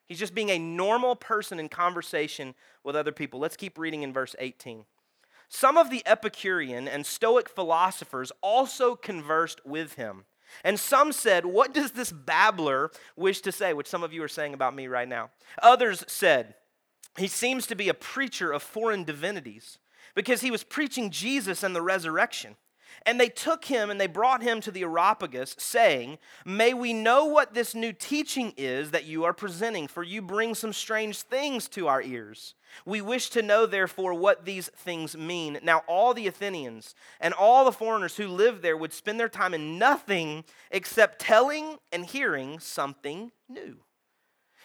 He's 0.05 0.19
just 0.19 0.33
being 0.33 0.49
a 0.49 0.57
normal 0.57 1.15
person 1.15 1.59
in 1.59 1.69
conversation 1.69 2.55
with 2.83 2.95
other 2.95 3.11
people. 3.11 3.39
Let's 3.39 3.57
keep 3.57 3.77
reading 3.77 4.01
in 4.01 4.13
verse 4.13 4.35
18. 4.39 4.85
Some 5.49 5.77
of 5.77 5.89
the 5.89 6.03
Epicurean 6.05 6.87
and 6.87 7.05
Stoic 7.05 7.49
philosophers 7.49 8.31
also 8.41 8.95
conversed 8.95 9.65
with 9.65 9.93
him 9.93 10.25
and 10.63 10.79
some 10.79 11.11
said, 11.11 11.45
What 11.45 11.73
does 11.73 11.91
this 11.91 12.11
babbler 12.11 12.91
wish 13.15 13.41
to 13.41 13.51
say? 13.51 13.73
Which 13.73 13.87
some 13.87 14.03
of 14.03 14.13
you 14.13 14.23
are 14.23 14.27
saying 14.27 14.53
about 14.53 14.75
me 14.75 14.87
right 14.87 15.07
now. 15.07 15.31
Others 15.61 16.05
said, 16.07 16.55
He 17.17 17.27
seems 17.27 17.67
to 17.67 17.75
be 17.75 17.89
a 17.89 17.93
preacher 17.93 18.51
of 18.51 18.63
foreign 18.63 19.03
divinities 19.03 19.77
because 20.15 20.41
he 20.41 20.51
was 20.51 20.63
preaching 20.63 21.11
Jesus 21.11 21.63
and 21.63 21.75
the 21.75 21.81
resurrection. 21.81 22.55
And 23.05 23.19
they 23.19 23.29
took 23.29 23.65
him 23.65 23.89
and 23.89 23.99
they 23.99 24.07
brought 24.07 24.41
him 24.41 24.61
to 24.61 24.71
the 24.71 24.83
Areopagus, 24.83 25.55
saying, 25.57 26.17
May 26.45 26.73
we 26.73 26.93
know 26.93 27.25
what 27.25 27.53
this 27.53 27.73
new 27.73 27.93
teaching 27.93 28.53
is 28.57 28.91
that 28.91 29.05
you 29.05 29.23
are 29.23 29.33
presenting, 29.33 29.87
for 29.87 30.03
you 30.03 30.21
bring 30.21 30.55
some 30.55 30.73
strange 30.73 31.21
things 31.21 31.67
to 31.69 31.87
our 31.87 32.01
ears. 32.01 32.55
We 32.85 33.01
wish 33.01 33.29
to 33.31 33.41
know, 33.41 33.65
therefore, 33.65 34.13
what 34.13 34.45
these 34.45 34.69
things 34.69 35.17
mean. 35.17 35.59
Now, 35.63 35.83
all 35.87 36.13
the 36.13 36.27
Athenians 36.27 36.95
and 37.19 37.33
all 37.33 37.65
the 37.65 37.71
foreigners 37.71 38.17
who 38.17 38.27
lived 38.27 38.61
there 38.61 38.77
would 38.77 38.93
spend 38.93 39.19
their 39.19 39.29
time 39.29 39.53
in 39.53 39.77
nothing 39.77 40.43
except 40.71 41.19
telling 41.19 41.77
and 41.91 42.05
hearing 42.05 42.59
something 42.59 43.31
new. 43.47 43.77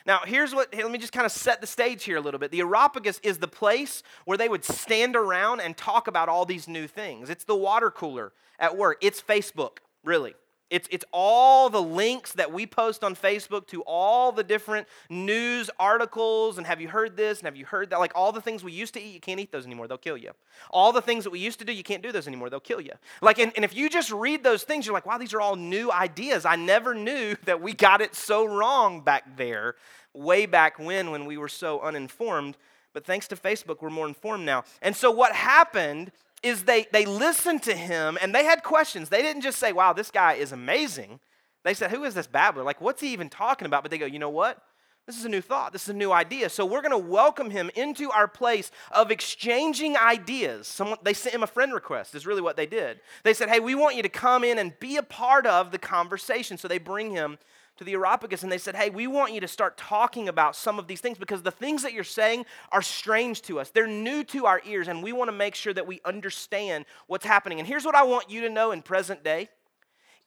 Now, 0.06 0.20
here's 0.26 0.54
what, 0.54 0.74
let 0.74 0.90
me 0.90 0.98
just 0.98 1.12
kind 1.12 1.24
of 1.24 1.32
set 1.32 1.60
the 1.60 1.66
stage 1.66 2.04
here 2.04 2.18
a 2.18 2.20
little 2.20 2.38
bit. 2.38 2.50
The 2.50 2.60
Areopagus 2.60 3.20
is 3.22 3.38
the 3.38 3.48
place 3.48 4.02
where 4.26 4.36
they 4.36 4.48
would 4.48 4.64
stand 4.64 5.16
around 5.16 5.60
and 5.60 5.76
talk 5.76 6.08
about 6.08 6.28
all 6.28 6.44
these 6.44 6.68
new 6.68 6.86
things. 6.86 7.30
It's 7.30 7.44
the 7.44 7.56
water 7.56 7.90
cooler 7.90 8.32
at 8.58 8.76
work, 8.76 8.98
it's 9.00 9.20
Facebook, 9.22 9.78
really. 10.04 10.34
It's, 10.74 10.88
it's 10.90 11.04
all 11.12 11.70
the 11.70 11.80
links 11.80 12.32
that 12.32 12.52
we 12.52 12.66
post 12.66 13.04
on 13.04 13.14
Facebook 13.14 13.68
to 13.68 13.82
all 13.82 14.32
the 14.32 14.42
different 14.42 14.88
news 15.08 15.70
articles. 15.78 16.58
And 16.58 16.66
have 16.66 16.80
you 16.80 16.88
heard 16.88 17.16
this? 17.16 17.38
And 17.38 17.46
have 17.46 17.54
you 17.54 17.64
heard 17.64 17.90
that? 17.90 18.00
Like 18.00 18.10
all 18.16 18.32
the 18.32 18.40
things 18.40 18.64
we 18.64 18.72
used 18.72 18.92
to 18.94 19.00
eat, 19.00 19.14
you 19.14 19.20
can't 19.20 19.38
eat 19.38 19.52
those 19.52 19.66
anymore. 19.66 19.86
They'll 19.86 19.98
kill 19.98 20.16
you. 20.16 20.32
All 20.70 20.90
the 20.90 21.00
things 21.00 21.22
that 21.22 21.30
we 21.30 21.38
used 21.38 21.60
to 21.60 21.64
do, 21.64 21.72
you 21.72 21.84
can't 21.84 22.02
do 22.02 22.10
those 22.10 22.26
anymore. 22.26 22.50
They'll 22.50 22.58
kill 22.58 22.80
you. 22.80 22.90
Like, 23.22 23.38
and, 23.38 23.52
and 23.54 23.64
if 23.64 23.72
you 23.72 23.88
just 23.88 24.10
read 24.10 24.42
those 24.42 24.64
things, 24.64 24.84
you're 24.84 24.94
like, 24.94 25.06
wow, 25.06 25.16
these 25.16 25.32
are 25.32 25.40
all 25.40 25.54
new 25.54 25.92
ideas. 25.92 26.44
I 26.44 26.56
never 26.56 26.92
knew 26.92 27.36
that 27.44 27.62
we 27.62 27.72
got 27.72 28.00
it 28.00 28.16
so 28.16 28.44
wrong 28.44 29.00
back 29.00 29.36
there, 29.36 29.76
way 30.12 30.44
back 30.44 30.80
when, 30.80 31.12
when 31.12 31.24
we 31.24 31.36
were 31.36 31.48
so 31.48 31.82
uninformed. 31.82 32.56
But 32.92 33.04
thanks 33.04 33.28
to 33.28 33.36
Facebook, 33.36 33.80
we're 33.80 33.90
more 33.90 34.08
informed 34.08 34.44
now. 34.44 34.64
And 34.82 34.96
so 34.96 35.12
what 35.12 35.36
happened 35.36 36.10
is 36.44 36.64
they, 36.64 36.86
they 36.92 37.06
listened 37.06 37.62
to 37.64 37.74
him 37.74 38.18
and 38.20 38.34
they 38.34 38.44
had 38.44 38.62
questions. 38.62 39.08
They 39.08 39.22
didn't 39.22 39.42
just 39.42 39.58
say, 39.58 39.72
wow, 39.72 39.92
this 39.92 40.10
guy 40.10 40.34
is 40.34 40.52
amazing. 40.52 41.20
They 41.64 41.74
said, 41.74 41.90
who 41.90 42.04
is 42.04 42.14
this 42.14 42.26
babbler? 42.26 42.62
Like, 42.62 42.80
what's 42.80 43.00
he 43.00 43.12
even 43.12 43.30
talking 43.30 43.66
about? 43.66 43.82
But 43.82 43.90
they 43.90 43.98
go, 43.98 44.06
you 44.06 44.18
know 44.18 44.30
what? 44.30 44.62
This 45.06 45.18
is 45.18 45.24
a 45.24 45.28
new 45.28 45.42
thought. 45.42 45.72
This 45.72 45.82
is 45.82 45.90
a 45.90 45.94
new 45.94 46.12
idea. 46.12 46.48
So 46.48 46.64
we're 46.64 46.80
going 46.80 46.90
to 46.90 46.98
welcome 46.98 47.50
him 47.50 47.70
into 47.74 48.10
our 48.10 48.26
place 48.26 48.70
of 48.90 49.10
exchanging 49.10 49.96
ideas. 49.96 50.66
Someone, 50.66 50.98
they 51.02 51.12
sent 51.12 51.34
him 51.34 51.42
a 51.42 51.46
friend 51.46 51.74
request, 51.74 52.14
is 52.14 52.26
really 52.26 52.40
what 52.40 52.56
they 52.56 52.64
did. 52.66 53.00
They 53.22 53.34
said, 53.34 53.50
hey, 53.50 53.60
we 53.60 53.74
want 53.74 53.96
you 53.96 54.02
to 54.02 54.08
come 54.08 54.44
in 54.44 54.58
and 54.58 54.78
be 54.80 54.96
a 54.96 55.02
part 55.02 55.46
of 55.46 55.72
the 55.72 55.78
conversation. 55.78 56.56
So 56.56 56.68
they 56.68 56.78
bring 56.78 57.10
him 57.10 57.38
to 57.76 57.84
the 57.84 57.94
Areopagus 57.94 58.42
and 58.42 58.52
they 58.52 58.58
said, 58.58 58.76
Hey, 58.76 58.90
we 58.90 59.06
want 59.06 59.32
you 59.32 59.40
to 59.40 59.48
start 59.48 59.76
talking 59.76 60.28
about 60.28 60.54
some 60.54 60.78
of 60.78 60.86
these 60.86 61.00
things 61.00 61.18
because 61.18 61.42
the 61.42 61.50
things 61.50 61.82
that 61.82 61.92
you're 61.92 62.04
saying 62.04 62.46
are 62.70 62.82
strange 62.82 63.42
to 63.42 63.58
us. 63.58 63.70
They're 63.70 63.86
new 63.86 64.22
to 64.24 64.46
our 64.46 64.60
ears, 64.64 64.88
and 64.88 65.02
we 65.02 65.12
want 65.12 65.28
to 65.28 65.36
make 65.36 65.54
sure 65.54 65.72
that 65.72 65.86
we 65.86 66.00
understand 66.04 66.84
what's 67.06 67.26
happening. 67.26 67.58
And 67.58 67.66
here's 67.66 67.84
what 67.84 67.94
I 67.94 68.04
want 68.04 68.30
you 68.30 68.42
to 68.42 68.50
know 68.50 68.70
in 68.72 68.82
present 68.82 69.24
day 69.24 69.48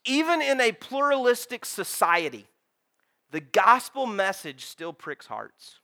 even 0.06 0.42
in 0.42 0.62
a 0.62 0.72
pluralistic 0.72 1.66
society, 1.66 2.48
the 3.32 3.42
gospel 3.42 4.06
message 4.06 4.66
still 4.66 4.94
pricks 4.94 5.26
hearts. 5.26 5.80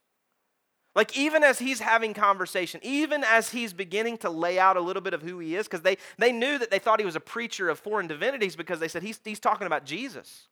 Like, 0.95 1.17
even 1.17 1.43
as 1.43 1.57
he's 1.57 1.79
having 1.79 2.13
conversation, 2.13 2.79
even 2.83 3.23
as 3.23 3.49
he's 3.49 3.73
beginning 3.73 4.19
to 4.19 4.29
lay 4.29 4.59
out 4.59 4.77
a 4.77 4.79
little 4.79 5.01
bit 5.01 5.15
of 5.15 5.23
who 5.23 5.39
he 5.39 5.55
is, 5.55 5.65
because 5.65 5.81
they, 5.81 5.97
they 6.19 6.31
knew 6.31 6.59
that 6.59 6.69
they 6.69 6.77
thought 6.77 6.99
he 6.99 7.05
was 7.05 7.15
a 7.15 7.19
preacher 7.19 7.67
of 7.67 7.79
foreign 7.79 8.05
divinities 8.05 8.55
because 8.55 8.79
they 8.79 8.87
said 8.87 9.01
he's, 9.01 9.19
he's 9.25 9.39
talking 9.39 9.65
about 9.65 9.85
Jesus 9.85 10.47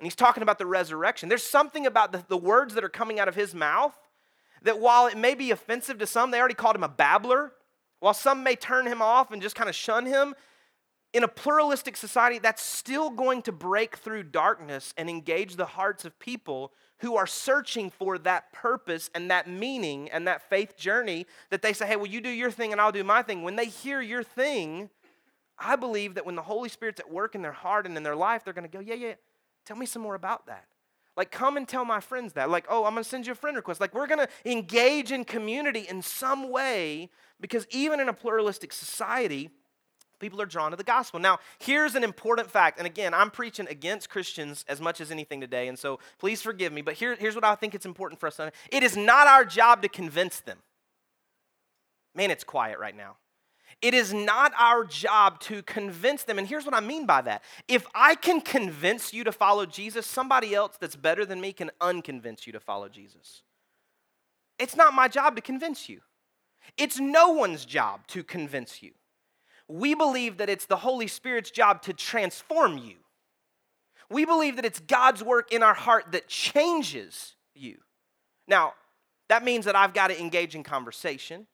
and 0.00 0.06
he's 0.06 0.16
talking 0.16 0.42
about 0.42 0.58
the 0.58 0.64
resurrection. 0.64 1.28
There's 1.28 1.42
something 1.42 1.84
about 1.86 2.10
the, 2.10 2.24
the 2.26 2.36
words 2.36 2.74
that 2.74 2.82
are 2.82 2.88
coming 2.88 3.20
out 3.20 3.28
of 3.28 3.34
his 3.34 3.54
mouth 3.54 3.94
that 4.62 4.80
while 4.80 5.06
it 5.06 5.16
may 5.16 5.34
be 5.34 5.50
offensive 5.50 5.98
to 5.98 6.06
some, 6.06 6.30
they 6.30 6.38
already 6.38 6.54
called 6.54 6.74
him 6.74 6.82
a 6.82 6.88
babbler, 6.88 7.52
while 8.00 8.14
some 8.14 8.42
may 8.42 8.56
turn 8.56 8.86
him 8.86 9.02
off 9.02 9.30
and 9.30 9.42
just 9.42 9.54
kind 9.54 9.68
of 9.68 9.74
shun 9.74 10.06
him, 10.06 10.34
in 11.12 11.22
a 11.22 11.28
pluralistic 11.28 11.96
society, 11.96 12.38
that's 12.38 12.62
still 12.62 13.10
going 13.10 13.42
to 13.42 13.52
break 13.52 13.96
through 13.96 14.22
darkness 14.22 14.94
and 14.96 15.10
engage 15.10 15.56
the 15.56 15.66
hearts 15.66 16.04
of 16.04 16.18
people 16.18 16.72
who 17.00 17.16
are 17.16 17.26
searching 17.26 17.90
for 17.90 18.16
that 18.18 18.52
purpose 18.52 19.10
and 19.14 19.30
that 19.30 19.48
meaning 19.48 20.08
and 20.10 20.26
that 20.26 20.48
faith 20.48 20.76
journey 20.76 21.26
that 21.50 21.62
they 21.62 21.72
say, 21.72 21.86
hey, 21.86 21.96
well, 21.96 22.06
you 22.06 22.20
do 22.20 22.30
your 22.30 22.50
thing 22.50 22.72
and 22.72 22.80
I'll 22.80 22.92
do 22.92 23.04
my 23.04 23.22
thing. 23.22 23.42
When 23.42 23.56
they 23.56 23.66
hear 23.66 24.00
your 24.00 24.22
thing, 24.22 24.88
I 25.58 25.76
believe 25.76 26.14
that 26.14 26.24
when 26.24 26.36
the 26.36 26.42
Holy 26.42 26.68
Spirit's 26.68 27.00
at 27.00 27.10
work 27.10 27.34
in 27.34 27.42
their 27.42 27.52
heart 27.52 27.86
and 27.86 27.96
in 27.96 28.02
their 28.02 28.16
life, 28.16 28.44
they're 28.44 28.54
going 28.54 28.70
to 28.70 28.72
go, 28.72 28.80
yeah, 28.80 28.94
yeah, 28.94 29.14
tell 29.64 29.76
me 29.76 29.86
some 29.86 30.02
more 30.02 30.14
about 30.14 30.46
that. 30.46 30.66
Like, 31.16 31.30
come 31.30 31.56
and 31.56 31.68
tell 31.68 31.84
my 31.84 32.00
friends 32.00 32.34
that. 32.34 32.50
Like, 32.50 32.66
oh, 32.68 32.84
I'm 32.84 32.94
to 33.04 33.04
send 33.04 33.26
you 33.26 33.32
a 33.32 33.36
friend 33.36 33.56
request. 33.56 33.80
Like, 33.80 33.94
we're 33.94 34.06
to 34.20 34.28
engage 34.44 35.12
in 35.12 35.24
community 35.24 35.86
in 35.88 36.02
some 36.02 36.50
way 36.50 37.10
because 37.40 37.66
even 37.70 38.00
in 38.00 38.08
a 38.08 38.12
pluralistic 38.12 38.72
society, 38.72 39.50
People 40.20 40.40
are 40.40 40.46
drawn 40.46 40.70
to 40.70 40.76
the 40.76 40.84
gospel. 40.84 41.18
Now, 41.18 41.38
here's 41.58 41.94
an 41.94 42.04
important 42.04 42.50
fact. 42.50 42.78
And 42.78 42.86
again, 42.86 43.14
I'm 43.14 43.30
preaching 43.30 43.66
against 43.68 44.10
Christians 44.10 44.64
as 44.68 44.80
much 44.80 45.00
as 45.00 45.10
anything 45.10 45.40
today. 45.40 45.66
And 45.66 45.78
so 45.78 45.98
please 46.18 46.42
forgive 46.42 46.72
me. 46.72 46.82
But 46.82 46.94
here, 46.94 47.16
here's 47.16 47.34
what 47.34 47.42
I 47.44 47.54
think 47.54 47.74
it's 47.74 47.86
important 47.86 48.20
for 48.20 48.26
us 48.26 48.36
to 48.36 48.46
know 48.46 48.50
it 48.70 48.82
is 48.82 48.96
not 48.96 49.26
our 49.26 49.44
job 49.44 49.82
to 49.82 49.88
convince 49.88 50.40
them. 50.40 50.58
Man, 52.14 52.30
it's 52.30 52.44
quiet 52.44 52.78
right 52.78 52.94
now. 52.94 53.16
It 53.82 53.94
is 53.94 54.12
not 54.12 54.52
our 54.58 54.84
job 54.84 55.40
to 55.40 55.62
convince 55.62 56.24
them. 56.24 56.38
And 56.38 56.46
here's 56.46 56.66
what 56.66 56.74
I 56.74 56.80
mean 56.80 57.06
by 57.06 57.22
that. 57.22 57.42
If 57.66 57.86
I 57.94 58.14
can 58.14 58.40
convince 58.40 59.14
you 59.14 59.24
to 59.24 59.32
follow 59.32 59.64
Jesus, 59.64 60.06
somebody 60.06 60.54
else 60.54 60.76
that's 60.78 60.96
better 60.96 61.24
than 61.24 61.40
me 61.40 61.52
can 61.52 61.70
unconvince 61.80 62.46
you 62.46 62.52
to 62.52 62.60
follow 62.60 62.88
Jesus. 62.88 63.42
It's 64.58 64.76
not 64.76 64.92
my 64.92 65.08
job 65.08 65.36
to 65.36 65.42
convince 65.42 65.88
you, 65.88 66.00
it's 66.76 67.00
no 67.00 67.30
one's 67.30 67.64
job 67.64 68.06
to 68.08 68.22
convince 68.22 68.82
you 68.82 68.92
we 69.70 69.94
believe 69.94 70.38
that 70.38 70.50
it's 70.50 70.66
the 70.66 70.76
Holy 70.76 71.06
Spirit's 71.06 71.50
job 71.50 71.82
to 71.82 71.92
transform 71.92 72.78
you. 72.78 72.96
We 74.10 74.24
believe 74.24 74.56
that 74.56 74.64
it's 74.64 74.80
God's 74.80 75.22
work 75.22 75.52
in 75.52 75.62
our 75.62 75.74
heart 75.74 76.06
that 76.10 76.26
changes 76.26 77.36
you. 77.54 77.78
Now, 78.48 78.74
that 79.28 79.44
means 79.44 79.66
that 79.66 79.76
I've 79.76 79.94
got 79.94 80.08
to 80.08 80.20
engage 80.20 80.56
in 80.56 80.64
conversation. 80.64 81.46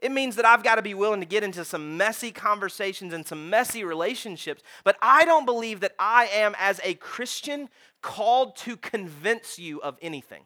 It 0.00 0.12
means 0.12 0.36
that 0.36 0.44
I've 0.44 0.62
got 0.62 0.74
to 0.74 0.82
be 0.82 0.94
willing 0.94 1.20
to 1.20 1.26
get 1.26 1.42
into 1.42 1.64
some 1.64 1.96
messy 1.96 2.30
conversations 2.30 3.14
and 3.14 3.26
some 3.26 3.48
messy 3.48 3.82
relationships. 3.82 4.62
But 4.84 4.96
I 5.00 5.24
don't 5.24 5.46
believe 5.46 5.80
that 5.80 5.94
I 5.98 6.26
am, 6.26 6.54
as 6.58 6.80
a 6.84 6.94
Christian, 6.94 7.70
called 8.02 8.56
to 8.56 8.76
convince 8.76 9.58
you 9.58 9.80
of 9.80 9.96
anything. 10.02 10.44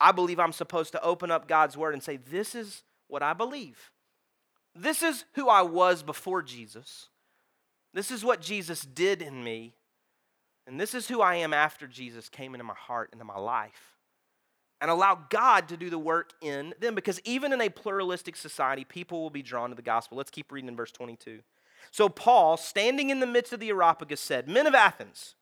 I 0.00 0.12
believe 0.12 0.38
I'm 0.38 0.52
supposed 0.52 0.92
to 0.92 1.02
open 1.02 1.32
up 1.32 1.48
God's 1.48 1.76
word 1.76 1.94
and 1.94 2.02
say, 2.02 2.16
This 2.16 2.54
is 2.54 2.84
what 3.08 3.22
I 3.22 3.32
believe. 3.32 3.90
This 4.74 5.02
is 5.02 5.24
who 5.34 5.48
I 5.48 5.62
was 5.62 6.04
before 6.04 6.42
Jesus. 6.42 7.08
This 7.92 8.12
is 8.12 8.24
what 8.24 8.40
Jesus 8.40 8.82
did 8.82 9.20
in 9.20 9.42
me. 9.42 9.74
And 10.68 10.78
this 10.78 10.94
is 10.94 11.08
who 11.08 11.20
I 11.20 11.36
am 11.36 11.52
after 11.52 11.88
Jesus 11.88 12.28
came 12.28 12.54
into 12.54 12.64
my 12.64 12.74
heart, 12.74 13.10
into 13.12 13.24
my 13.24 13.38
life. 13.38 13.97
And 14.80 14.90
allow 14.90 15.18
God 15.28 15.68
to 15.68 15.76
do 15.76 15.90
the 15.90 15.98
work 15.98 16.32
in 16.40 16.72
them 16.78 16.94
because 16.94 17.20
even 17.24 17.52
in 17.52 17.60
a 17.60 17.68
pluralistic 17.68 18.36
society, 18.36 18.84
people 18.84 19.20
will 19.20 19.30
be 19.30 19.42
drawn 19.42 19.70
to 19.70 19.76
the 19.76 19.82
gospel. 19.82 20.16
Let's 20.16 20.30
keep 20.30 20.52
reading 20.52 20.68
in 20.68 20.76
verse 20.76 20.92
22. 20.92 21.40
So, 21.90 22.08
Paul, 22.08 22.56
standing 22.56 23.10
in 23.10 23.20
the 23.20 23.26
midst 23.26 23.52
of 23.52 23.60
the 23.60 23.70
Areopagus, 23.70 24.20
said, 24.20 24.48
Men 24.48 24.66
of 24.66 24.74
Athens, 24.74 25.34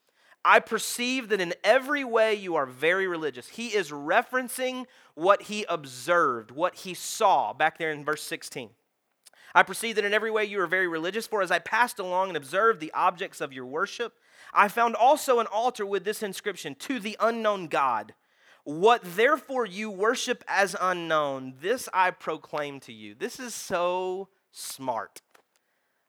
I 0.44 0.60
perceive 0.60 1.28
that 1.30 1.40
in 1.40 1.54
every 1.64 2.04
way 2.04 2.34
you 2.34 2.54
are 2.54 2.66
very 2.66 3.08
religious. 3.08 3.48
He 3.48 3.68
is 3.68 3.90
referencing 3.90 4.84
what 5.14 5.42
he 5.42 5.66
observed, 5.68 6.52
what 6.52 6.76
he 6.76 6.94
saw 6.94 7.52
back 7.52 7.78
there 7.78 7.90
in 7.90 8.04
verse 8.04 8.22
16. 8.22 8.70
I 9.56 9.62
perceive 9.64 9.96
that 9.96 10.04
in 10.04 10.14
every 10.14 10.30
way 10.30 10.44
you 10.44 10.60
are 10.60 10.66
very 10.68 10.86
religious, 10.86 11.26
for 11.26 11.42
as 11.42 11.50
I 11.50 11.58
passed 11.58 11.98
along 11.98 12.28
and 12.28 12.36
observed 12.36 12.78
the 12.78 12.92
objects 12.92 13.40
of 13.40 13.52
your 13.52 13.66
worship, 13.66 14.12
I 14.52 14.68
found 14.68 14.94
also 14.94 15.40
an 15.40 15.46
altar 15.46 15.84
with 15.84 16.04
this 16.04 16.22
inscription 16.22 16.76
To 16.76 17.00
the 17.00 17.16
unknown 17.18 17.66
God. 17.66 18.14
What 18.66 19.02
therefore 19.04 19.64
you 19.64 19.92
worship 19.92 20.42
as 20.48 20.74
unknown, 20.80 21.54
this 21.60 21.88
I 21.94 22.10
proclaim 22.10 22.80
to 22.80 22.92
you. 22.92 23.14
This 23.14 23.38
is 23.38 23.54
so 23.54 24.26
smart. 24.50 25.22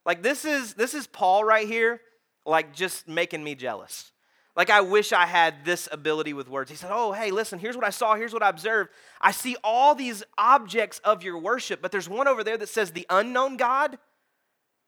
Like 0.04 0.24
this 0.24 0.44
is 0.44 0.74
this 0.74 0.92
is 0.92 1.06
Paul 1.06 1.44
right 1.44 1.68
here, 1.68 2.00
like 2.44 2.74
just 2.74 3.06
making 3.06 3.44
me 3.44 3.54
jealous. 3.54 4.10
Like, 4.56 4.70
I 4.70 4.80
wish 4.80 5.12
I 5.12 5.24
had 5.24 5.64
this 5.64 5.88
ability 5.92 6.32
with 6.32 6.48
words. 6.48 6.68
He 6.68 6.76
said, 6.76 6.90
Oh, 6.92 7.12
hey, 7.12 7.30
listen, 7.30 7.60
here's 7.60 7.76
what 7.76 7.84
I 7.84 7.90
saw, 7.90 8.16
here's 8.16 8.32
what 8.32 8.42
I 8.42 8.48
observed. 8.48 8.90
I 9.20 9.30
see 9.30 9.56
all 9.62 9.94
these 9.94 10.24
objects 10.36 10.98
of 11.04 11.22
your 11.22 11.38
worship, 11.38 11.80
but 11.80 11.92
there's 11.92 12.08
one 12.08 12.26
over 12.26 12.42
there 12.42 12.58
that 12.58 12.68
says 12.68 12.90
the 12.90 13.06
unknown 13.08 13.56
God. 13.56 13.98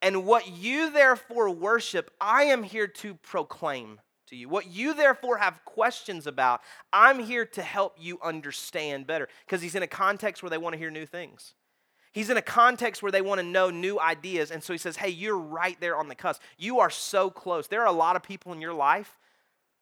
And 0.03 0.27
what 0.27 0.49
you 0.49 0.91
therefore 0.91 1.51
worship, 1.51 2.11
I 2.21 2.45
am 2.45 2.65
here 2.65 2.89
to 2.89 3.15
proclaim 3.15 4.01
to 4.31 4.37
you. 4.37 4.49
What 4.49 4.71
you 4.71 4.95
therefore 4.95 5.39
have 5.39 5.65
questions 5.65 6.27
about, 6.27 6.61
I'm 6.93 7.19
here 7.19 7.45
to 7.45 7.63
help 7.63 7.97
you 7.99 8.19
understand 8.23 9.07
better. 9.07 9.29
Because 9.47 9.63
he's 9.63 9.75
in 9.75 9.83
a 9.83 9.89
context 9.89 10.43
where 10.43 10.51
they 10.51 10.59
want 10.59 10.73
to 10.75 10.79
hear 10.79 10.91
new 10.91 11.07
things. 11.07 11.55
He's 12.13 12.31
in 12.31 12.37
a 12.37 12.43
context 12.43 13.03
where 13.03 13.13
they 13.13 13.23
want 13.23 13.41
to 13.41 13.47
know 13.47 13.71
new 13.71 14.01
ideas. 14.01 14.51
And 14.51 14.65
so 14.65 14.73
he 14.73 14.79
says, 14.79 14.97
Hey, 14.97 15.11
you're 15.11 15.39
right 15.39 15.81
there 15.81 15.97
on 15.97 16.09
the 16.09 16.17
cusp. 16.17 16.43
You 16.59 16.81
are 16.81 16.91
so 16.91 17.31
close. 17.31 17.69
There 17.69 17.83
are 17.83 17.87
a 17.87 17.93
lot 17.93 18.17
of 18.17 18.23
people 18.23 18.53
in 18.53 18.61
your 18.61 18.75
life 18.75 19.17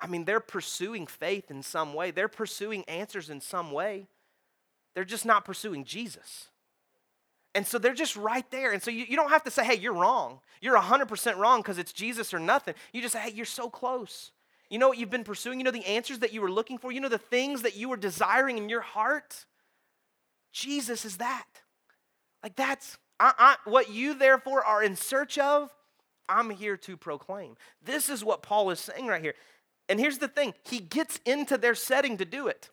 I 0.00 0.06
mean, 0.06 0.24
they're 0.24 0.40
pursuing 0.40 1.06
faith 1.06 1.50
in 1.50 1.62
some 1.62 1.94
way, 1.94 2.10
they're 2.10 2.28
pursuing 2.28 2.84
answers 2.84 3.30
in 3.30 3.40
some 3.40 3.72
way. 3.72 4.06
They're 4.94 5.04
just 5.04 5.26
not 5.26 5.44
pursuing 5.44 5.84
Jesus. 5.84 6.48
And 7.54 7.66
so 7.66 7.78
they're 7.78 7.94
just 7.94 8.16
right 8.16 8.48
there. 8.50 8.72
And 8.72 8.82
so 8.82 8.90
you, 8.90 9.04
you 9.08 9.16
don't 9.16 9.30
have 9.30 9.44
to 9.44 9.50
say, 9.50 9.64
hey, 9.64 9.76
you're 9.76 9.94
wrong. 9.94 10.40
You're 10.60 10.78
100% 10.78 11.36
wrong 11.36 11.60
because 11.60 11.78
it's 11.78 11.92
Jesus 11.92 12.34
or 12.34 12.38
nothing. 12.38 12.74
You 12.92 13.00
just 13.00 13.12
say, 13.12 13.20
hey, 13.20 13.30
you're 13.30 13.46
so 13.46 13.70
close. 13.70 14.32
You 14.70 14.78
know 14.78 14.88
what 14.88 14.98
you've 14.98 15.10
been 15.10 15.24
pursuing? 15.24 15.58
You 15.58 15.64
know 15.64 15.70
the 15.70 15.86
answers 15.86 16.18
that 16.18 16.32
you 16.32 16.40
were 16.40 16.50
looking 16.50 16.78
for? 16.78 16.92
You 16.92 17.00
know 17.00 17.08
the 17.08 17.18
things 17.18 17.62
that 17.62 17.76
you 17.76 17.88
were 17.88 17.96
desiring 17.96 18.58
in 18.58 18.68
your 18.68 18.82
heart? 18.82 19.46
Jesus 20.52 21.04
is 21.04 21.18
that. 21.18 21.46
Like 22.42 22.56
that's 22.56 22.98
I, 23.20 23.32
I, 23.38 23.56
what 23.68 23.90
you 23.90 24.14
therefore 24.14 24.64
are 24.64 24.82
in 24.82 24.96
search 24.96 25.38
of, 25.38 25.74
I'm 26.28 26.50
here 26.50 26.76
to 26.78 26.96
proclaim. 26.96 27.56
This 27.82 28.08
is 28.08 28.24
what 28.24 28.42
Paul 28.42 28.70
is 28.70 28.80
saying 28.80 29.06
right 29.06 29.22
here. 29.22 29.34
And 29.88 29.98
here's 29.98 30.18
the 30.18 30.28
thing 30.28 30.54
he 30.64 30.80
gets 30.80 31.18
into 31.24 31.56
their 31.56 31.74
setting 31.74 32.18
to 32.18 32.24
do 32.24 32.48
it. 32.48 32.70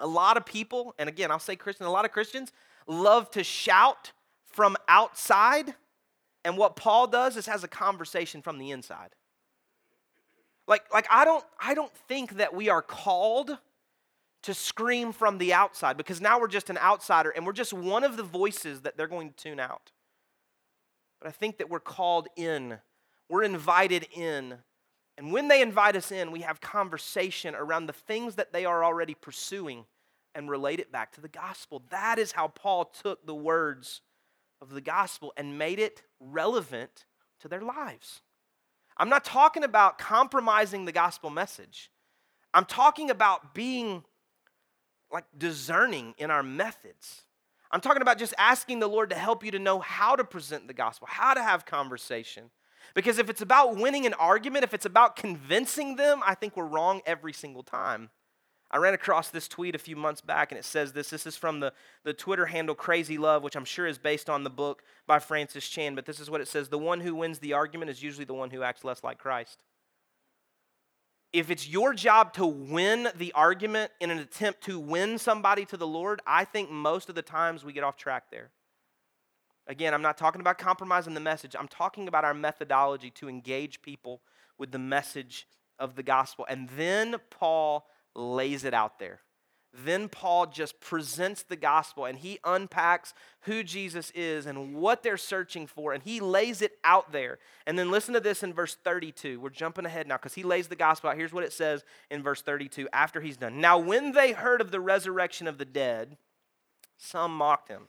A 0.00 0.06
lot 0.06 0.36
of 0.36 0.46
people, 0.46 0.94
and 0.98 1.08
again, 1.08 1.30
I'll 1.30 1.38
say 1.38 1.56
Christian, 1.56 1.86
a 1.86 1.90
lot 1.90 2.06
of 2.06 2.10
Christians 2.10 2.52
love 2.86 3.30
to 3.32 3.44
shout 3.44 4.12
from 4.46 4.76
outside. 4.88 5.74
And 6.44 6.56
what 6.56 6.74
Paul 6.74 7.06
does 7.06 7.36
is 7.36 7.46
has 7.46 7.62
a 7.62 7.68
conversation 7.68 8.40
from 8.40 8.58
the 8.58 8.70
inside. 8.70 9.10
Like, 10.70 10.84
like 10.94 11.06
I 11.10 11.26
don't 11.26 11.44
I 11.58 11.74
don't 11.74 11.92
think 12.08 12.36
that 12.36 12.54
we 12.54 12.70
are 12.70 12.80
called 12.80 13.58
to 14.44 14.54
scream 14.54 15.12
from 15.12 15.36
the 15.36 15.52
outside 15.52 15.98
because 15.98 16.20
now 16.20 16.40
we're 16.40 16.48
just 16.48 16.70
an 16.70 16.78
outsider 16.78 17.28
and 17.28 17.44
we're 17.44 17.52
just 17.52 17.74
one 17.74 18.04
of 18.04 18.16
the 18.16 18.22
voices 18.22 18.80
that 18.82 18.96
they're 18.96 19.06
going 19.06 19.28
to 19.28 19.36
tune 19.36 19.60
out. 19.60 19.90
But 21.20 21.28
I 21.28 21.32
think 21.32 21.58
that 21.58 21.68
we're 21.68 21.80
called 21.80 22.28
in. 22.36 22.78
We're 23.28 23.42
invited 23.42 24.06
in 24.14 24.58
and 25.20 25.32
when 25.32 25.48
they 25.48 25.60
invite 25.60 25.96
us 25.96 26.10
in, 26.10 26.30
we 26.30 26.40
have 26.40 26.62
conversation 26.62 27.54
around 27.54 27.84
the 27.84 27.92
things 27.92 28.36
that 28.36 28.54
they 28.54 28.64
are 28.64 28.82
already 28.82 29.12
pursuing 29.12 29.84
and 30.34 30.48
relate 30.48 30.80
it 30.80 30.90
back 30.90 31.12
to 31.12 31.20
the 31.20 31.28
gospel. 31.28 31.82
That 31.90 32.18
is 32.18 32.32
how 32.32 32.48
Paul 32.48 32.86
took 32.86 33.26
the 33.26 33.34
words 33.34 34.00
of 34.62 34.70
the 34.70 34.80
gospel 34.80 35.34
and 35.36 35.58
made 35.58 35.78
it 35.78 36.04
relevant 36.20 37.04
to 37.40 37.48
their 37.48 37.60
lives. 37.60 38.22
I'm 39.00 39.08
not 39.08 39.24
talking 39.24 39.64
about 39.64 39.98
compromising 39.98 40.84
the 40.84 40.92
gospel 40.92 41.30
message. 41.30 41.90
I'm 42.52 42.66
talking 42.66 43.08
about 43.08 43.54
being 43.54 44.04
like 45.10 45.24
discerning 45.36 46.14
in 46.18 46.30
our 46.30 46.42
methods. 46.42 47.22
I'm 47.70 47.80
talking 47.80 48.02
about 48.02 48.18
just 48.18 48.34
asking 48.36 48.80
the 48.80 48.88
Lord 48.88 49.08
to 49.10 49.16
help 49.16 49.42
you 49.42 49.52
to 49.52 49.58
know 49.58 49.78
how 49.78 50.16
to 50.16 50.24
present 50.24 50.66
the 50.66 50.74
gospel, 50.74 51.08
how 51.10 51.32
to 51.32 51.42
have 51.42 51.64
conversation, 51.64 52.50
Because 52.94 53.18
if 53.18 53.30
it's 53.30 53.40
about 53.40 53.76
winning 53.76 54.04
an 54.04 54.14
argument, 54.14 54.64
if 54.64 54.74
it's 54.74 54.86
about 54.86 55.16
convincing 55.16 55.96
them, 55.96 56.20
I 56.26 56.34
think 56.34 56.56
we're 56.56 56.66
wrong 56.66 57.00
every 57.06 57.32
single 57.32 57.62
time. 57.62 58.10
I 58.70 58.78
ran 58.78 58.94
across 58.94 59.30
this 59.30 59.48
tweet 59.48 59.74
a 59.74 59.78
few 59.78 59.96
months 59.96 60.20
back, 60.20 60.52
and 60.52 60.58
it 60.58 60.64
says 60.64 60.92
this. 60.92 61.10
This 61.10 61.26
is 61.26 61.36
from 61.36 61.58
the, 61.58 61.72
the 62.04 62.12
Twitter 62.12 62.46
handle 62.46 62.74
Crazy 62.74 63.18
Love, 63.18 63.42
which 63.42 63.56
I'm 63.56 63.64
sure 63.64 63.86
is 63.86 63.98
based 63.98 64.30
on 64.30 64.44
the 64.44 64.50
book 64.50 64.84
by 65.08 65.18
Francis 65.18 65.68
Chan, 65.68 65.96
but 65.96 66.06
this 66.06 66.20
is 66.20 66.30
what 66.30 66.40
it 66.40 66.46
says 66.46 66.68
The 66.68 66.78
one 66.78 67.00
who 67.00 67.14
wins 67.14 67.40
the 67.40 67.52
argument 67.52 67.90
is 67.90 68.02
usually 68.02 68.24
the 68.24 68.34
one 68.34 68.50
who 68.50 68.62
acts 68.62 68.84
less 68.84 69.02
like 69.02 69.18
Christ. 69.18 69.58
If 71.32 71.50
it's 71.50 71.68
your 71.68 71.94
job 71.94 72.32
to 72.34 72.46
win 72.46 73.08
the 73.16 73.32
argument 73.32 73.92
in 74.00 74.10
an 74.10 74.18
attempt 74.18 74.62
to 74.62 74.78
win 74.78 75.18
somebody 75.18 75.64
to 75.66 75.76
the 75.76 75.86
Lord, 75.86 76.20
I 76.26 76.44
think 76.44 76.70
most 76.70 77.08
of 77.08 77.14
the 77.14 77.22
times 77.22 77.64
we 77.64 77.72
get 77.72 77.84
off 77.84 77.96
track 77.96 78.24
there. 78.30 78.50
Again, 79.66 79.94
I'm 79.94 80.02
not 80.02 80.18
talking 80.18 80.40
about 80.40 80.58
compromising 80.58 81.14
the 81.14 81.20
message, 81.20 81.54
I'm 81.58 81.68
talking 81.68 82.08
about 82.08 82.24
our 82.24 82.34
methodology 82.34 83.10
to 83.12 83.28
engage 83.28 83.82
people 83.82 84.22
with 84.58 84.72
the 84.72 84.78
message 84.78 85.46
of 85.78 85.96
the 85.96 86.02
gospel. 86.02 86.46
And 86.48 86.68
then 86.76 87.16
Paul 87.30 87.86
lays 88.14 88.64
it 88.64 88.74
out 88.74 88.98
there. 88.98 89.20
Then 89.72 90.08
Paul 90.08 90.46
just 90.46 90.80
presents 90.80 91.44
the 91.44 91.56
gospel 91.56 92.04
and 92.04 92.18
he 92.18 92.40
unpacks 92.44 93.14
who 93.42 93.62
Jesus 93.62 94.10
is 94.16 94.46
and 94.46 94.74
what 94.74 95.02
they're 95.02 95.16
searching 95.16 95.66
for, 95.68 95.92
and 95.92 96.02
he 96.02 96.18
lays 96.18 96.60
it 96.60 96.72
out 96.82 97.12
there. 97.12 97.38
And 97.66 97.78
then 97.78 97.90
listen 97.90 98.14
to 98.14 98.20
this 98.20 98.42
in 98.42 98.52
verse 98.52 98.76
32. 98.82 99.38
We're 99.38 99.50
jumping 99.50 99.86
ahead 99.86 100.08
now 100.08 100.16
because 100.16 100.34
he 100.34 100.42
lays 100.42 100.66
the 100.66 100.76
gospel 100.76 101.10
out. 101.10 101.16
Here's 101.16 101.32
what 101.32 101.44
it 101.44 101.52
says 101.52 101.84
in 102.10 102.22
verse 102.22 102.42
32 102.42 102.88
after 102.92 103.20
he's 103.20 103.36
done. 103.36 103.60
Now, 103.60 103.78
when 103.78 104.12
they 104.12 104.32
heard 104.32 104.60
of 104.60 104.72
the 104.72 104.80
resurrection 104.80 105.46
of 105.46 105.58
the 105.58 105.64
dead, 105.64 106.16
some 106.98 107.34
mocked 107.34 107.68
him, 107.68 107.88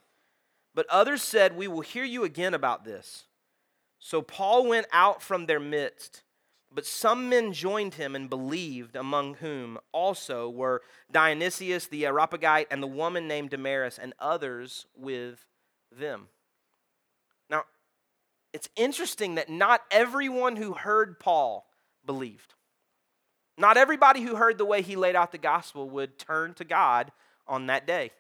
but 0.76 0.86
others 0.88 1.24
said, 1.24 1.58
We 1.58 1.68
will 1.68 1.82
hear 1.82 2.06
you 2.06 2.24
again 2.24 2.54
about 2.54 2.86
this. 2.86 3.26
So 3.98 4.22
Paul 4.22 4.68
went 4.68 4.88
out 4.92 5.22
from 5.22 5.48
their 5.48 5.60
midst 5.60 6.22
but 6.74 6.86
some 6.86 7.30
men 7.30 7.54
joined 7.54 7.96
him 7.96 8.16
and 8.16 8.30
believed, 8.30 8.96
among 8.96 9.36
whom 9.36 9.78
also 9.92 10.50
were 10.50 10.82
Dionysius 11.12 11.88
the 11.88 12.06
Areopagite 12.06 12.68
and 12.72 12.82
the 12.82 12.88
woman 12.88 13.28
named 13.28 13.50
Damaris, 13.50 14.00
and 14.00 14.14
others 14.20 14.86
with 14.96 15.46
them. 15.92 16.28
Now, 17.50 17.64
it's 18.54 18.70
interesting 18.76 19.36
that 19.36 19.50
not 19.50 19.82
everyone 19.92 20.56
who 20.56 20.74
heard 20.74 21.20
Paul 21.20 21.66
believed. 22.06 22.54
Not 23.58 23.78
everybody 23.78 24.22
who 24.22 24.36
heard 24.36 24.58
the 24.58 24.66
way 24.66 24.82
he 24.82 24.96
laid 24.96 25.16
out 25.16 25.32
the 25.32 25.38
gospel 25.38 25.90
would 25.90 26.18
turn 26.18 26.54
to 26.56 26.64
God 26.64 27.12
on 27.48 27.68
that 27.68 27.86
day 27.86 28.12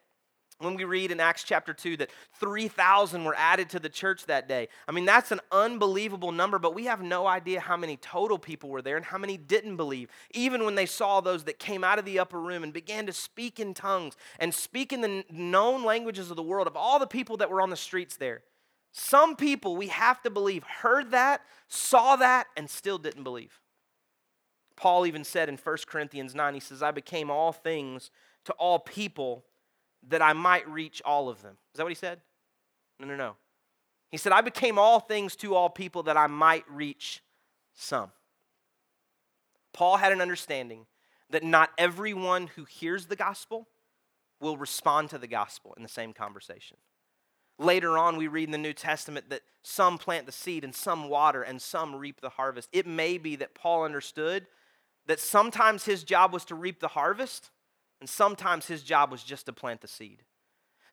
when 0.61 0.75
we 0.75 0.83
read 0.83 1.11
in 1.11 1.19
Acts 1.19 1.43
chapter 1.43 1.73
2 1.73 1.97
that 1.97 2.11
3,000 2.39 3.23
were 3.23 3.35
added 3.35 3.69
to 3.69 3.79
the 3.79 3.89
church 3.89 4.25
that 4.27 4.47
day. 4.47 4.67
I 4.87 4.91
mean, 4.91 5.05
that's 5.05 5.31
an 5.31 5.41
unbelievable 5.51 6.31
number, 6.31 6.59
but 6.59 6.75
we 6.75 6.85
have 6.85 7.01
no 7.01 7.27
idea 7.27 7.59
how 7.59 7.77
many 7.77 7.97
total 7.97 8.37
people 8.37 8.69
were 8.69 8.81
there 8.81 8.97
and 8.97 9.05
how 9.05 9.17
many 9.17 9.37
didn't 9.37 9.77
believe. 9.77 10.09
Even 10.33 10.65
when 10.65 10.75
they 10.75 10.85
saw 10.85 11.21
those 11.21 11.43
that 11.45 11.59
came 11.59 11.83
out 11.83 11.99
of 11.99 12.05
the 12.05 12.19
upper 12.19 12.39
room 12.39 12.63
and 12.63 12.73
began 12.73 13.05
to 13.05 13.13
speak 13.13 13.59
in 13.59 13.73
tongues 13.73 14.15
and 14.39 14.53
speak 14.53 14.93
in 14.93 15.01
the 15.01 15.23
known 15.31 15.83
languages 15.83 16.29
of 16.29 16.37
the 16.37 16.43
world, 16.43 16.67
of 16.67 16.77
all 16.77 16.99
the 16.99 17.07
people 17.07 17.37
that 17.37 17.49
were 17.49 17.61
on 17.61 17.69
the 17.69 17.75
streets 17.75 18.17
there. 18.17 18.43
Some 18.91 19.35
people, 19.35 19.77
we 19.77 19.87
have 19.87 20.21
to 20.23 20.29
believe, 20.29 20.63
heard 20.63 21.11
that, 21.11 21.41
saw 21.67 22.17
that, 22.17 22.47
and 22.57 22.69
still 22.69 22.97
didn't 22.97 23.23
believe. 23.23 23.61
Paul 24.75 25.05
even 25.05 25.23
said 25.23 25.47
in 25.47 25.57
1 25.57 25.77
Corinthians 25.87 26.35
9, 26.35 26.53
he 26.53 26.59
says, 26.59 26.81
I 26.81 26.91
became 26.91 27.29
all 27.29 27.51
things 27.51 28.11
to 28.45 28.53
all 28.53 28.79
people 28.79 29.45
that 30.09 30.21
I 30.21 30.33
might 30.33 30.67
reach 30.69 31.01
all 31.05 31.29
of 31.29 31.41
them. 31.41 31.57
Is 31.73 31.77
that 31.77 31.83
what 31.83 31.91
he 31.91 31.95
said? 31.95 32.21
No, 32.99 33.07
no, 33.07 33.15
no. 33.15 33.35
He 34.09 34.17
said, 34.17 34.31
I 34.33 34.41
became 34.41 34.77
all 34.77 34.99
things 34.99 35.35
to 35.37 35.55
all 35.55 35.69
people 35.69 36.03
that 36.03 36.17
I 36.17 36.27
might 36.27 36.65
reach 36.69 37.23
some. 37.73 38.11
Paul 39.73 39.97
had 39.97 40.11
an 40.11 40.21
understanding 40.21 40.85
that 41.29 41.43
not 41.43 41.69
everyone 41.77 42.47
who 42.47 42.65
hears 42.65 43.05
the 43.05 43.15
gospel 43.15 43.67
will 44.41 44.57
respond 44.57 45.09
to 45.11 45.17
the 45.17 45.27
gospel 45.27 45.73
in 45.77 45.83
the 45.83 45.89
same 45.89 46.13
conversation. 46.13 46.77
Later 47.57 47.97
on, 47.97 48.17
we 48.17 48.27
read 48.27 48.45
in 48.45 48.51
the 48.51 48.57
New 48.57 48.73
Testament 48.73 49.29
that 49.29 49.43
some 49.63 49.97
plant 49.97 50.25
the 50.25 50.31
seed 50.31 50.63
and 50.63 50.73
some 50.73 51.07
water 51.07 51.43
and 51.43 51.61
some 51.61 51.95
reap 51.95 52.19
the 52.19 52.29
harvest. 52.29 52.67
It 52.73 52.87
may 52.87 53.17
be 53.17 53.35
that 53.37 53.53
Paul 53.53 53.83
understood 53.83 54.47
that 55.05 55.19
sometimes 55.19 55.85
his 55.85 56.03
job 56.03 56.33
was 56.33 56.43
to 56.45 56.55
reap 56.55 56.79
the 56.79 56.89
harvest 56.89 57.51
and 58.01 58.09
sometimes 58.09 58.65
his 58.65 58.83
job 58.83 59.11
was 59.11 59.23
just 59.23 59.45
to 59.45 59.53
plant 59.53 59.79
the 59.79 59.87
seed. 59.87 60.23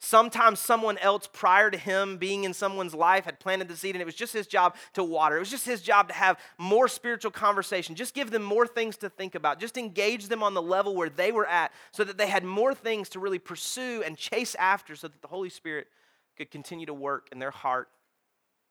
Sometimes 0.01 0.61
someone 0.61 0.97
else 0.99 1.29
prior 1.33 1.73
to 1.73 1.79
him 1.79 2.19
being 2.19 2.45
in 2.45 2.55
someone's 2.55 2.95
life 2.95 3.25
had 3.25 3.41
planted 3.41 3.67
the 3.67 3.77
seed 3.77 3.97
and 3.97 4.03
it 4.03 4.05
was 4.05 4.15
just 4.15 4.33
his 4.33 4.47
job 4.47 4.77
to 4.93 5.03
water. 5.03 5.37
It 5.37 5.41
was 5.41 5.51
just 5.51 5.67
his 5.67 5.83
job 5.83 6.07
to 6.07 6.15
have 6.15 6.39
more 6.57 6.87
spiritual 6.87 7.33
conversation. 7.33 7.97
Just 7.97 8.15
give 8.15 8.31
them 8.31 8.45
more 8.45 8.67
things 8.67 8.97
to 8.99 9.09
think 9.09 9.35
about. 9.35 9.59
Just 9.59 9.77
engage 9.77 10.29
them 10.29 10.45
on 10.45 10.55
the 10.55 10.63
level 10.63 10.95
where 10.95 11.09
they 11.09 11.33
were 11.33 11.47
at 11.47 11.73
so 11.91 12.05
that 12.05 12.17
they 12.17 12.29
had 12.29 12.45
more 12.45 12.75
things 12.75 13.09
to 13.09 13.19
really 13.19 13.41
pursue 13.41 14.05
and 14.07 14.17
chase 14.17 14.55
after 14.55 14.95
so 14.95 15.09
that 15.09 15.21
the 15.21 15.29
Holy 15.29 15.51
Spirit 15.51 15.89
could 16.37 16.53
continue 16.53 16.87
to 16.87 16.95
work 16.95 17.29
in 17.33 17.41
their 17.41 17.51
heart 17.51 17.89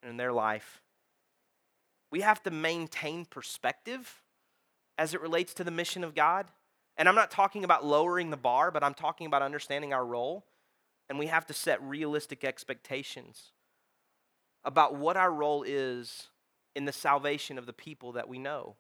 and 0.02 0.12
in 0.12 0.16
their 0.16 0.32
life. 0.32 0.82
We 2.10 2.22
have 2.22 2.42
to 2.44 2.52
maintain 2.52 3.26
perspective 3.26 4.24
as 4.98 5.14
it 5.14 5.22
relates 5.22 5.54
to 5.56 5.66
the 5.66 5.72
mission 5.72 6.06
of 6.06 6.16
God. 6.16 6.48
And 6.98 7.08
I'm 7.08 7.16
not 7.16 7.32
talking 7.32 7.64
about 7.64 7.86
lowering 7.86 8.30
the 8.30 8.38
bar, 8.38 8.72
but 8.72 8.84
I'm 8.84 8.94
talking 8.94 9.28
about 9.28 9.42
understanding 9.42 9.94
our 9.94 10.06
role. 10.06 10.46
And 11.10 11.20
we 11.20 11.28
have 11.28 11.46
to 11.48 11.54
set 11.54 11.82
realistic 11.82 12.44
expectations 12.44 13.52
about 14.66 14.96
what 14.96 15.16
our 15.16 15.32
role 15.32 15.64
is 15.64 16.28
in 16.76 16.86
the 16.86 16.92
salvation 16.92 17.58
of 17.58 17.66
the 17.66 17.74
people 17.74 18.14
that 18.14 18.28
we 18.28 18.40
know. 18.40 18.76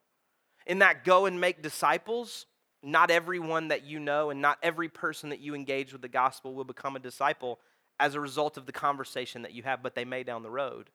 In 0.65 0.79
that 0.79 1.05
go 1.05 1.25
and 1.25 1.39
make 1.39 1.61
disciples, 1.61 2.45
not 2.83 3.09
everyone 3.09 3.69
that 3.69 3.85
you 3.85 3.99
know 3.99 4.29
and 4.29 4.41
not 4.41 4.57
every 4.61 4.89
person 4.89 5.29
that 5.29 5.39
you 5.39 5.55
engage 5.55 5.93
with 5.93 6.01
the 6.01 6.09
gospel 6.09 6.53
will 6.53 6.65
become 6.65 6.95
a 6.95 6.99
disciple 6.99 7.59
as 7.99 8.15
a 8.15 8.19
result 8.19 8.57
of 8.57 8.65
the 8.65 8.71
conversation 8.71 9.43
that 9.43 9.53
you 9.53 9.63
have, 9.63 9.81
but 9.81 9.95
they 9.95 10.05
may 10.05 10.23
down 10.23 10.43
the 10.43 10.49
road. 10.49 10.89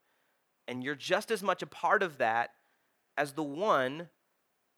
And 0.69 0.85
you're 0.85 0.95
just 0.95 1.31
as 1.31 1.43
much 1.43 1.63
a 1.63 1.67
part 1.67 2.03
of 2.03 2.19
that 2.19 2.51
as 3.17 3.33
the 3.33 3.43
one 3.43 4.09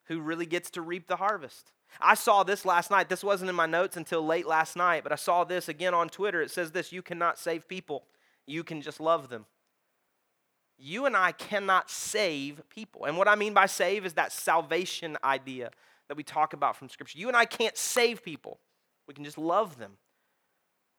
who 0.07 0.21
really 0.21 0.47
gets 0.47 0.71
to 0.71 0.83
reap 0.83 1.09
the 1.09 1.17
harvest. 1.17 1.73
I 2.01 2.14
saw 2.14 2.43
this 2.43 2.64
last 2.64 2.90
night. 2.90 3.09
This 3.09 3.25
wasn't 3.25 3.51
in 3.51 3.57
my 3.57 3.67
notes 3.67 3.97
until 3.97 4.25
late 4.25 4.47
last 4.47 4.77
night, 4.77 5.03
but 5.03 5.12
I 5.12 5.17
saw 5.17 5.45
this 5.45 5.69
again 5.69 5.95
on 5.95 6.09
Twitter. 6.09 6.43
It 6.43 6.51
says 6.51 6.73
this 6.73 6.93
You 6.93 7.03
cannot 7.03 7.38
save 7.38 7.69
people, 7.69 8.05
you 8.47 8.64
can 8.64 8.83
just 8.83 9.01
love 9.01 9.29
them. 9.29 9.47
You 10.77 11.07
and 11.07 11.17
I 11.17 11.31
cannot 11.33 11.88
save 11.88 12.69
people. 12.69 13.05
And 13.05 13.17
what 13.17 13.29
I 13.29 13.37
mean 13.37 13.55
by 13.55 13.67
save 13.67 14.05
is 14.05 14.14
that 14.14 14.33
salvation 14.33 15.17
idea 15.23 15.71
that 16.09 16.17
we 16.17 16.25
talk 16.25 16.53
about 16.53 16.77
from 16.77 16.88
Scripture. 16.88 17.19
You 17.19 17.29
and 17.29 17.37
I 17.37 17.45
can't 17.45 17.77
save 17.77 18.23
people, 18.23 18.59
we 19.07 19.14
can 19.14 19.25
just 19.25 19.38
love 19.38 19.79
them. 19.79 19.93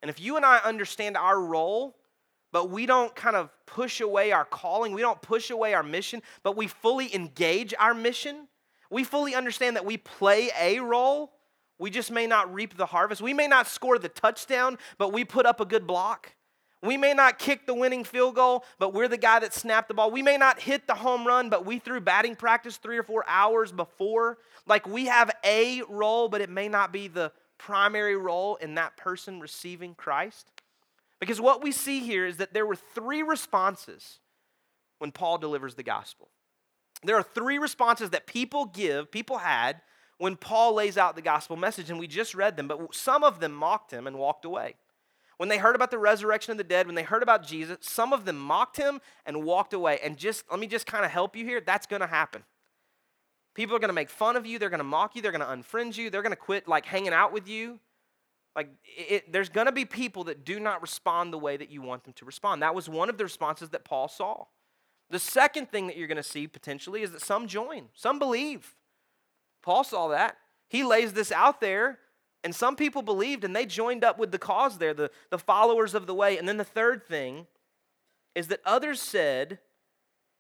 And 0.02 0.10
if 0.10 0.20
you 0.20 0.38
and 0.38 0.46
I 0.46 0.60
understand 0.60 1.18
our 1.18 1.40
role, 1.40 1.96
but 2.52 2.70
we 2.70 2.86
don't 2.86 3.14
kind 3.16 3.36
of 3.36 3.50
push 3.66 4.02
away 4.02 4.32
our 4.32 4.46
calling, 4.46 4.94
we 4.94 5.02
don't 5.02 5.22
push 5.22 5.50
away 5.50 5.74
our 5.74 5.84
mission, 5.84 6.22
but 6.44 6.56
we 6.56 6.68
fully 6.68 7.14
engage 7.14 7.74
our 7.78 7.94
mission, 7.94 8.48
we 8.90 9.04
fully 9.04 9.36
understand 9.36 9.76
that 9.76 9.86
we 9.86 9.98
play 9.98 10.50
a 10.60 10.80
role. 10.80 11.32
We 11.78 11.90
just 11.90 12.12
may 12.12 12.28
not 12.28 12.54
reap 12.54 12.78
the 12.78 12.86
harvest. 12.86 13.22
We 13.22 13.34
may 13.34 13.48
not 13.48 13.68
score 13.68 14.00
the 14.00 14.10
touchdown, 14.10 14.78
but 14.98 15.12
we 15.12 15.26
put 15.26 15.46
up 15.46 15.60
a 15.60 15.66
good 15.66 15.86
block. 15.86 16.34
We 16.82 16.98
may 16.98 17.14
not 17.14 17.40
kick 17.40 17.66
the 17.66 17.74
winning 17.74 18.04
field 18.04 18.36
goal, 18.36 18.64
but 18.78 18.94
we're 18.94 19.08
the 19.08 19.18
guy 19.18 19.40
that 19.40 19.54
snapped 19.54 19.88
the 19.88 19.94
ball. 19.94 20.12
We 20.12 20.22
may 20.22 20.38
not 20.38 20.60
hit 20.60 20.88
the 20.88 20.94
home 20.94 21.26
run, 21.26 21.50
but 21.50 21.66
we 21.66 21.80
threw 21.80 22.00
batting 22.00 22.36
practice 22.36 22.78
three 22.78 22.98
or 22.98 23.04
four 23.04 23.26
hours 23.28 23.72
before. 23.72 24.38
Like 24.68 24.88
we 24.88 25.08
have 25.08 25.32
a 25.44 25.82
role, 25.90 26.30
but 26.30 26.42
it 26.42 26.50
may 26.50 26.68
not 26.68 26.94
be 26.94 27.08
the 27.08 27.32
primary 27.58 28.16
role 28.16 28.56
in 28.58 28.76
that 28.76 28.98
person 28.98 29.40
receiving 29.40 29.96
Christ. 29.96 30.52
Because 31.20 31.42
what 31.42 31.64
we 31.64 31.72
see 31.72 32.02
here 32.02 32.28
is 32.28 32.38
that 32.38 32.54
there 32.54 32.66
were 32.66 32.76
three 32.76 33.24
responses 33.24 34.20
when 35.00 35.12
Paul 35.12 35.38
delivers 35.38 35.76
the 35.76 35.84
gospel. 35.84 36.30
There 37.06 37.18
are 37.18 37.24
three 37.24 37.58
responses 37.58 38.10
that 38.12 38.28
people 38.28 38.66
give, 38.66 39.12
people 39.12 39.40
had, 39.40 39.82
when 40.18 40.36
Paul 40.36 40.76
lays 40.76 40.98
out 40.98 41.16
the 41.16 41.22
gospel 41.22 41.58
message, 41.58 41.90
and 41.90 42.00
we 42.00 42.08
just 42.08 42.34
read 42.36 42.58
them, 42.58 42.68
but 42.68 42.96
some 42.96 43.24
of 43.24 43.40
them 43.40 43.52
mocked 43.52 43.92
him 43.92 44.08
and 44.08 44.18
walked 44.18 44.46
away. 44.46 44.76
When 45.38 45.50
they 45.50 45.58
heard 45.58 45.76
about 45.76 45.92
the 45.92 45.98
resurrection 45.98 46.52
of 46.52 46.58
the 46.58 46.64
dead, 46.64 46.86
when 46.86 46.96
they 46.96 47.04
heard 47.04 47.22
about 47.22 47.46
Jesus, 47.46 47.78
some 47.82 48.14
of 48.14 48.24
them 48.24 48.40
mocked 48.40 48.78
him 48.78 49.02
and 49.26 49.44
walked 49.44 49.74
away. 49.74 50.00
And 50.02 50.16
just 50.16 50.46
let 50.50 50.60
me 50.60 50.68
just 50.68 50.88
kind 50.88 51.04
of 51.04 51.12
help 51.12 51.36
you 51.36 51.44
here. 51.44 51.60
That's 51.60 51.86
going 51.86 52.00
to 52.00 52.08
happen. 52.08 52.44
People 53.54 53.76
are 53.76 53.80
going 53.80 53.90
to 53.90 53.94
make 53.94 54.10
fun 54.10 54.38
of 54.38 54.46
you. 54.46 54.60
They're 54.60 54.70
going 54.70 54.80
to 54.80 54.86
mock 54.86 55.16
you. 55.16 55.22
They're 55.22 55.34
going 55.34 55.42
to 55.42 55.48
unfriend 55.48 55.98
you. 55.98 56.10
They're 56.10 56.22
going 56.22 56.32
to 56.32 56.38
quit 56.38 56.68
like 56.68 56.86
hanging 56.86 57.14
out 57.14 57.34
with 57.34 57.50
you. 57.50 57.80
Like 58.56 58.70
it, 58.86 59.32
there's 59.32 59.50
going 59.50 59.66
to 59.66 59.74
be 59.74 59.84
people 59.84 60.26
that 60.26 60.46
do 60.46 60.60
not 60.60 60.82
respond 60.82 61.34
the 61.34 61.38
way 61.38 61.58
that 61.58 61.70
you 61.70 61.82
want 61.82 62.06
them 62.06 62.14
to 62.14 62.26
respond. 62.26 62.62
That 62.62 62.74
was 62.74 62.88
one 62.88 63.10
of 63.10 63.18
the 63.18 63.26
responses 63.26 63.70
that 63.72 63.84
Paul 63.84 64.08
saw. 64.08 64.46
The 65.10 65.20
second 65.20 65.70
thing 65.70 65.88
that 65.88 65.98
you're 65.98 66.08
going 66.08 66.18
to 66.18 66.24
see 66.24 66.48
potentially 66.48 67.04
is 67.04 67.12
that 67.12 67.22
some 67.22 67.48
join, 67.48 67.90
some 67.94 68.20
believe. 68.20 68.76
Paul 69.62 69.84
saw 69.84 70.08
that. 70.10 70.38
He 70.68 70.84
lays 70.84 71.14
this 71.14 71.32
out 71.32 71.62
there, 71.62 72.00
and 72.44 72.54
some 72.54 72.76
people 72.76 73.02
believed 73.02 73.44
and 73.44 73.56
they 73.56 73.66
joined 73.66 74.04
up 74.04 74.18
with 74.18 74.32
the 74.32 74.40
cause 74.40 74.78
there, 74.78 74.94
the, 74.94 75.12
the 75.30 75.38
followers 75.38 75.94
of 75.94 76.08
the 76.08 76.14
way. 76.14 76.38
And 76.38 76.48
then 76.48 76.58
the 76.58 76.64
third 76.64 77.06
thing 77.08 77.48
is 78.34 78.48
that 78.48 78.62
others 78.66 79.02
said, 79.02 79.60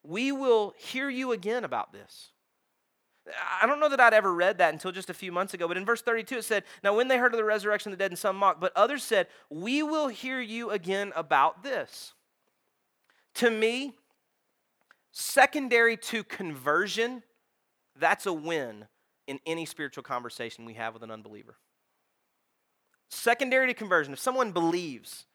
we 0.04 0.32
will 0.32 0.73
hear 0.78 1.10
you 1.10 1.32
again 1.32 1.63
about 1.63 1.93
this. 1.93 2.32
I 3.60 3.65
don't 3.65 3.80
know 3.80 3.89
that 3.89 3.99
I'd 3.99 4.13
ever 4.13 4.32
read 4.32 4.60
that 4.60 4.73
until 4.73 4.91
just 4.91 5.10
a 5.10 5.13
few 5.13 5.32
months 5.32 5.56
ago, 5.56 5.67
but 5.67 5.78
in 5.78 5.86
verse 5.86 6.01
32 6.01 6.38
it 6.38 6.43
said, 6.43 6.63
Now 6.84 6.95
when 6.95 7.08
they 7.08 7.17
heard 7.17 7.34
of 7.34 7.38
the 7.38 7.43
resurrection 7.43 7.91
of 7.91 7.97
the 7.97 8.04
dead, 8.04 8.12
and 8.12 8.19
some 8.19 8.36
mocked, 8.36 8.62
but 8.62 8.71
others 8.75 9.04
said, 9.04 9.28
We 9.49 9.82
will 9.82 10.10
hear 10.10 10.39
you 10.39 10.69
again 10.69 11.12
about 11.15 11.63
this. 11.63 12.13
To 13.36 13.49
me, 13.49 13.95
secondary 15.17 15.95
to 15.95 16.25
conversion, 16.25 17.23
that's 17.97 18.25
a 18.25 18.34
win 18.34 18.86
in 19.28 19.39
any 19.45 19.65
spiritual 19.65 20.04
conversation 20.04 20.65
we 20.65 20.73
have 20.73 20.93
with 20.93 21.04
an 21.04 21.10
unbeliever. 21.10 21.56
Secondary 23.10 23.67
to 23.67 23.73
conversion, 23.73 24.12
if 24.12 24.19
someone 24.19 24.51
believes, 24.51 25.25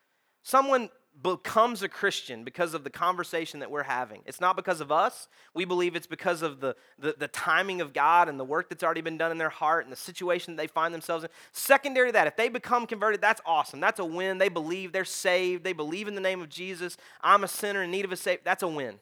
someone 0.43 0.91
becomes 1.23 1.83
a 1.83 1.89
Christian 1.89 2.45
because 2.45 2.75
of 2.75 2.85
the 2.85 2.91
conversation 2.91 3.61
that 3.61 3.71
we're 3.71 3.83
having. 3.83 4.21
It's 4.27 4.41
not 4.41 4.55
because 4.55 4.83
of 4.83 4.93
us. 4.93 5.29
We 5.55 5.65
believe 5.65 5.97
it's 5.97 6.07
because 6.07 6.43
of 6.43 6.61
the, 6.61 6.77
the, 6.99 7.15
the, 7.19 7.29
timing 7.29 7.81
of 7.81 7.93
God 7.93 8.29
and 8.29 8.39
the 8.39 8.45
work 8.45 8.69
that's 8.69 8.85
already 8.85 9.01
been 9.01 9.19
done 9.19 9.33
in 9.33 9.39
their 9.39 9.51
heart 9.51 9.85
and 9.85 9.93
the 9.93 9.97
situation 9.97 10.55
that 10.55 10.63
they 10.63 10.67
find 10.67 10.93
themselves 10.93 11.25
in. 11.25 11.31
Secondary 11.53 12.09
to 12.09 12.13
that, 12.13 12.27
if 12.27 12.37
they 12.37 12.49
become 12.49 12.87
converted, 12.87 13.21
that's 13.21 13.41
awesome. 13.47 13.81
That's 13.81 13.99
a 13.99 14.05
win. 14.05 14.39
They 14.39 14.49
believe 14.51 14.93
they're 14.93 15.05
saved. 15.05 15.65
They 15.65 15.73
believe 15.73 16.07
in 16.07 16.15
the 16.15 16.21
name 16.21 16.43
of 16.43 16.51
Jesus. 16.51 16.97
I'm 17.23 17.45
a 17.45 17.49
sinner 17.49 17.83
in 17.83 17.91
need 17.91 18.05
of 18.05 18.13
a 18.13 18.17
Savior. 18.17 18.43
That's 18.45 18.63
a 18.63 18.69
win. 18.69 19.01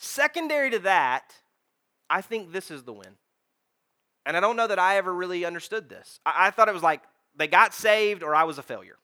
Secondary 0.00 0.70
to 0.70 0.80
that, 0.80 1.32
I 2.08 2.20
think 2.20 2.50
this 2.50 2.70
is 2.70 2.82
the 2.82 2.92
win. 2.92 3.16
And 4.26 4.36
I 4.36 4.40
don't 4.40 4.56
know 4.56 4.66
that 4.66 4.78
I 4.78 4.96
ever 4.96 5.14
really 5.14 5.44
understood 5.44 5.88
this. 5.88 6.18
I, 6.26 6.46
I 6.46 6.50
thought 6.50 6.68
it 6.68 6.74
was 6.74 6.82
like 6.82 7.02
they 7.36 7.46
got 7.46 7.72
saved 7.72 8.24
or 8.24 8.34
I 8.34 8.44
was 8.44 8.58
a 8.58 8.62
failure 8.62 8.96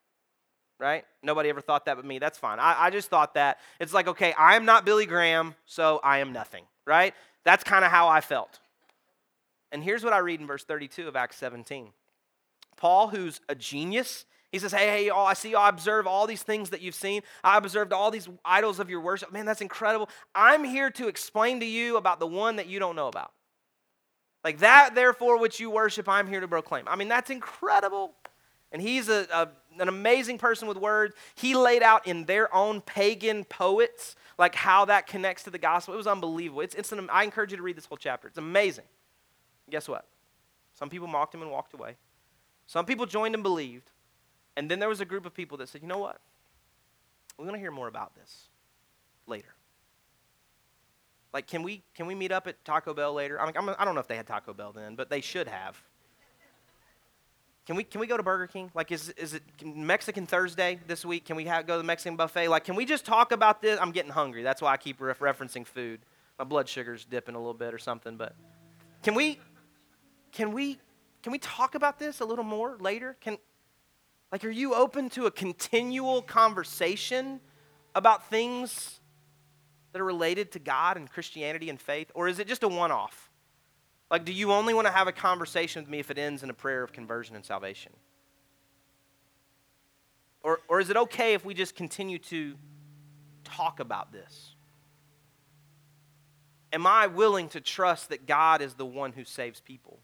right? 0.79 1.05
Nobody 1.23 1.49
ever 1.49 1.61
thought 1.61 1.87
that 1.87 1.97
but 1.97 2.05
me. 2.05 2.19
That's 2.19 2.39
fine. 2.39 2.59
I, 2.59 2.77
I 2.79 2.91
just 2.91 3.09
thought 3.09 3.35
that. 3.35 3.59
It's 3.81 3.95
like, 3.95 4.09
okay, 4.09 4.35
I'm 4.39 4.65
not 4.65 4.85
Billy 4.85 5.07
Graham, 5.07 5.55
so 5.65 6.01
I 6.03 6.19
am 6.19 6.33
nothing, 6.33 6.65
right? 6.87 7.15
That's 7.45 7.65
kind 7.65 7.85
of 7.85 7.91
how 7.91 8.09
I 8.09 8.21
felt. 8.21 8.61
And 9.73 9.83
here's 9.83 10.05
what 10.05 10.13
I 10.13 10.19
read 10.19 10.41
in 10.41 10.47
verse 10.47 10.65
32 10.65 11.09
of 11.09 11.17
Acts 11.17 11.37
17. 11.37 11.89
Paul, 12.77 13.09
who's 13.09 13.41
a 13.49 13.55
genius, 13.55 14.27
he 14.53 14.59
says, 14.59 14.73
Hey, 14.73 15.05
hey, 15.05 15.11
I 15.11 15.35
see 15.35 15.51
y'all 15.51 15.69
observe 15.69 16.07
all 16.07 16.27
these 16.27 16.43
things 16.43 16.71
that 16.71 16.81
you've 16.81 16.95
seen. 16.95 17.23
I 17.43 17.59
observed 17.59 17.93
all 17.93 18.11
these 18.11 18.29
idols 18.45 18.79
of 18.81 18.89
your 18.89 19.01
worship. 19.01 19.33
Man, 19.33 19.47
that's 19.47 19.61
incredible. 19.61 20.09
I'm 20.35 20.65
here 20.65 20.91
to 20.91 21.09
explain 21.09 21.61
to 21.61 21.67
you 21.67 21.97
about 21.97 22.21
the 22.21 22.27
one 22.27 22.57
that 22.57 22.67
you 22.67 22.79
don't 22.79 22.97
know 22.97 23.09
about. 23.09 23.33
Like 24.45 24.59
that, 24.59 24.95
therefore, 24.95 25.39
which 25.39 25.59
you 25.59 25.71
worship, 25.71 26.09
I'm 26.09 26.29
here 26.29 26.41
to 26.41 26.49
proclaim. 26.49 26.85
I 26.87 26.95
mean, 26.95 27.09
that's 27.09 27.31
incredible. 27.31 28.13
And 28.71 28.81
he's 28.81 29.09
a, 29.09 29.27
a, 29.33 29.49
an 29.81 29.89
amazing 29.89 30.39
person 30.39 30.69
with 30.69 30.77
words. 30.77 31.15
He 31.35 31.55
laid 31.55 31.83
out 31.83 32.07
in 32.07 32.25
their 32.27 32.55
own 32.55 32.81
pagan 32.81 33.45
poets 33.45 34.15
like 34.39 34.55
how 34.55 34.85
that 34.85 35.07
connects 35.07 35.45
to 35.45 35.51
the 35.51 35.59
gospel. 35.59 35.95
It 35.95 35.97
was 35.97 36.07
unbelievable. 36.07 36.61
It's, 36.61 36.75
it's 36.75 36.93
an, 36.93 37.09
I 37.11 37.25
encourage 37.25 37.51
you 37.51 37.57
to 37.57 37.63
read 37.63 37.77
this 37.77 37.87
whole 37.87 37.97
chapter. 37.97 38.29
It's 38.29 38.39
amazing. 38.39 38.85
guess 39.71 39.89
what? 39.89 40.07
Some 40.75 40.91
people 40.91 41.09
mocked 41.09 41.35
him 41.35 41.43
and 41.43 41.51
walked 41.51 41.75
away. 41.75 41.97
Some 42.67 42.85
people 42.85 43.07
joined 43.07 43.35
and 43.35 43.43
believed. 43.43 43.91
And 44.57 44.71
then 44.71 44.79
there 44.79 44.89
was 44.89 45.01
a 45.01 45.05
group 45.05 45.27
of 45.27 45.35
people 45.35 45.59
that 45.59 45.69
said, 45.69 45.83
you 45.83 45.89
know 45.89 45.99
what? 45.99 46.19
We're 47.37 47.45
going 47.45 47.57
to 47.57 47.61
hear 47.61 47.71
more 47.71 47.89
about 47.89 48.15
this 48.15 48.49
later. 49.27 49.55
Like, 51.33 51.47
can 51.47 51.63
we, 51.63 51.83
can 51.95 52.07
we 52.07 52.15
meet 52.15 52.33
up 52.33 52.47
at 52.47 52.65
Taco 52.65 52.95
Bell 52.95 53.13
later? 53.13 53.39
I, 53.39 53.45
mean, 53.45 53.55
I'm, 53.57 53.69
I 53.79 53.85
don't 53.85 53.95
know 53.95 54.01
if 54.01 54.09
they 54.09 54.17
had 54.17 54.27
Taco 54.27 54.55
Bell 54.55 54.73
then, 54.73 54.95
but 54.95 55.11
they 55.11 55.21
should 55.21 55.49
have. 55.49 55.77
Can 57.67 57.77
we, 57.77 57.85
can 57.85 58.01
we 58.01 58.07
go 58.07 58.17
to 58.17 58.23
Burger 58.23 58.47
King? 58.47 58.71
Like, 58.75 58.93
is, 58.93 59.11
is 59.11 59.35
it 59.35 59.43
Mexican 59.63 60.25
Thursday 60.25 60.79
this 60.87 61.05
week? 61.05 61.25
Can 61.25 61.37
we 61.37 61.45
have, 61.45 61.67
go 61.67 61.75
to 61.75 61.79
the 61.79 61.85
Mexican 61.85 62.17
buffet? 62.17 62.49
Like, 62.49 62.65
can 62.65 62.77
we 62.77 62.87
just 62.87 63.05
talk 63.05 63.33
about 63.33 63.61
this? 63.61 63.79
I'm 63.81 63.91
getting 63.91 64.13
hungry. 64.13 64.45
That's 64.45 64.63
why 64.63 64.73
I 64.73 64.77
keep 64.77 65.01
ref- 65.01 65.19
referencing 65.19 65.67
food. 65.67 66.01
My 66.39 66.45
blood 66.45 66.69
sugar's 66.69 67.05
dipping 67.05 67.35
a 67.35 67.39
little 67.39 67.55
bit 67.55 67.75
or 67.75 67.79
something. 67.79 68.17
But 68.17 68.35
can 69.03 69.15
we, 69.15 69.41
can 70.31 70.53
we, 70.53 70.79
can 71.23 71.33
we 71.33 71.39
talk 71.39 71.75
about 71.75 71.99
this 71.99 72.21
a 72.21 72.25
little 72.25 72.45
more 72.45 72.77
later? 72.79 73.17
Can, 73.21 73.37
like, 74.33 74.45
are 74.45 74.51
you 74.51 74.75
open 74.75 75.09
to 75.11 75.27
a 75.27 75.31
continual 75.31 76.23
conversation 76.23 77.41
about 77.95 78.29
things 78.29 79.01
that 79.93 80.01
are 80.01 80.05
related 80.05 80.53
to 80.53 80.59
God 80.59 80.97
and 80.97 81.11
Christianity 81.11 81.71
and 81.71 81.81
faith? 81.81 82.11
Or 82.15 82.29
is 82.29 82.39
it 82.39 82.49
just 82.49 82.63
a 82.63 82.69
one 82.69 82.91
off? 82.91 83.31
Like, 84.11 84.25
do 84.25 84.33
you 84.33 84.53
only 84.53 84.75
want 84.75 84.87
to 84.87 84.93
have 84.93 85.09
a 85.09 85.13
conversation 85.13 85.83
with 85.83 85.91
me 85.91 85.99
if 85.99 86.11
it 86.11 86.19
ends 86.19 86.43
in 86.43 86.51
a 86.51 86.55
prayer 86.55 86.83
of 86.83 86.93
conversion 86.93 87.35
and 87.35 87.45
salvation? 87.45 87.93
Or, 90.43 90.61
or 90.69 90.81
is 90.81 90.91
it 90.91 90.97
okay 90.97 91.35
if 91.35 91.45
we 91.45 91.55
just 91.55 91.75
continue 91.75 92.19
to 92.19 92.55
talk 93.43 93.81
about 93.81 94.13
this? 94.13 94.55
Am 96.73 96.87
I 96.87 97.07
willing 97.07 97.49
to 97.51 97.61
trust 97.61 98.11
that 98.11 98.27
God 98.27 98.61
is 98.61 98.75
the 98.75 98.87
one 98.87 99.13
who 99.13 99.25
saves 99.25 99.61
people? 99.61 99.99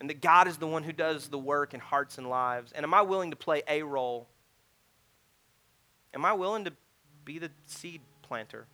And 0.00 0.10
that 0.10 0.20
God 0.20 0.46
is 0.46 0.58
the 0.58 0.66
one 0.66 0.82
who 0.82 0.92
does 0.92 1.28
the 1.28 1.38
work 1.38 1.72
in 1.72 1.80
hearts 1.80 2.18
and 2.18 2.28
lives? 2.28 2.72
And 2.72 2.84
am 2.84 2.92
I 2.92 3.02
willing 3.02 3.30
to 3.30 3.36
play 3.36 3.62
a 3.68 3.82
role? 3.82 4.28
Am 6.12 6.24
I 6.24 6.32
willing 6.34 6.64
to 6.64 6.72
be 7.24 7.38
the 7.38 7.50
seed 7.66 8.00
planter? 8.22 8.66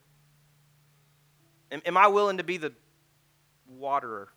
Am, 1.70 1.80
am 1.86 1.96
I 1.96 2.08
willing 2.08 2.38
to 2.38 2.44
be 2.44 2.56
the 2.56 2.72
waterer? 3.68 4.28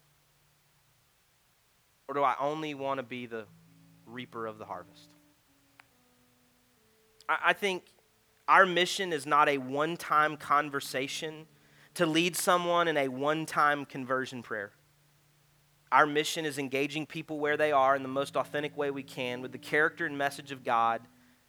Or 2.08 2.14
do 2.14 2.24
I 2.24 2.36
only 2.40 2.74
want 2.74 3.00
to 3.00 3.04
be 3.04 3.26
the 3.26 3.46
reaper 4.06 4.46
of 4.46 4.58
the 4.58 4.66
harvest? 4.66 5.10
I, 7.28 7.38
I 7.48 7.54
think 7.54 7.84
our 8.48 8.66
mission 8.66 9.12
is 9.12 9.26
not 9.26 9.50
a 9.50 9.58
one 9.58 9.98
time 9.98 10.38
conversation 10.38 11.48
to 11.96 12.06
lead 12.06 12.36
someone 12.36 12.88
in 12.88 12.98
a 12.98 13.08
one 13.08 13.46
time 13.46 13.86
conversion 13.86 14.44
prayer. 14.44 14.72
Our 15.96 16.06
mission 16.06 16.46
is 16.46 16.58
engaging 16.58 17.06
people 17.06 17.40
where 17.40 17.56
they 17.56 17.72
are 17.72 17.96
in 17.96 18.04
the 18.04 18.10
most 18.10 18.36
authentic 18.36 18.76
way 18.76 18.92
we 18.92 19.02
can 19.02 19.42
with 19.42 19.54
the 19.54 19.58
character 19.58 20.06
and 20.06 20.18
message 20.18 20.52
of 20.52 20.66
God 20.66 21.00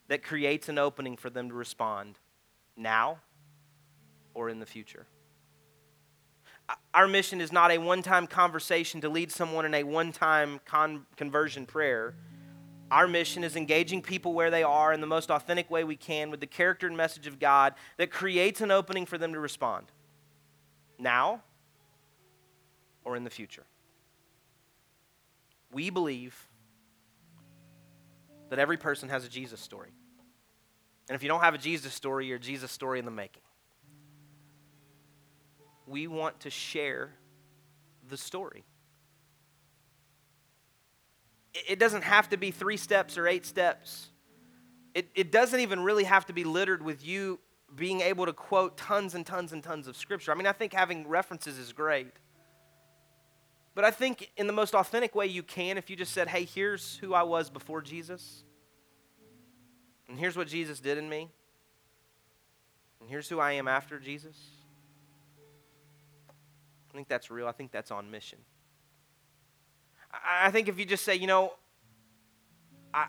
that 0.06 0.22
creates 0.22 0.68
an 0.68 0.78
opening 0.78 1.16
for 1.16 1.30
them 1.30 1.48
to 1.48 1.54
respond 1.56 2.20
now 2.76 3.18
or 4.34 4.48
in 4.48 4.60
the 4.60 4.66
future 4.66 5.06
our 6.94 7.06
mission 7.06 7.40
is 7.40 7.52
not 7.52 7.70
a 7.70 7.78
one 7.78 8.02
time 8.02 8.26
conversation 8.26 9.00
to 9.00 9.08
lead 9.08 9.30
someone 9.30 9.64
in 9.64 9.74
a 9.74 9.82
one 9.82 10.12
time 10.12 10.60
con- 10.64 11.06
conversion 11.16 11.66
prayer. 11.66 12.14
Our 12.90 13.08
mission 13.08 13.42
is 13.42 13.56
engaging 13.56 14.00
people 14.00 14.32
where 14.32 14.50
they 14.50 14.62
are 14.62 14.92
in 14.92 15.00
the 15.00 15.06
most 15.06 15.30
authentic 15.30 15.70
way 15.70 15.82
we 15.82 15.96
can 15.96 16.30
with 16.30 16.40
the 16.40 16.46
character 16.46 16.86
and 16.86 16.96
message 16.96 17.26
of 17.26 17.38
God 17.40 17.74
that 17.96 18.10
creates 18.10 18.60
an 18.60 18.70
opening 18.70 19.06
for 19.06 19.18
them 19.18 19.32
to 19.32 19.40
respond 19.40 19.86
now 20.98 21.42
or 23.04 23.16
in 23.16 23.24
the 23.24 23.30
future. 23.30 23.64
We 25.76 25.90
believe 25.90 26.34
that 28.48 28.58
every 28.58 28.76
person 28.76 29.08
has 29.10 29.24
a 29.24 29.28
Jesus 29.28 29.60
story. 29.60 29.90
And 31.08 31.14
if 31.14 31.22
you 31.22 31.28
don't 31.28 31.42
have 31.42 31.54
a 31.54 31.58
Jesus 31.58 31.92
story, 31.92 32.26
you're 32.26 32.36
a 32.36 32.40
Jesus 32.40 32.70
story 32.70 32.98
in 32.98 33.04
the 33.04 33.10
making 33.10 33.42
we 35.86 36.06
want 36.06 36.40
to 36.40 36.50
share 36.50 37.12
the 38.08 38.16
story. 38.16 38.64
It 41.68 41.78
doesn't 41.78 42.02
have 42.02 42.28
to 42.30 42.36
be 42.36 42.50
three 42.50 42.76
steps 42.76 43.16
or 43.16 43.26
eight 43.26 43.46
steps. 43.46 44.08
It, 44.94 45.08
it 45.14 45.32
doesn't 45.32 45.60
even 45.60 45.80
really 45.80 46.04
have 46.04 46.26
to 46.26 46.32
be 46.32 46.44
littered 46.44 46.82
with 46.82 47.04
you 47.04 47.38
being 47.74 48.00
able 48.00 48.26
to 48.26 48.32
quote 48.32 48.76
tons 48.76 49.14
and 49.14 49.24
tons 49.24 49.52
and 49.52 49.62
tons 49.62 49.86
of 49.86 49.96
scripture. 49.96 50.32
I 50.32 50.34
mean, 50.34 50.46
I 50.46 50.52
think 50.52 50.72
having 50.72 51.06
references 51.08 51.58
is 51.58 51.72
great. 51.72 52.12
But 53.76 53.84
I 53.84 53.90
think 53.90 54.30
in 54.38 54.46
the 54.46 54.54
most 54.54 54.74
authentic 54.74 55.14
way 55.14 55.26
you 55.26 55.42
can, 55.42 55.76
if 55.76 55.90
you 55.90 55.96
just 55.96 56.14
said, 56.14 56.28
hey, 56.28 56.46
here's 56.46 56.96
who 56.96 57.12
I 57.12 57.24
was 57.24 57.50
before 57.50 57.82
Jesus, 57.82 58.42
and 60.08 60.18
here's 60.18 60.34
what 60.34 60.48
Jesus 60.48 60.80
did 60.80 60.96
in 60.96 61.06
me, 61.10 61.28
and 63.00 63.10
here's 63.10 63.28
who 63.28 63.38
I 63.38 63.52
am 63.52 63.68
after 63.68 64.00
Jesus 64.00 64.34
I 66.90 66.94
think 66.94 67.08
that's 67.08 67.30
real. 67.30 67.46
I 67.46 67.52
think 67.52 67.70
that's 67.70 67.90
on 67.90 68.10
mission. 68.10 68.38
I, 70.10 70.50
think 70.50 70.68
if 70.68 70.78
you 70.78 70.86
just 70.86 71.04
say, 71.04 71.14
you 71.14 71.26
know, 71.26 71.52
I, 72.94 73.08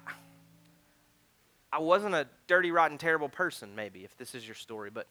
I 1.72 1.80
wasn't 1.80 2.14
a 2.14 2.28
dirty, 2.48 2.72
rotten, 2.72 2.98
terrible 2.98 3.30
person, 3.30 3.74
maybe, 3.74 4.04
if 4.04 4.18
this 4.18 4.36
is 4.36 4.46
your 4.46 4.56
story, 4.56 4.90
but 4.90 5.08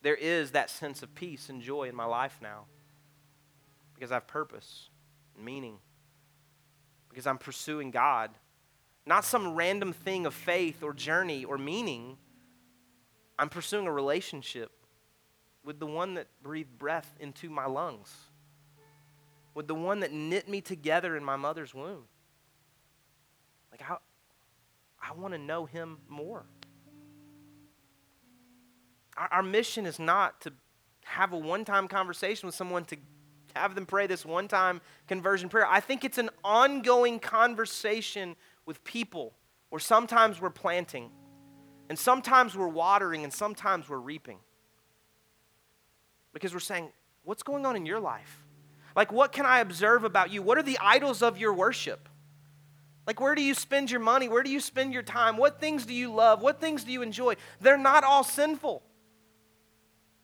there 0.00 0.14
is 0.14 0.52
that 0.52 0.70
sense 0.70 1.02
of 1.02 1.14
peace 1.14 1.50
and 1.50 1.60
joy 1.60 1.90
in 1.90 1.94
my 1.94 2.06
life 2.06 2.38
now 2.40 2.64
because 4.00 4.12
I 4.12 4.14
have 4.14 4.26
purpose 4.26 4.88
and 5.36 5.44
meaning, 5.44 5.76
because 7.10 7.26
I'm 7.26 7.36
pursuing 7.36 7.90
God. 7.90 8.30
Not 9.04 9.26
some 9.26 9.54
random 9.54 9.92
thing 9.92 10.24
of 10.24 10.32
faith 10.32 10.82
or 10.82 10.94
journey 10.94 11.44
or 11.44 11.58
meaning. 11.58 12.16
I'm 13.38 13.50
pursuing 13.50 13.86
a 13.86 13.92
relationship 13.92 14.70
with 15.62 15.78
the 15.78 15.86
one 15.86 16.14
that 16.14 16.28
breathed 16.42 16.78
breath 16.78 17.14
into 17.20 17.50
my 17.50 17.66
lungs, 17.66 18.10
with 19.54 19.68
the 19.68 19.74
one 19.74 20.00
that 20.00 20.12
knit 20.12 20.48
me 20.48 20.62
together 20.62 21.14
in 21.14 21.22
my 21.22 21.36
mother's 21.36 21.74
womb. 21.74 22.04
Like, 23.70 23.82
I, 23.82 23.96
I 25.02 25.12
want 25.12 25.34
to 25.34 25.38
know 25.38 25.66
him 25.66 25.98
more. 26.08 26.46
our, 29.18 29.28
our 29.30 29.42
mission 29.42 29.84
is 29.84 29.98
not 29.98 30.40
to 30.40 30.52
have 31.04 31.34
a 31.34 31.38
one 31.38 31.66
time 31.66 31.86
conversation 31.86 32.46
with 32.46 32.54
someone 32.54 32.86
to 32.86 32.96
have 33.54 33.74
them 33.74 33.86
pray 33.86 34.06
this 34.06 34.24
one 34.24 34.48
time 34.48 34.80
conversion 35.08 35.48
prayer. 35.48 35.66
I 35.66 35.80
think 35.80 36.04
it's 36.04 36.18
an 36.18 36.30
ongoing 36.44 37.18
conversation 37.18 38.36
with 38.66 38.82
people 38.84 39.34
where 39.70 39.80
sometimes 39.80 40.40
we're 40.40 40.50
planting, 40.50 41.10
and 41.88 41.98
sometimes 41.98 42.56
we're 42.56 42.68
watering, 42.68 43.24
and 43.24 43.32
sometimes 43.32 43.88
we're 43.88 43.98
reaping. 43.98 44.38
Because 46.32 46.52
we're 46.52 46.60
saying, 46.60 46.90
What's 47.22 47.42
going 47.42 47.66
on 47.66 47.76
in 47.76 47.86
your 47.86 48.00
life? 48.00 48.44
Like, 48.96 49.12
what 49.12 49.32
can 49.32 49.46
I 49.46 49.60
observe 49.60 50.04
about 50.04 50.30
you? 50.30 50.42
What 50.42 50.58
are 50.58 50.62
the 50.62 50.78
idols 50.80 51.22
of 51.22 51.38
your 51.38 51.52
worship? 51.52 52.08
Like, 53.06 53.20
where 53.20 53.34
do 53.34 53.42
you 53.42 53.54
spend 53.54 53.90
your 53.90 54.00
money? 54.00 54.28
Where 54.28 54.42
do 54.42 54.50
you 54.50 54.60
spend 54.60 54.92
your 54.92 55.02
time? 55.02 55.36
What 55.36 55.60
things 55.60 55.86
do 55.86 55.94
you 55.94 56.12
love? 56.12 56.42
What 56.42 56.60
things 56.60 56.84
do 56.84 56.92
you 56.92 57.02
enjoy? 57.02 57.36
They're 57.60 57.78
not 57.78 58.04
all 58.04 58.24
sinful. 58.24 58.82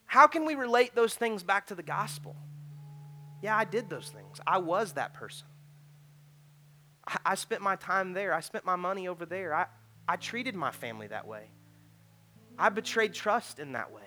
How 0.07 0.27
can 0.27 0.47
we 0.47 0.55
relate 0.55 0.95
those 0.95 1.15
things 1.15 1.43
back 1.43 1.67
to 1.69 1.75
the 1.75 1.83
gospel? 1.83 2.37
Yeah, 3.47 3.57
I 3.57 3.65
did 3.65 3.89
those 3.89 4.09
things. 4.09 4.41
I 4.45 4.59
was 4.59 4.95
that 4.95 5.15
person. 5.15 5.47
I, 7.07 7.19
I 7.25 7.35
spent 7.37 7.63
my 7.63 7.77
time 7.77 8.13
there. 8.13 8.35
I 8.35 8.41
spent 8.41 8.65
my 8.65 8.75
money 8.75 9.07
over 9.07 9.25
there. 9.25 9.55
I, 9.55 9.67
I 10.09 10.17
treated 10.17 10.57
my 10.57 10.73
family 10.73 11.07
that 11.07 11.29
way. 11.29 11.53
I 12.59 12.71
betrayed 12.71 13.15
trust 13.15 13.61
in 13.61 13.75
that 13.75 13.93
way. 13.93 14.03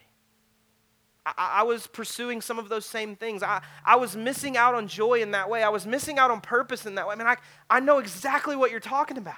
I, 1.26 1.60
I, 1.62 1.64
was 1.64 1.88
pursuing 1.88 2.42
some 2.42 2.60
of 2.60 2.68
those 2.68 2.86
same 2.86 3.16
things. 3.16 3.42
I, 3.42 3.62
I 3.86 3.96
was 3.96 4.14
missing 4.14 4.58
out 4.58 4.76
on 4.76 4.90
joy 4.90 5.22
in 5.22 5.32
that 5.32 5.50
way. 5.50 5.64
I 5.64 5.70
was 5.70 5.86
missing 5.86 6.20
out 6.20 6.32
on 6.32 6.42
purpose 6.42 6.86
in 6.86 6.96
that 6.96 7.08
way. 7.08 7.14
I 7.14 7.18
mean, 7.18 7.28
I, 7.28 7.38
I 7.70 7.80
know 7.80 8.00
exactly 8.00 8.58
what 8.58 8.72
you're 8.72 8.82
talking 8.82 9.18
about. 9.18 9.38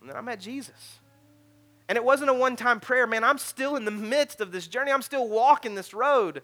And 0.00 0.08
then 0.08 0.16
I 0.16 0.22
met 0.22 0.40
Jesus. 0.40 1.00
And 1.86 1.96
it 1.98 2.04
wasn't 2.04 2.30
a 2.30 2.34
one 2.34 2.56
time 2.56 2.80
prayer, 2.80 3.06
man. 3.06 3.24
I'm 3.24 3.36
still 3.36 3.76
in 3.76 3.84
the 3.84 3.90
midst 3.90 4.40
of 4.40 4.52
this 4.52 4.66
journey. 4.66 4.90
I'm 4.90 5.02
still 5.02 5.28
walking 5.28 5.74
this 5.74 5.92
road. 5.92 6.40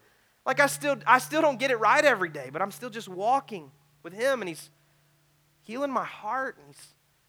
Like 0.47 0.61
I 0.61 0.66
still 0.66 0.97
I 1.07 1.18
still 1.18 1.40
don't 1.40 1.59
get 1.59 1.70
it 1.70 1.76
right 1.76 2.05
every 2.05 2.28
day, 2.28 2.51
but 2.53 2.61
I'm 2.61 2.70
still 2.70 2.90
just 2.90 3.09
walking 3.09 3.70
with 4.03 4.12
him 4.12 4.42
and 4.42 4.49
he's 4.49 4.70
healing 5.62 5.90
my 5.90 6.05
heart 6.05 6.57
and 6.59 6.66
he's 6.68 6.86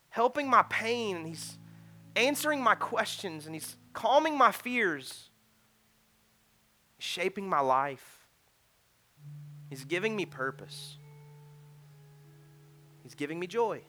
helping 0.10 0.50
my 0.50 0.64
pain 0.64 1.16
and 1.16 1.28
he's 1.28 1.58
answering 2.16 2.62
my 2.62 2.76
questions 2.76 3.46
and 3.46 3.56
he's 3.56 3.78
calming 3.94 4.38
my 4.38 4.52
fears. 4.52 5.30
Shaping 6.98 7.48
my 7.48 7.60
life. 7.60 8.28
He's 9.70 9.86
giving 9.86 10.16
me 10.16 10.26
purpose. 10.26 10.98
He's 13.04 13.16
giving 13.16 13.40
me 13.40 13.48
joy. 13.48 13.82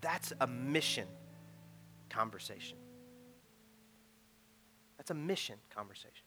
That's 0.00 0.32
a 0.40 0.46
mission 0.46 1.06
conversation. 2.10 2.76
That's 5.02 5.10
a 5.10 5.14
mission 5.14 5.56
conversation. 5.74 6.24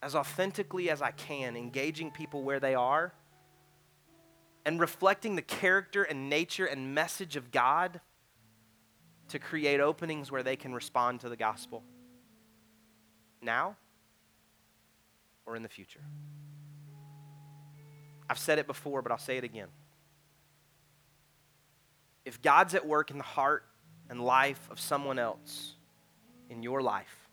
As 0.00 0.14
authentically 0.14 0.88
as 0.88 1.02
I 1.02 1.10
can, 1.10 1.54
engaging 1.54 2.10
people 2.10 2.42
where 2.42 2.58
they 2.58 2.74
are 2.74 3.12
and 4.64 4.80
reflecting 4.80 5.36
the 5.36 5.42
character 5.42 6.02
and 6.02 6.30
nature 6.30 6.64
and 6.64 6.94
message 6.94 7.36
of 7.36 7.50
God 7.50 8.00
to 9.28 9.38
create 9.38 9.80
openings 9.80 10.32
where 10.32 10.42
they 10.42 10.56
can 10.56 10.72
respond 10.72 11.20
to 11.20 11.28
the 11.28 11.36
gospel. 11.36 11.82
Now 13.42 13.76
or 15.44 15.56
in 15.56 15.62
the 15.62 15.68
future. 15.68 16.00
I've 18.30 18.38
said 18.38 18.58
it 18.58 18.66
before, 18.66 19.02
but 19.02 19.12
I'll 19.12 19.18
say 19.18 19.36
it 19.36 19.44
again 19.44 19.68
if 22.24 22.40
God's 22.40 22.74
at 22.74 22.86
work 22.86 23.10
in 23.10 23.18
the 23.18 23.24
heart 23.24 23.66
and 24.08 24.22
life 24.22 24.70
of 24.70 24.80
someone 24.80 25.18
else 25.18 25.74
in 26.48 26.62
your 26.62 26.80
life, 26.80 27.25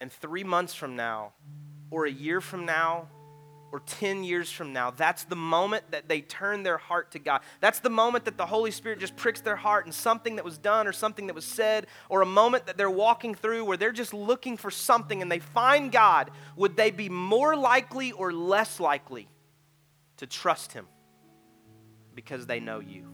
and 0.00 0.12
three 0.12 0.44
months 0.44 0.74
from 0.74 0.96
now, 0.96 1.32
or 1.90 2.06
a 2.06 2.10
year 2.10 2.40
from 2.40 2.66
now, 2.66 3.08
or 3.72 3.80
10 3.80 4.24
years 4.24 4.50
from 4.50 4.72
now, 4.72 4.90
that's 4.90 5.24
the 5.24 5.36
moment 5.36 5.84
that 5.90 6.08
they 6.08 6.20
turn 6.20 6.62
their 6.62 6.78
heart 6.78 7.10
to 7.12 7.18
God. 7.18 7.40
That's 7.60 7.80
the 7.80 7.90
moment 7.90 8.24
that 8.26 8.38
the 8.38 8.46
Holy 8.46 8.70
Spirit 8.70 9.00
just 9.00 9.16
pricks 9.16 9.40
their 9.40 9.56
heart 9.56 9.84
and 9.84 9.94
something 9.94 10.36
that 10.36 10.44
was 10.44 10.56
done 10.56 10.86
or 10.86 10.92
something 10.92 11.26
that 11.26 11.34
was 11.34 11.44
said, 11.44 11.86
or 12.08 12.22
a 12.22 12.26
moment 12.26 12.66
that 12.66 12.76
they're 12.76 12.90
walking 12.90 13.34
through 13.34 13.64
where 13.64 13.76
they're 13.76 13.92
just 13.92 14.14
looking 14.14 14.56
for 14.56 14.70
something 14.70 15.20
and 15.20 15.30
they 15.30 15.40
find 15.40 15.90
God. 15.90 16.30
Would 16.56 16.76
they 16.76 16.90
be 16.90 17.08
more 17.08 17.56
likely 17.56 18.12
or 18.12 18.32
less 18.32 18.78
likely 18.80 19.28
to 20.18 20.26
trust 20.26 20.72
Him 20.72 20.86
because 22.14 22.46
they 22.46 22.60
know 22.60 22.80
you? 22.80 23.06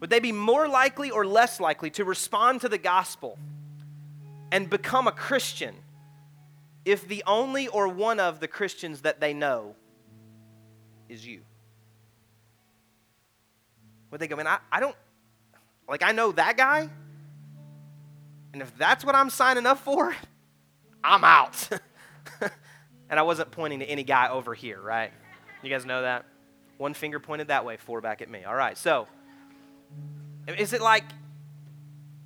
Would 0.00 0.10
they 0.10 0.20
be 0.20 0.32
more 0.32 0.66
likely 0.66 1.10
or 1.10 1.24
less 1.24 1.60
likely 1.60 1.90
to 1.90 2.04
respond 2.04 2.62
to 2.62 2.68
the 2.68 2.78
gospel 2.78 3.38
and 4.52 4.68
become 4.68 5.06
a 5.06 5.12
Christian 5.12 5.74
if 6.84 7.06
the 7.06 7.22
only 7.26 7.68
or 7.68 7.88
one 7.88 8.18
of 8.18 8.40
the 8.40 8.48
Christians 8.48 9.02
that 9.02 9.20
they 9.20 9.34
know 9.34 9.74
is 11.08 11.26
you? 11.26 11.42
Would 14.10 14.20
they 14.20 14.26
go, 14.26 14.36
man, 14.36 14.46
I, 14.46 14.58
I 14.72 14.80
don't, 14.80 14.96
like, 15.88 16.02
I 16.02 16.12
know 16.12 16.32
that 16.32 16.56
guy, 16.56 16.88
and 18.52 18.62
if 18.62 18.76
that's 18.76 19.04
what 19.04 19.14
I'm 19.14 19.30
signing 19.30 19.66
up 19.66 19.78
for, 19.78 20.14
I'm 21.04 21.24
out. 21.24 21.68
and 23.10 23.18
I 23.18 23.22
wasn't 23.22 23.50
pointing 23.50 23.80
to 23.80 23.86
any 23.86 24.02
guy 24.02 24.28
over 24.28 24.54
here, 24.54 24.80
right? 24.80 25.12
You 25.62 25.70
guys 25.70 25.84
know 25.84 26.02
that? 26.02 26.24
One 26.78 26.94
finger 26.94 27.20
pointed 27.20 27.48
that 27.48 27.64
way, 27.64 27.76
four 27.76 28.00
back 28.00 28.22
at 28.22 28.30
me. 28.30 28.44
All 28.44 28.54
right, 28.54 28.76
so. 28.76 29.06
Is 30.48 30.72
it 30.72 30.80
like, 30.80 31.04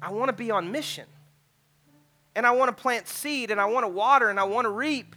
I 0.01 0.12
want 0.12 0.29
to 0.29 0.33
be 0.33 0.51
on 0.51 0.70
mission? 0.70 1.07
And 2.37 2.47
I 2.47 2.51
want 2.51 2.76
to 2.76 2.82
plant 2.82 3.07
seed 3.07 3.51
and 3.51 3.61
I 3.61 3.66
want 3.66 3.85
to 3.85 3.89
water 3.89 4.28
and 4.28 4.41
I 4.41 4.45
want 4.45 4.64
to 4.64 4.70
reap. 4.70 5.14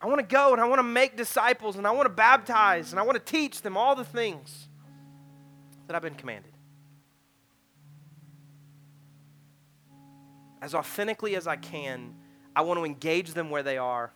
I 0.00 0.06
want 0.06 0.18
to 0.18 0.26
go 0.26 0.52
and 0.52 0.60
I 0.60 0.66
want 0.66 0.80
to 0.80 0.84
make 0.84 1.16
disciples 1.16 1.76
and 1.76 1.86
I 1.86 1.92
want 1.92 2.06
to 2.06 2.12
baptize 2.12 2.92
and 2.92 2.98
I 2.98 3.04
want 3.04 3.24
to 3.24 3.32
teach 3.32 3.62
them 3.62 3.76
all 3.76 3.94
the 3.94 4.04
things 4.04 4.68
that 5.86 5.94
I've 5.94 6.02
been 6.02 6.14
commanded. 6.14 6.52
As 10.60 10.74
authentically 10.74 11.36
as 11.36 11.46
I 11.46 11.56
can, 11.56 12.14
I 12.54 12.62
want 12.62 12.78
to 12.78 12.84
engage 12.84 13.32
them 13.32 13.50
where 13.50 13.62
they 13.62 13.78
are, 13.78 14.12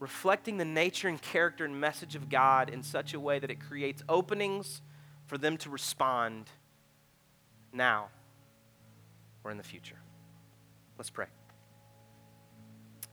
reflecting 0.00 0.56
the 0.56 0.64
nature 0.64 1.08
and 1.08 1.20
character 1.20 1.64
and 1.64 1.80
message 1.80 2.14
of 2.14 2.28
God 2.28 2.70
in 2.70 2.82
such 2.82 3.14
a 3.14 3.20
way 3.20 3.38
that 3.38 3.50
it 3.50 3.60
creates 3.60 4.02
openings 4.08 4.82
for 5.26 5.38
them 5.38 5.56
to 5.58 5.70
respond 5.70 6.50
now 7.72 8.08
or 9.44 9.50
in 9.50 9.58
the 9.58 9.62
future. 9.62 9.96
Let's 10.98 11.10
pray. 11.10 11.26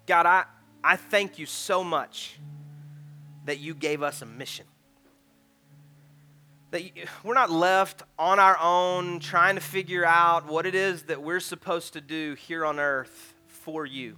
God, 0.07 0.25
I, 0.25 0.45
I 0.83 0.95
thank 0.95 1.37
you 1.37 1.45
so 1.45 1.83
much 1.83 2.39
that 3.45 3.59
you 3.59 3.75
gave 3.75 4.01
us 4.01 4.23
a 4.23 4.25
mission. 4.25 4.65
That 6.71 6.83
you, 6.83 7.05
we're 7.23 7.35
not 7.35 7.51
left 7.51 8.01
on 8.17 8.39
our 8.39 8.57
own 8.59 9.19
trying 9.19 9.55
to 9.55 9.61
figure 9.61 10.03
out 10.03 10.47
what 10.47 10.65
it 10.65 10.73
is 10.73 11.03
that 11.03 11.21
we're 11.21 11.39
supposed 11.39 11.93
to 11.93 12.01
do 12.01 12.33
here 12.33 12.65
on 12.65 12.79
earth 12.79 13.35
for 13.45 13.85
you. 13.85 14.17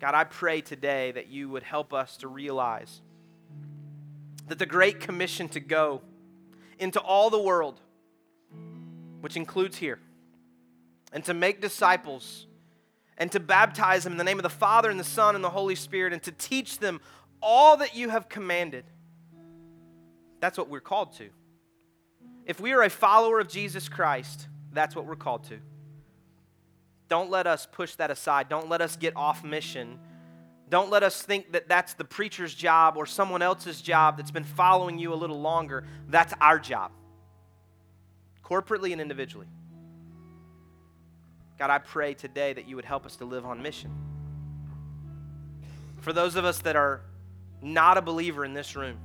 God, 0.00 0.14
I 0.14 0.22
pray 0.22 0.60
today 0.60 1.10
that 1.12 1.26
you 1.26 1.48
would 1.48 1.64
help 1.64 1.92
us 1.92 2.16
to 2.18 2.28
realize 2.28 3.00
that 4.46 4.60
the 4.60 4.66
Great 4.66 5.00
Commission 5.00 5.48
to 5.50 5.60
go 5.60 6.02
into 6.78 7.00
all 7.00 7.30
the 7.30 7.40
world, 7.40 7.80
which 9.20 9.36
includes 9.36 9.76
here, 9.76 9.98
and 11.12 11.24
to 11.24 11.34
make 11.34 11.60
disciples 11.60 12.46
and 13.16 13.30
to 13.32 13.40
baptize 13.40 14.04
them 14.04 14.12
in 14.12 14.18
the 14.18 14.24
name 14.24 14.38
of 14.38 14.42
the 14.42 14.50
Father 14.50 14.90
and 14.90 14.98
the 14.98 15.04
Son 15.04 15.34
and 15.34 15.42
the 15.42 15.50
Holy 15.50 15.74
Spirit 15.74 16.12
and 16.12 16.22
to 16.22 16.32
teach 16.32 16.78
them 16.78 17.00
all 17.42 17.76
that 17.78 17.96
you 17.96 18.08
have 18.08 18.28
commanded. 18.28 18.84
That's 20.40 20.56
what 20.56 20.68
we're 20.68 20.80
called 20.80 21.14
to. 21.14 21.30
If 22.46 22.60
we 22.60 22.72
are 22.72 22.82
a 22.82 22.90
follower 22.90 23.40
of 23.40 23.48
Jesus 23.48 23.88
Christ, 23.88 24.48
that's 24.72 24.94
what 24.94 25.06
we're 25.06 25.16
called 25.16 25.44
to. 25.44 25.58
Don't 27.08 27.30
let 27.30 27.46
us 27.46 27.66
push 27.70 27.94
that 27.96 28.10
aside. 28.10 28.48
Don't 28.48 28.68
let 28.68 28.80
us 28.80 28.96
get 28.96 29.16
off 29.16 29.42
mission 29.42 29.98
don't 30.70 30.90
let 30.90 31.02
us 31.02 31.22
think 31.22 31.52
that 31.52 31.68
that's 31.68 31.94
the 31.94 32.04
preacher's 32.04 32.54
job 32.54 32.96
or 32.96 33.06
someone 33.06 33.42
else's 33.42 33.80
job 33.80 34.16
that's 34.16 34.30
been 34.30 34.44
following 34.44 34.98
you 34.98 35.12
a 35.12 35.16
little 35.16 35.40
longer. 35.40 35.84
That's 36.08 36.34
our 36.40 36.58
job, 36.58 36.92
corporately 38.44 38.92
and 38.92 39.00
individually. 39.00 39.46
God, 41.58 41.70
I 41.70 41.78
pray 41.78 42.14
today 42.14 42.52
that 42.52 42.68
you 42.68 42.76
would 42.76 42.84
help 42.84 43.04
us 43.04 43.16
to 43.16 43.24
live 43.24 43.44
on 43.44 43.60
mission. 43.60 43.90
For 46.00 46.12
those 46.12 46.36
of 46.36 46.44
us 46.44 46.58
that 46.60 46.76
are 46.76 47.00
not 47.60 47.98
a 47.98 48.02
believer 48.02 48.44
in 48.44 48.54
this 48.54 48.76
room, 48.76 48.98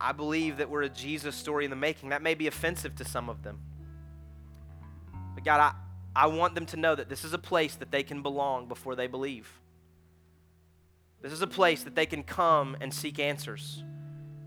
I 0.00 0.12
believe 0.12 0.56
that 0.56 0.70
we're 0.70 0.82
a 0.82 0.88
Jesus 0.88 1.34
story 1.34 1.64
in 1.64 1.70
the 1.70 1.76
making. 1.76 2.08
That 2.08 2.22
may 2.22 2.34
be 2.34 2.46
offensive 2.46 2.94
to 2.96 3.04
some 3.04 3.28
of 3.28 3.42
them. 3.42 3.60
But 5.34 5.44
God, 5.44 5.60
I, 5.60 5.74
I 6.16 6.26
want 6.26 6.54
them 6.54 6.66
to 6.66 6.76
know 6.76 6.94
that 6.94 7.08
this 7.08 7.24
is 7.24 7.32
a 7.32 7.38
place 7.38 7.74
that 7.76 7.90
they 7.90 8.02
can 8.02 8.22
belong 8.22 8.66
before 8.66 8.96
they 8.96 9.06
believe. 9.06 9.50
This 11.20 11.32
is 11.32 11.42
a 11.42 11.46
place 11.46 11.84
that 11.84 11.94
they 11.94 12.06
can 12.06 12.22
come 12.22 12.76
and 12.80 12.92
seek 12.92 13.18
answers 13.18 13.82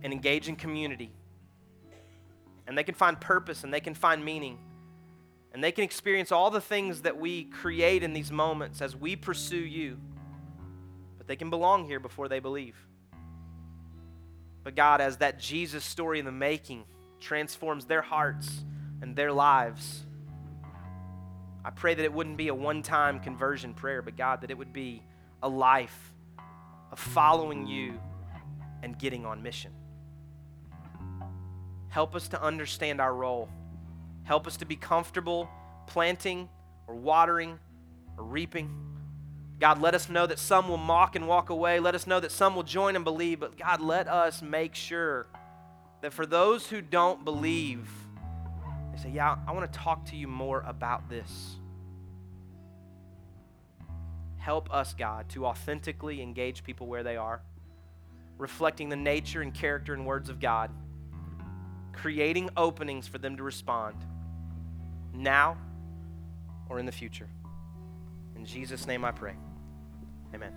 and 0.03 0.13
engage 0.13 0.47
in 0.47 0.55
community 0.55 1.11
and 2.67 2.77
they 2.77 2.83
can 2.83 2.93
find 2.93 3.19
purpose 3.19 3.63
and 3.63 3.73
they 3.73 3.79
can 3.79 3.95
find 3.95 4.23
meaning. 4.23 4.59
And 5.57 5.63
they 5.63 5.71
can 5.71 5.83
experience 5.83 6.31
all 6.31 6.51
the 6.51 6.61
things 6.61 7.01
that 7.01 7.17
we 7.17 7.45
create 7.45 8.03
in 8.03 8.13
these 8.13 8.31
moments 8.31 8.79
as 8.79 8.95
we 8.95 9.15
pursue 9.15 9.57
you. 9.57 9.97
But 11.17 11.25
they 11.25 11.35
can 11.35 11.49
belong 11.49 11.85
here 11.85 11.99
before 11.99 12.27
they 12.27 12.37
believe. 12.37 12.75
But 14.63 14.75
God, 14.75 15.01
as 15.01 15.17
that 15.17 15.39
Jesus 15.39 15.83
story 15.83 16.19
in 16.19 16.25
the 16.25 16.31
making 16.31 16.83
transforms 17.19 17.85
their 17.85 18.03
hearts 18.03 18.63
and 19.01 19.15
their 19.15 19.33
lives, 19.33 20.05
I 21.65 21.71
pray 21.71 21.95
that 21.95 22.03
it 22.03 22.13
wouldn't 22.13 22.37
be 22.37 22.49
a 22.49 22.53
one 22.53 22.83
time 22.83 23.19
conversion 23.19 23.73
prayer, 23.73 24.03
but 24.03 24.15
God, 24.15 24.41
that 24.41 24.51
it 24.51 24.57
would 24.59 24.73
be 24.73 25.01
a 25.41 25.49
life 25.49 26.13
of 26.91 26.99
following 26.99 27.65
you 27.65 27.99
and 28.83 28.95
getting 28.99 29.25
on 29.25 29.41
mission. 29.41 29.71
Help 31.89 32.13
us 32.13 32.27
to 32.27 32.43
understand 32.43 33.01
our 33.01 33.15
role. 33.15 33.49
Help 34.27 34.45
us 34.45 34.57
to 34.57 34.65
be 34.65 34.75
comfortable 34.75 35.49
planting 35.87 36.49
or 36.85 36.95
watering 36.95 37.57
or 38.17 38.25
reaping. 38.25 38.69
God, 39.57 39.81
let 39.81 39.95
us 39.95 40.09
know 40.09 40.27
that 40.27 40.37
some 40.37 40.67
will 40.67 40.75
mock 40.75 41.15
and 41.15 41.29
walk 41.29 41.49
away. 41.49 41.79
Let 41.79 41.95
us 41.95 42.05
know 42.05 42.19
that 42.19 42.33
some 42.33 42.53
will 42.53 42.63
join 42.63 42.97
and 42.97 43.05
believe. 43.05 43.39
But 43.39 43.57
God, 43.57 43.79
let 43.79 44.09
us 44.09 44.41
make 44.41 44.75
sure 44.75 45.27
that 46.01 46.11
for 46.11 46.25
those 46.25 46.67
who 46.67 46.81
don't 46.81 47.23
believe, 47.23 47.89
they 48.91 49.01
say, 49.01 49.11
Yeah, 49.11 49.37
I 49.47 49.53
want 49.53 49.71
to 49.71 49.79
talk 49.79 50.03
to 50.07 50.17
you 50.17 50.27
more 50.27 50.61
about 50.67 51.09
this. 51.09 51.55
Help 54.39 54.73
us, 54.73 54.93
God, 54.93 55.29
to 55.29 55.45
authentically 55.45 56.21
engage 56.21 56.65
people 56.65 56.85
where 56.85 57.03
they 57.03 57.15
are, 57.15 57.41
reflecting 58.37 58.89
the 58.89 58.97
nature 58.97 59.41
and 59.41 59.53
character 59.53 59.93
and 59.93 60.05
words 60.05 60.27
of 60.27 60.41
God 60.41 60.69
creating 61.93 62.47
openings 62.55 63.07
for 63.07 63.17
them 63.17 63.37
to 63.37 63.43
respond 63.43 63.95
now 65.17 65.57
or 66.69 66.79
in 66.79 66.85
the 66.85 66.91
future. 66.91 67.27
In 68.35 68.45
Jesus' 68.45 68.87
name 68.87 69.03
I 69.03 69.11
pray. 69.11 69.33
Amen. 70.33 70.53